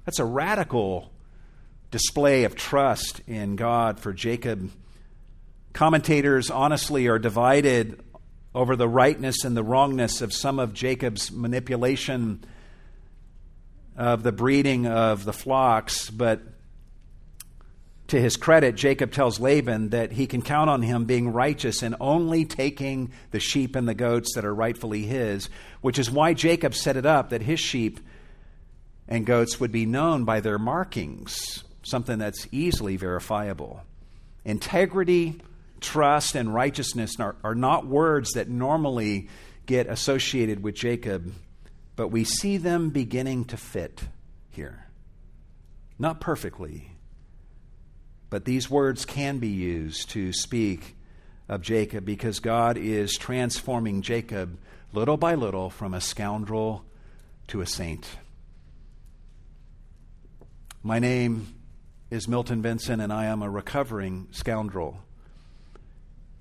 That's 0.05 0.19
a 0.19 0.25
radical 0.25 1.13
display 1.91 2.45
of 2.45 2.55
trust 2.55 3.21
in 3.27 3.57
God 3.57 4.01
for 4.01 4.13
Jacob. 4.13 4.71
Commentators 5.73 6.51
honestly 6.51 7.07
are 7.07 7.19
divided 7.19 8.01
over 8.55 8.77
the 8.77 8.89
rightness 8.89 9.45
and 9.45 9.57
the 9.57 9.63
wrongness 9.63 10.21
of 10.21 10.33
some 10.33 10.59
of 10.59 10.75
Jacob's 10.75 11.31
manipulation 11.31 12.45
of 13.97 14.23
the 14.23 14.33
breeding 14.33 14.87
of 14.87 15.25
the 15.25 15.33
flocks, 15.33 16.11
but 16.11 16.41
to 18.09 18.21
his 18.21 18.37
credit, 18.37 18.75
Jacob 18.75 19.13
tells 19.13 19.39
Laban 19.39 19.91
that 19.91 20.11
he 20.11 20.27
can 20.27 20.43
count 20.43 20.69
on 20.69 20.83
him 20.83 21.05
being 21.05 21.33
righteous 21.33 21.81
and 21.83 21.95
only 22.01 22.45
taking 22.45 23.13
the 23.31 23.39
sheep 23.39 23.77
and 23.77 23.87
the 23.87 23.95
goats 23.95 24.35
that 24.35 24.45
are 24.45 24.55
rightfully 24.55 25.03
his, 25.03 25.49
which 25.81 25.97
is 25.97 26.11
why 26.11 26.35
Jacob 26.35 26.75
set 26.75 26.97
it 26.97 27.07
up 27.07 27.31
that 27.31 27.43
his 27.43 27.61
sheep 27.61 28.01
and 29.07 29.25
goats 29.25 29.61
would 29.61 29.71
be 29.71 29.87
known 29.87 30.25
by 30.25 30.41
their 30.41 30.59
markings, 30.59 31.63
something 31.85 32.19
that's 32.19 32.49
easily 32.51 32.97
verifiable. 32.97 33.85
Integrity, 34.45 35.41
trust, 35.81 36.35
and 36.35 36.55
righteousness 36.55 37.19
are, 37.19 37.37
are 37.43 37.55
not 37.55 37.87
words 37.87 38.33
that 38.33 38.49
normally 38.49 39.29
get 39.67 39.87
associated 39.87 40.63
with 40.63 40.75
Jacob, 40.75 41.33
but 41.97 42.09
we 42.09 42.25
see 42.25 42.57
them 42.57 42.91
beginning 42.91 43.45
to 43.47 43.57
fit 43.57 44.03
here. 44.51 44.87
Not 45.99 46.21
perfectly 46.21 46.91
but 48.31 48.45
these 48.45 48.71
words 48.71 49.05
can 49.05 49.39
be 49.39 49.49
used 49.49 50.11
to 50.11 50.33
speak 50.33 50.97
of 51.49 51.61
Jacob 51.61 52.05
because 52.05 52.39
God 52.39 52.79
is 52.79 53.19
transforming 53.19 54.03
Jacob 54.03 54.57
little 54.93 55.17
by 55.17 55.35
little 55.35 55.69
from 55.69 55.93
a 55.93 56.01
scoundrel 56.01 56.85
to 57.49 57.61
a 57.61 57.67
saint. 57.67 58.07
My 60.83 61.01
name 61.01 61.55
is 62.09 62.29
Milton 62.29 62.63
Vincent, 62.63 63.03
and 63.03 63.13
I 63.13 63.27
am 63.27 63.43
a 63.43 63.51
recovering 63.51 64.29
scoundrel. 64.31 64.99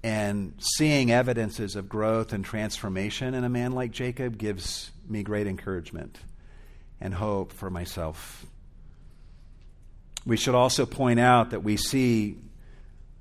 And 0.01 0.53
seeing 0.59 1.11
evidences 1.11 1.75
of 1.75 1.89
growth 1.89 2.31
and 2.31 2.45
transformation 2.45 3.33
in 3.33 3.43
a 3.43 3.49
man 3.49 3.73
like 3.73 3.91
Jacob 3.91 4.37
gives 4.37 4.91
me 5.07 5.23
great 5.23 5.45
encouragement 5.45 6.17
and 7.01 7.13
hope 7.13 7.51
for 7.51 7.69
myself 7.69 8.45
we 10.25 10.37
should 10.37 10.55
also 10.55 10.85
point 10.85 11.19
out 11.19 11.51
that 11.51 11.63
we 11.63 11.77
see 11.77 12.37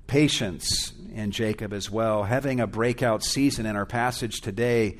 patience 0.07 0.93
in 1.13 1.31
Jacob 1.31 1.73
as 1.73 1.89
well, 1.89 2.23
having 2.23 2.59
a 2.59 2.67
breakout 2.67 3.23
season 3.23 3.65
in 3.65 3.75
our 3.75 3.85
passage 3.85 4.41
today. 4.41 4.97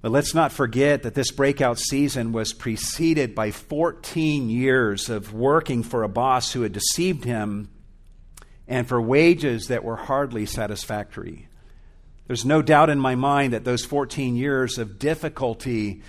But 0.00 0.12
let's 0.12 0.34
not 0.34 0.52
forget 0.52 1.02
that 1.02 1.14
this 1.14 1.30
breakout 1.30 1.78
season 1.78 2.32
was 2.32 2.52
preceded 2.52 3.34
by 3.34 3.50
14 3.50 4.48
years 4.48 5.08
of 5.08 5.32
working 5.32 5.82
for 5.82 6.02
a 6.02 6.08
boss 6.08 6.52
who 6.52 6.62
had 6.62 6.72
deceived 6.72 7.24
him 7.24 7.68
and 8.68 8.86
for 8.86 9.00
wages 9.00 9.66
that 9.68 9.82
were 9.82 9.96
hardly 9.96 10.46
satisfactory. 10.46 11.48
There's 12.26 12.44
no 12.44 12.60
doubt 12.60 12.90
in 12.90 13.00
my 13.00 13.14
mind 13.14 13.54
that 13.54 13.64
those 13.64 13.86
14 13.86 14.36
years 14.36 14.76
of 14.76 14.98
difficulty 14.98 16.02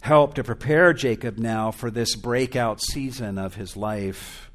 helped 0.00 0.36
to 0.36 0.44
prepare 0.44 0.94
Jacob 0.94 1.36
now 1.36 1.70
for 1.70 1.90
this 1.90 2.16
breakout 2.16 2.80
season 2.80 3.36
of 3.36 3.54
his 3.54 3.76
life 3.76 4.50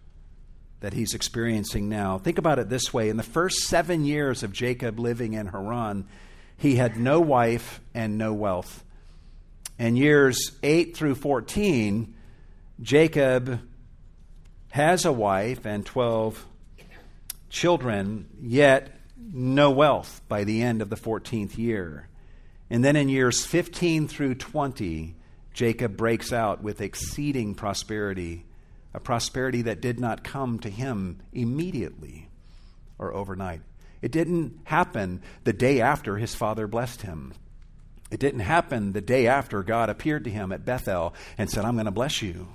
that 0.79 0.93
he's 0.93 1.13
experiencing 1.13 1.87
now. 1.87 2.17
Think 2.17 2.39
about 2.39 2.57
it 2.57 2.67
this 2.67 2.91
way 2.91 3.09
in 3.09 3.17
the 3.17 3.23
first 3.23 3.59
seven 3.59 4.03
years 4.03 4.41
of 4.41 4.51
Jacob 4.51 4.99
living 4.99 5.33
in 5.33 5.47
Haran, 5.47 6.07
he 6.57 6.75
had 6.75 6.97
no 6.97 7.19
wife 7.19 7.79
and 7.93 8.17
no 8.17 8.33
wealth. 8.33 8.83
In 9.77 9.95
years 9.95 10.51
8 10.63 10.97
through 10.97 11.15
14, 11.15 12.15
Jacob 12.81 13.59
has 14.75 15.05
a 15.05 15.11
wife 15.11 15.65
and 15.65 15.85
12 15.85 16.45
children, 17.49 18.27
yet 18.41 18.91
no 19.31 19.71
wealth 19.71 20.19
by 20.27 20.43
the 20.43 20.61
end 20.61 20.81
of 20.81 20.89
the 20.89 20.97
14th 20.97 21.57
year. 21.57 22.09
And 22.69 22.83
then 22.83 22.97
in 22.97 23.07
years 23.07 23.45
15 23.45 24.09
through 24.09 24.35
20, 24.35 25.15
Jacob 25.53 25.95
breaks 25.95 26.33
out 26.33 26.61
with 26.61 26.81
exceeding 26.81 27.55
prosperity, 27.55 28.43
a 28.93 28.99
prosperity 28.99 29.61
that 29.61 29.79
did 29.79 29.97
not 29.97 30.25
come 30.25 30.59
to 30.59 30.69
him 30.69 31.21
immediately 31.31 32.27
or 32.99 33.13
overnight. 33.13 33.61
It 34.01 34.11
didn't 34.11 34.59
happen 34.65 35.21
the 35.45 35.53
day 35.53 35.79
after 35.79 36.17
his 36.17 36.35
father 36.35 36.67
blessed 36.67 37.03
him. 37.03 37.33
It 38.11 38.19
didn't 38.19 38.41
happen 38.41 38.91
the 38.91 38.99
day 38.99 39.27
after 39.27 39.63
God 39.63 39.89
appeared 39.89 40.25
to 40.25 40.29
him 40.29 40.51
at 40.51 40.65
Bethel 40.65 41.13
and 41.37 41.49
said, 41.49 41.63
I'm 41.63 41.75
going 41.75 41.85
to 41.85 41.91
bless 41.91 42.21
you. 42.21 42.49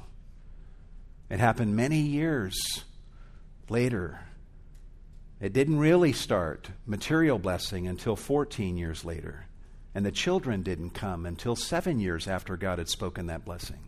It 1.31 1.39
happened 1.39 1.77
many 1.77 2.01
years 2.01 2.85
later. 3.69 4.21
It 5.41 5.53
didn't 5.53 5.79
really 5.79 6.13
start 6.13 6.71
material 6.85 7.39
blessing 7.39 7.87
until 7.87 8.17
14 8.17 8.77
years 8.77 9.05
later. 9.05 9.47
And 9.95 10.05
the 10.05 10.13
children 10.13 10.63
didn't 10.63 10.91
come 10.91 11.25
until 11.27 11.57
seven 11.57 11.99
years 11.99 12.29
after 12.29 12.57
God 12.57 12.79
had 12.79 12.89
spoken 12.89 13.27
that 13.27 13.45
blessing. 13.45 13.79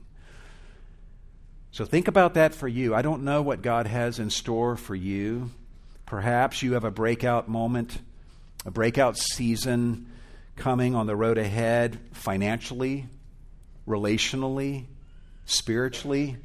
So 1.72 1.84
think 1.84 2.09
about 2.09 2.34
that 2.34 2.55
for 2.55 2.68
you. 2.68 2.95
I 2.95 3.03
don't 3.03 3.24
know 3.24 3.43
what 3.43 3.62
God 3.62 3.86
has 3.86 4.18
in 4.18 4.30
store 4.30 4.76
for 4.76 4.95
you. 4.95 5.51
Perhaps 6.07 6.62
you 6.62 6.74
have 6.74 6.84
a 6.84 6.90
breakout 6.90 7.49
moment, 7.49 7.99
a 8.66 8.70
breakout 8.70 9.16
season 9.16 10.12
coming 10.57 10.95
on 10.95 11.07
the 11.07 11.16
road 11.16 11.38
ahead 11.38 11.99
financially, 12.12 13.07
relationally, 13.86 14.84
spiritually. 15.47 16.36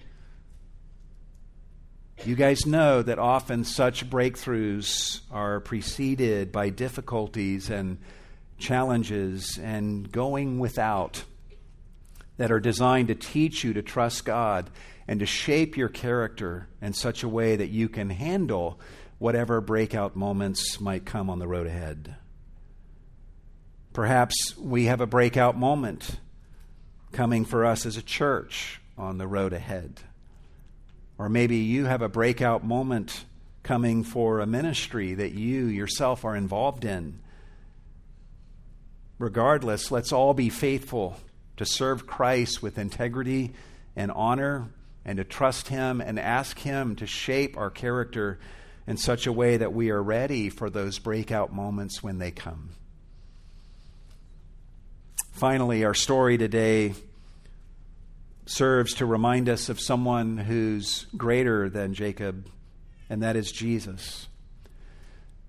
You 2.26 2.36
guys 2.36 2.66
know 2.66 3.02
that 3.02 3.20
often 3.20 3.64
such 3.64 4.10
breakthroughs 4.10 5.22
are 5.32 5.60
preceded 5.60 6.52
by 6.52 6.70
difficulties 6.70 7.70
and 7.70 8.00
challenges 8.58 9.60
and 9.60 10.12
going 10.12 10.60
without 10.60 11.24
that 12.38 12.52
are 12.52 12.60
designed 12.60 13.10
to 13.10 13.16
teach 13.16 13.64
you 13.64 13.74
to 13.74 13.82
trust 13.82 14.26
God 14.26 14.70
and 15.08 15.20
to 15.20 15.26
shape 15.26 15.78
your 15.78 15.90
character 15.90 16.68
in 16.82 16.94
such 16.94 17.24
a 17.24 17.30
way 17.30 17.56
that 17.56 17.70
you 17.70 17.88
can 17.88 18.10
handle 18.10 18.80
whatever 19.20 19.62
breakout 19.62 20.16
moments 20.16 20.80
might 20.82 21.06
come 21.06 21.30
on 21.30 21.40
the 21.40 21.48
road 21.48 21.68
ahead. 21.68 22.16
Perhaps 23.94 24.58
we 24.58 24.86
have 24.86 25.02
a 25.02 25.08
breakout 25.08 25.58
moment 25.58 26.20
coming 27.12 27.46
for 27.46 27.66
us 27.66 27.86
as 27.86 27.98
a 27.98 28.02
church 28.02 28.82
on 28.98 29.18
the 29.18 29.28
road 29.28 29.54
ahead. 29.54 30.02
Or 31.18 31.30
maybe 31.30 31.58
you 31.58 31.86
have 31.86 32.02
a 32.02 32.10
breakout 32.10 32.64
moment 32.64 33.26
coming 33.64 34.04
for 34.04 34.40
a 34.40 34.46
ministry 34.46 35.14
that 35.16 35.34
you 35.34 35.66
yourself 35.66 36.24
are 36.24 36.36
involved 36.36 36.86
in 36.86 37.20
regardless, 39.20 39.92
let's 39.92 40.12
all 40.12 40.34
be 40.34 40.50
faithful 40.50 41.18
to 41.58 41.66
serve 41.66 42.08
Christ 42.08 42.62
with 42.62 42.78
integrity 42.78 43.54
and 43.96 44.12
honor, 44.12 44.70
and 45.04 45.18
to 45.18 45.24
trust 45.24 45.70
Him 45.70 46.02
and 46.02 46.20
ask 46.20 46.60
Him 46.60 46.96
to 46.98 47.08
shape 47.08 47.58
our 47.58 47.72
character 47.72 48.40
in 48.86 48.98
such 48.98 49.26
a 49.26 49.32
way 49.32 49.58
that 49.58 49.74
we 49.74 49.90
are 49.90 50.04
ready 50.04 50.50
for 50.50 50.70
those 50.70 51.00
breakout 51.00 51.52
moments 51.52 52.04
when 52.04 52.20
they 52.20 52.30
come. 52.30 52.70
Finally, 55.32 55.84
our 55.84 55.94
story 55.94 56.38
today 56.38 56.94
serves 58.50 58.94
to 58.96 59.06
remind 59.06 59.50
us 59.50 59.70
of 59.70 59.80
someone 59.80 60.38
who's 60.38 61.06
greater 61.16 61.70
than 61.70 61.94
Jacob, 61.94 62.50
and 63.10 63.22
that 63.24 63.36
is 63.36 63.52
Jesus. 63.52 64.28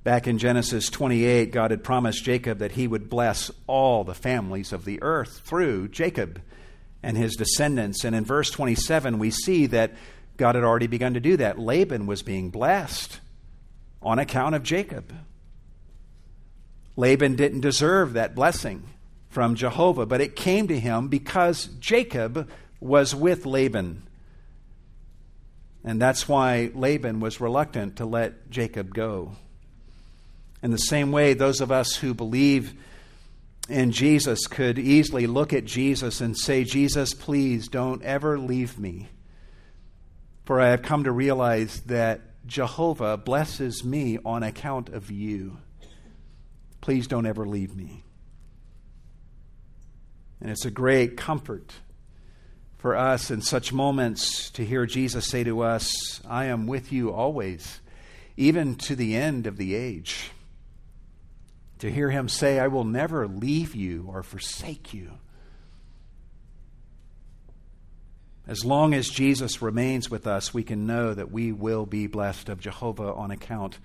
Back 0.05 0.27
in 0.27 0.39
Genesis 0.39 0.89
28, 0.91 1.53
God 1.53 1.71
had 1.71 1.85
promised 1.85 2.25
Jacob 2.25 2.59
that 2.59 2.73
he 2.73 2.89
would 2.89 3.11
bless 3.11 3.51
all 3.67 4.05
the 4.05 4.15
families 4.15 4.73
of 4.73 4.85
the 4.85 5.03
earth 5.03 5.43
through 5.45 5.89
Jacob 5.89 6.41
and 7.03 7.17
his 7.17 7.37
descendants. 7.37 8.05
And 8.05 8.17
in 8.17 8.25
verse 8.25 8.51
27, 8.51 9.19
we 9.19 9.31
see 9.31 9.67
that 9.67 9.93
God 10.37 10.55
had 10.55 10.65
already 10.65 10.87
begun 10.87 11.15
to 11.15 11.21
do 11.21 11.37
that. 11.37 11.59
Laban 11.59 12.07
was 12.07 12.23
being 12.23 12.51
blessed 12.51 13.21
on 14.01 14.19
account 14.19 14.55
of 14.55 14.63
Jacob. 14.63 15.13
Laban 16.97 17.37
didn't 17.37 17.61
deserve 17.61 18.15
that 18.15 18.35
blessing 18.35 18.83
from 19.29 19.55
Jehovah, 19.55 20.07
but 20.07 20.21
it 20.21 20.37
came 20.37 20.69
to 20.69 20.79
him 20.81 21.09
because 21.09 21.67
Jacob 21.79 22.49
was 22.81 23.15
with 23.15 23.47
Laban. 23.47 24.03
And 25.85 26.01
that's 26.01 26.29
why 26.29 26.71
Laban 26.75 27.21
was 27.21 27.41
reluctant 27.41 27.97
to 27.97 28.07
let 28.07 28.51
Jacob 28.51 28.95
go. 28.95 29.33
In 30.63 30.71
the 30.71 30.79
same 30.79 31.13
way, 31.13 31.35
those 31.35 31.61
of 31.61 31.71
us 31.71 31.95
who 31.95 32.15
believe 32.15 32.75
in 33.69 33.93
Jesus 33.93 34.47
could 34.47 34.79
easily 34.79 35.27
look 35.27 35.53
at 35.53 35.65
Jesus 35.65 36.21
and 36.21 36.37
say, 36.37 36.65
Jesus, 36.65 37.15
please 37.15 37.69
don't 37.69 38.03
ever 38.03 38.39
leave 38.39 38.79
me. 38.79 39.09
For 40.45 40.61
I 40.61 40.71
have 40.71 40.83
come 40.83 41.05
to 41.05 41.13
realize 41.13 41.81
that 41.83 42.23
Jehovah 42.47 43.17
blesses 43.19 43.85
me 43.85 44.19
on 44.25 44.43
account 44.43 44.89
of 44.89 45.11
you. 45.11 45.59
Please 46.81 47.07
don't 47.07 47.27
ever 47.27 47.47
leave 47.47 47.77
me. 47.77 48.03
And 50.41 50.51
it's 50.51 50.65
a 50.65 50.71
great 50.71 51.17
comfort 51.17 51.75
for 52.79 52.97
us 52.97 53.31
in 53.31 53.43
such 53.43 53.73
moments 53.73 54.51
to 54.51 54.65
hear 54.65 54.87
Jesus 54.87 55.27
say 55.27 55.45
to 55.45 55.63
us, 55.63 56.21
I 56.27 56.47
am 56.47 56.67
with 56.67 56.93
you 56.93 57.13
always, 57.13 57.81
even 58.37 58.77
to 58.77 58.95
the 58.95 59.17
end 59.17 59.47
of 59.47 59.57
the 59.57 59.75
age. 59.75 60.31
To 61.81 61.91
hear 61.91 62.11
him 62.11 62.29
say, 62.29 62.59
I 62.59 62.69
will 62.69 62.85
never 62.85 63.27
leave 63.27 63.75
you 63.75 64.07
or 64.09 64.23
forsake 64.23 64.95
you. 64.95 65.13
As 68.47 68.65
long 68.65 68.95
as 68.95 69.11
Jesus 69.11 69.61
remains 69.61 70.09
with 70.09 70.27
us, 70.27 70.55
we 70.55 70.63
can 70.63 70.87
know 70.87 71.13
that 71.13 71.31
we 71.31 71.53
will 71.53 71.85
be 71.85 72.07
blessed 72.07 72.49
of 72.49 72.61
Jehovah 72.61 73.13
on 73.13 73.31
account 73.31 73.79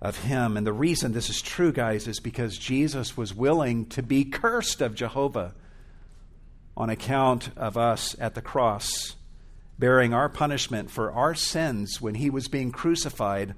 of 0.00 0.16
him. 0.22 0.56
And 0.56 0.66
the 0.66 0.72
reason 0.72 1.12
this 1.12 1.28
is 1.28 1.42
true, 1.42 1.72
guys, 1.72 2.06
is 2.06 2.20
because 2.20 2.56
Jesus 2.56 3.16
was 3.16 3.34
willing 3.34 3.86
to 3.86 4.02
be 4.02 4.24
cursed 4.24 4.80
of 4.80 4.94
Jehovah 4.94 5.54
on 6.80 6.88
account 6.88 7.50
of 7.58 7.76
us 7.76 8.16
at 8.18 8.34
the 8.34 8.40
cross, 8.40 9.14
bearing 9.78 10.14
our 10.14 10.30
punishment 10.30 10.90
for 10.90 11.12
our 11.12 11.34
sins 11.34 12.00
when 12.00 12.14
he 12.14 12.30
was 12.30 12.48
being 12.48 12.72
crucified 12.72 13.54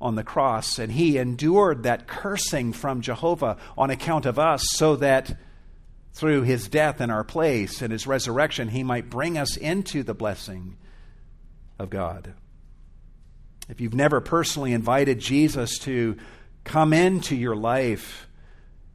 on 0.00 0.16
the 0.16 0.24
cross. 0.24 0.76
And 0.76 0.90
he 0.90 1.18
endured 1.18 1.84
that 1.84 2.08
cursing 2.08 2.72
from 2.72 3.00
Jehovah 3.00 3.58
on 3.76 3.90
account 3.90 4.26
of 4.26 4.40
us 4.40 4.64
so 4.70 4.96
that 4.96 5.38
through 6.12 6.42
his 6.42 6.66
death 6.66 7.00
in 7.00 7.10
our 7.10 7.22
place 7.22 7.80
and 7.80 7.92
his 7.92 8.08
resurrection, 8.08 8.66
he 8.66 8.82
might 8.82 9.08
bring 9.08 9.38
us 9.38 9.56
into 9.56 10.02
the 10.02 10.12
blessing 10.12 10.76
of 11.78 11.90
God. 11.90 12.34
If 13.68 13.80
you've 13.80 13.94
never 13.94 14.20
personally 14.20 14.72
invited 14.72 15.20
Jesus 15.20 15.78
to 15.80 16.16
come 16.64 16.92
into 16.92 17.36
your 17.36 17.54
life, 17.54 18.27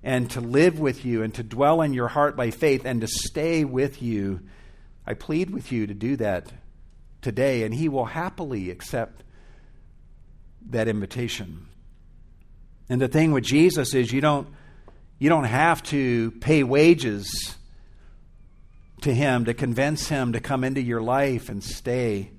and 0.03 0.29
to 0.31 0.41
live 0.41 0.79
with 0.79 1.05
you 1.05 1.23
and 1.23 1.33
to 1.35 1.43
dwell 1.43 1.81
in 1.81 1.93
your 1.93 2.09
heart 2.09 2.35
by 2.35 2.51
faith 2.51 2.85
and 2.85 3.01
to 3.01 3.07
stay 3.07 3.63
with 3.63 4.01
you, 4.01 4.41
I 5.07 5.13
plead 5.13 5.49
with 5.49 5.71
you 5.71 5.87
to 5.87 5.93
do 5.93 6.17
that 6.17 6.51
today, 7.21 7.63
and 7.63 7.73
He 7.73 7.89
will 7.89 8.05
happily 8.05 8.69
accept 8.69 9.23
that 10.69 10.87
invitation. 10.87 11.67
And 12.89 13.01
the 13.01 13.07
thing 13.07 13.31
with 13.31 13.43
Jesus 13.43 13.93
is 13.93 14.11
you 14.11 14.21
don't 14.21 14.47
you 15.19 15.29
don't 15.29 15.45
have 15.45 15.81
to 15.83 16.31
pay 16.41 16.63
wages 16.63 17.55
to 19.03 19.13
him 19.13 19.45
to 19.45 19.53
convince 19.53 20.09
him 20.09 20.33
to 20.33 20.39
come 20.39 20.63
into 20.63 20.81
your 20.81 21.01
life 21.01 21.49
and 21.49 21.63
stay. 21.63 22.31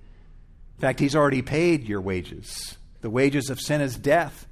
In 0.76 0.80
fact, 0.80 1.00
he's 1.00 1.16
already 1.16 1.42
paid 1.42 1.88
your 1.88 2.00
wages. 2.00 2.76
The 3.00 3.10
wages 3.10 3.48
of 3.48 3.60
sin 3.60 3.80
is 3.80 3.96
death. 3.96 4.46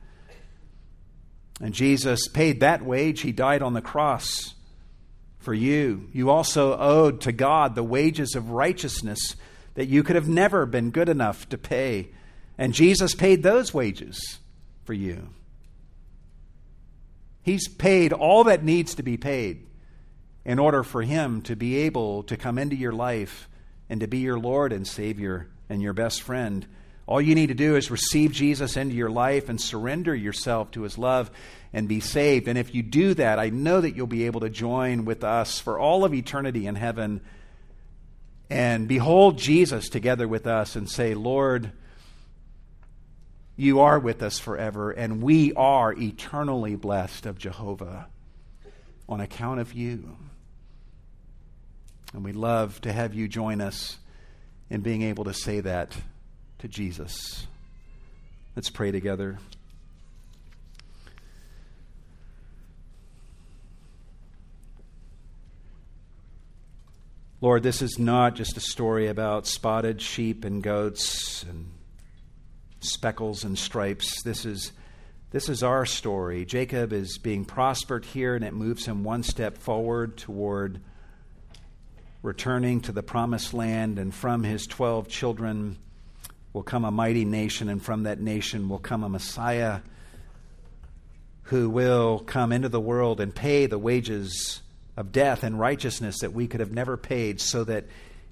And 1.63 1.73
Jesus 1.73 2.27
paid 2.27 2.61
that 2.61 2.85
wage. 2.85 3.21
He 3.21 3.31
died 3.31 3.63
on 3.63 3.73
the 3.73 3.81
cross 3.81 4.55
for 5.39 5.55
you. 5.55 6.09
You 6.13 6.29
also 6.29 6.77
owed 6.77 7.21
to 7.23 7.33
God 7.33 7.75
the 7.75 7.85
wages 7.85 8.35
of 8.35 8.51
righteousness 8.51 9.37
that 9.75 9.87
you 9.87 10.03
could 10.03 10.17
have 10.17 10.29
never 10.29 10.67
been 10.67 10.91
good 10.91 11.09
enough 11.09 11.49
to 11.51 11.57
pay. 11.57 12.11
And 12.59 12.75
Jesus 12.75 13.15
paid 13.15 13.43
those 13.43 13.73
wages 13.73 14.41
for 14.85 14.93
you. 14.93 15.29
He's 17.43 17.69
paid 17.69 18.13
all 18.13 18.45
that 18.45 18.65
needs 18.65 18.97
to 18.97 19.05
be 19.05 19.17
paid 19.17 19.67
in 20.45 20.59
order 20.59 20.83
for 20.83 21.03
Him 21.03 21.43
to 21.43 21.55
be 21.55 21.77
able 21.79 22.25
to 22.25 22.37
come 22.37 22.59
into 22.59 22.77
your 22.77 22.93
life 22.93 23.49
and 23.89 24.01
to 24.01 24.09
be 24.09 24.19
your 24.19 24.39
Lord 24.39 24.73
and 24.73 24.87
Savior 24.87 25.49
and 25.69 25.81
your 25.81 25.93
best 25.93 26.23
friend 26.23 26.67
all 27.07 27.21
you 27.21 27.35
need 27.35 27.49
to 27.49 27.55
do 27.55 27.77
is 27.77 27.91
receive 27.91 28.33
Jesus 28.33 28.77
into 28.77 28.95
your 28.95 29.11
life 29.11 29.49
and 29.49 29.61
surrender 29.61 30.15
yourself 30.15 30.71
to 30.73 30.83
his 30.83 30.97
love 30.97 31.31
and 31.73 31.89
be 31.89 32.01
saved. 32.01 32.49
And 32.49 32.57
if 32.57 32.75
you 32.75 32.83
do 32.83 33.15
that, 33.15 33.39
I 33.39 33.51
know 33.51 33.81
that 33.81 33.97
you'll 33.97 34.07
be 34.07 34.27
able 34.27 34.41
to 34.41 34.51
join 34.51 35.05
with 35.05 35.25
us 35.25 35.59
for 35.59 35.79
all 35.79 36.05
of 36.05 36.15
eternity 36.15 36.67
in 36.67 36.77
heaven 36.77 37.21
and 38.49 38.87
behold 38.87 39.39
Jesus 39.39 39.89
together 39.89 40.29
with 40.29 40.47
us 40.47 40.77
and 40.77 40.89
say, 40.89 41.15
Lord, 41.15 41.73
you 43.57 43.81
are 43.81 43.99
with 43.99 44.23
us 44.23 44.39
forever, 44.39 44.91
and 44.91 45.23
we 45.23 45.55
are 45.55 45.93
eternally 45.93 46.77
blessed 46.77 47.25
of 47.25 47.39
Jehovah 47.39 48.09
on 49.09 49.21
account 49.21 49.61
of 49.61 49.73
you. 49.73 50.17
And 52.13 52.25
we'd 52.25 52.37
love 52.37 52.81
to 52.83 52.93
have 52.93 53.15
you 53.15 53.27
join 53.27 53.63
us 53.63 53.97
in 54.69 54.83
being 54.83 55.01
able 55.01 55.25
to 55.25 55.35
say 55.35 55.61
that 55.61 55.97
to 56.63 56.69
Jesus. 56.69 57.49
Let's 58.55 58.71
pray 58.71 58.93
together. 58.93 59.37
Lord, 67.41 67.65
this 67.65 67.83
is 67.83 67.99
not 67.99 68.37
just 68.37 68.57
a 68.57 68.61
story 68.61 69.09
about 69.09 69.49
spotted 69.49 70.01
sheep 70.01 70.45
and 70.45 70.63
goats 70.63 71.43
and 71.43 71.67
speckles 72.79 73.43
and 73.43 73.59
stripes. 73.59 74.23
This 74.23 74.45
is, 74.45 74.71
this 75.33 75.49
is 75.49 75.65
our 75.65 75.85
story. 75.85 76.45
Jacob 76.45 76.93
is 76.93 77.19
being 77.19 77.45
prospered 77.45 78.05
here, 78.05 78.37
and 78.37 78.45
it 78.45 78.55
moves 78.55 78.87
him 78.87 79.03
one 79.03 79.25
step 79.25 79.59
forward 79.59 80.17
toward 80.17 80.81
returning 82.23 82.81
to 82.83 82.93
the 82.93 83.03
promised 83.03 83.53
land, 83.53 83.99
and 83.99 84.15
from 84.15 84.45
his 84.45 84.65
12 84.69 85.09
children 85.09 85.77
will 86.53 86.63
come 86.63 86.85
a 86.85 86.91
mighty 86.91 87.25
nation, 87.25 87.69
and 87.69 87.83
from 87.83 88.03
that 88.03 88.21
nation 88.21 88.69
will 88.69 88.79
come 88.79 89.05
a 89.05 89.09
Messiah 89.09 89.81
who 91.45 91.69
will 91.69 92.19
come 92.21 92.53
into 92.53 92.69
the 92.69 92.81
world 92.81 93.21
and 93.21 93.35
pay 93.35 93.67
the 93.67 93.79
wages 93.79 94.63
of 94.97 95.13
death 95.13 95.43
and 95.43 95.59
righteousness 95.59 96.21
that 96.21 96.33
we 96.33 96.47
could 96.47 96.61
have 96.61 96.73
never 96.73 96.97
paid, 96.97 97.41
so 97.41 97.65
that 97.65 97.87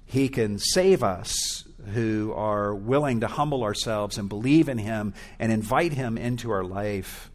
he 0.05 0.29
can 0.29 0.59
save 0.59 1.03
us 1.03 1.63
who 1.93 2.31
are 2.35 2.75
willing 2.75 3.21
to 3.21 3.27
humble 3.27 3.63
ourselves 3.63 4.17
and 4.17 4.29
believe 4.29 4.69
in 4.69 4.77
him 4.77 5.13
and 5.39 5.51
invite 5.51 5.93
him 5.93 6.17
into 6.17 6.51
our 6.51 6.63
life. 6.63 7.31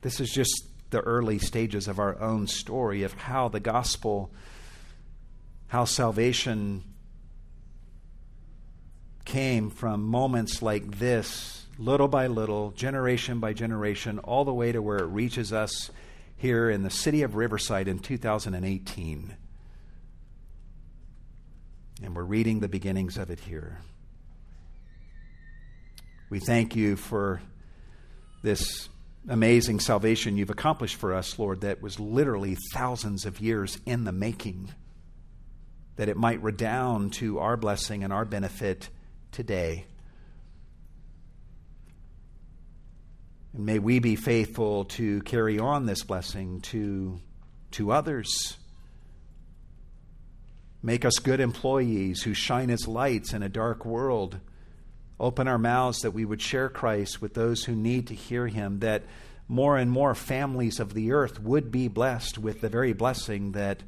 This 0.00 0.20
is 0.20 0.30
just 0.30 0.66
the 0.90 1.00
early 1.00 1.38
stages 1.38 1.88
of 1.88 1.98
our 1.98 2.20
own 2.20 2.46
story 2.46 3.04
of 3.04 3.12
how 3.12 3.48
the 3.48 3.60
gospel, 3.60 4.32
how 5.68 5.84
salvation 5.84 6.84
came 9.24 9.70
from 9.70 10.02
moments 10.02 10.62
like 10.62 10.98
this, 10.98 11.66
little 11.78 12.08
by 12.08 12.26
little, 12.26 12.70
generation 12.72 13.40
by 13.40 13.52
generation, 13.52 14.18
all 14.20 14.44
the 14.44 14.54
way 14.54 14.72
to 14.72 14.82
where 14.82 14.98
it 14.98 15.06
reaches 15.06 15.52
us 15.52 15.90
here 16.36 16.68
in 16.70 16.82
the 16.82 16.90
city 16.90 17.22
of 17.22 17.36
Riverside 17.36 17.88
in 17.88 17.98
2018. 17.98 19.36
And 22.02 22.14
we're 22.14 22.22
reading 22.22 22.60
the 22.60 22.68
beginnings 22.68 23.16
of 23.16 23.30
it 23.30 23.40
here. 23.40 23.78
We 26.28 26.40
thank 26.40 26.74
you 26.74 26.96
for 26.96 27.40
this 28.42 28.88
amazing 29.28 29.80
salvation 29.80 30.36
you've 30.36 30.50
accomplished 30.50 30.96
for 30.96 31.14
us, 31.14 31.38
Lord, 31.38 31.62
that 31.62 31.80
was 31.80 31.98
literally 31.98 32.56
thousands 32.72 33.24
of 33.24 33.40
years 33.40 33.78
in 33.86 34.04
the 34.04 34.12
making, 34.12 34.74
that 35.96 36.08
it 36.08 36.16
might 36.16 36.42
redound 36.42 37.14
to 37.14 37.38
our 37.38 37.56
blessing 37.56 38.04
and 38.04 38.12
our 38.12 38.24
benefit 38.24 38.90
today. 39.34 39.84
And 43.52 43.66
may 43.66 43.78
we 43.78 43.98
be 43.98 44.16
faithful 44.16 44.84
to 44.86 45.20
carry 45.22 45.58
on 45.58 45.86
this 45.86 46.04
blessing 46.04 46.60
to, 46.62 47.20
to 47.72 47.92
others. 47.92 48.56
Make 50.82 51.04
us 51.04 51.18
good 51.18 51.40
employees 51.40 52.22
who 52.22 52.32
shine 52.32 52.70
as 52.70 52.86
lights 52.86 53.32
in 53.32 53.42
a 53.42 53.48
dark 53.48 53.84
world. 53.84 54.38
Open 55.18 55.48
our 55.48 55.58
mouths 55.58 56.00
that 56.00 56.12
we 56.12 56.24
would 56.24 56.40
share 56.40 56.68
Christ 56.68 57.20
with 57.20 57.34
those 57.34 57.64
who 57.64 57.74
need 57.74 58.06
to 58.08 58.14
hear 58.14 58.46
him, 58.46 58.80
that 58.80 59.02
more 59.48 59.76
and 59.76 59.90
more 59.90 60.14
families 60.14 60.78
of 60.78 60.94
the 60.94 61.12
earth 61.12 61.40
would 61.40 61.70
be 61.70 61.88
blessed 61.88 62.38
with 62.38 62.60
the 62.60 62.68
very 62.68 62.92
blessing 62.92 63.52
that 63.52 63.82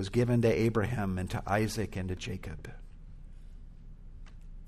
was 0.00 0.08
given 0.08 0.40
to 0.40 0.48
Abraham 0.48 1.18
and 1.18 1.28
to 1.28 1.42
Isaac 1.46 1.94
and 1.94 2.08
to 2.08 2.16
Jacob 2.16 2.72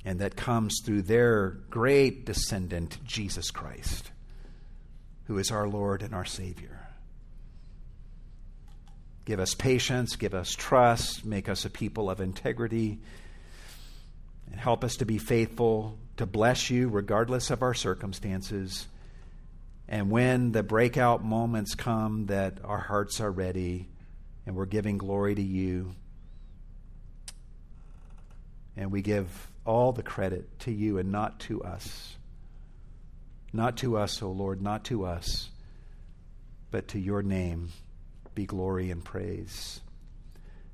and 0.04 0.18
that 0.18 0.36
comes 0.36 0.80
through 0.84 1.02
their 1.02 1.50
great 1.70 2.26
descendant, 2.26 2.98
Jesus 3.04 3.50
Christ, 3.50 4.10
who 5.24 5.38
is 5.38 5.50
our 5.50 5.68
Lord 5.68 6.02
and 6.02 6.14
our 6.14 6.24
Savior. 6.24 6.80
Give 9.24 9.38
us 9.38 9.54
patience, 9.54 10.16
give 10.16 10.34
us 10.34 10.50
trust, 10.50 11.24
make 11.24 11.48
us 11.48 11.64
a 11.64 11.70
people 11.70 12.10
of 12.10 12.20
integrity, 12.20 12.98
and 14.50 14.58
help 14.58 14.82
us 14.82 14.96
to 14.96 15.06
be 15.06 15.18
faithful, 15.18 15.96
to 16.16 16.26
bless 16.26 16.68
you 16.68 16.88
regardless 16.88 17.50
of 17.50 17.62
our 17.62 17.74
circumstances. 17.74 18.88
And 19.88 20.10
when 20.10 20.50
the 20.50 20.64
breakout 20.64 21.24
moments 21.24 21.76
come, 21.76 22.26
that 22.26 22.58
our 22.64 22.80
hearts 22.80 23.20
are 23.20 23.30
ready 23.30 23.86
and 24.46 24.56
we're 24.56 24.66
giving 24.66 24.98
glory 24.98 25.34
to 25.34 25.42
you. 25.42 25.94
And 28.76 28.90
we 28.90 29.02
give 29.02 29.48
all 29.64 29.92
the 29.92 30.02
credit 30.02 30.58
to 30.60 30.72
you 30.72 30.98
and 30.98 31.12
not 31.12 31.40
to 31.40 31.62
us. 31.62 32.16
Not 33.52 33.76
to 33.78 33.98
us, 33.98 34.22
O 34.22 34.28
oh 34.28 34.32
Lord, 34.32 34.62
not 34.62 34.84
to 34.84 35.04
us, 35.04 35.50
but 36.70 36.88
to 36.88 36.98
your 36.98 37.22
name 37.22 37.68
be 38.34 38.46
glory 38.46 38.90
and 38.90 39.04
praise. 39.04 39.80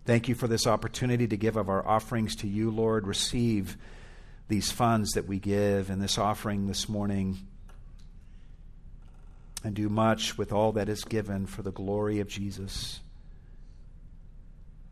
Thank 0.05 0.29
you 0.29 0.35
for 0.35 0.47
this 0.47 0.67
opportunity 0.67 1.27
to 1.27 1.37
give 1.37 1.57
of 1.57 1.69
our 1.69 1.87
offerings 1.87 2.37
to 2.37 2.49
you, 2.49 2.71
Lord. 2.71 3.07
Receive 3.07 3.77
these 4.47 4.71
funds 4.71 5.11
that 5.13 5.27
we 5.27 5.39
give 5.39 5.91
and 5.91 6.01
this 6.01 6.17
offering 6.17 6.67
this 6.67 6.89
morning. 6.89 7.39
And 9.65 9.75
do 9.75 9.89
much 9.89 10.39
with 10.39 10.53
all 10.53 10.73
that 10.73 10.89
is 10.89 11.03
given 11.03 11.47
for 11.47 11.63
the 11.63 11.73
glory 11.73 12.21
of 12.21 12.29
Jesus 12.29 13.01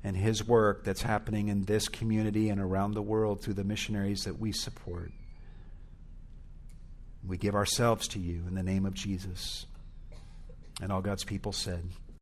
and 0.07 0.17
his 0.17 0.47
work 0.47 0.85
that's 0.85 1.03
happening 1.03 1.49
in 1.49 1.65
this 1.65 1.89
community 1.89 2.49
and 2.49 2.61
around 2.61 2.95
the 2.95 3.03
world 3.03 3.41
through 3.41 3.55
the 3.55 3.65
missionaries 3.65 4.23
that 4.23 4.39
we 4.39 4.53
support. 4.53 5.11
We 7.27 7.37
give 7.37 7.57
ourselves 7.57 8.07
to 8.09 8.21
you 8.21 8.45
in 8.47 8.55
the 8.55 8.63
name 8.63 8.87
of 8.87 8.95
Jesus. 8.95 9.67
And 10.81 10.93
all 10.93 11.01
God's 11.01 11.25
people 11.25 11.51
said, 11.51 11.83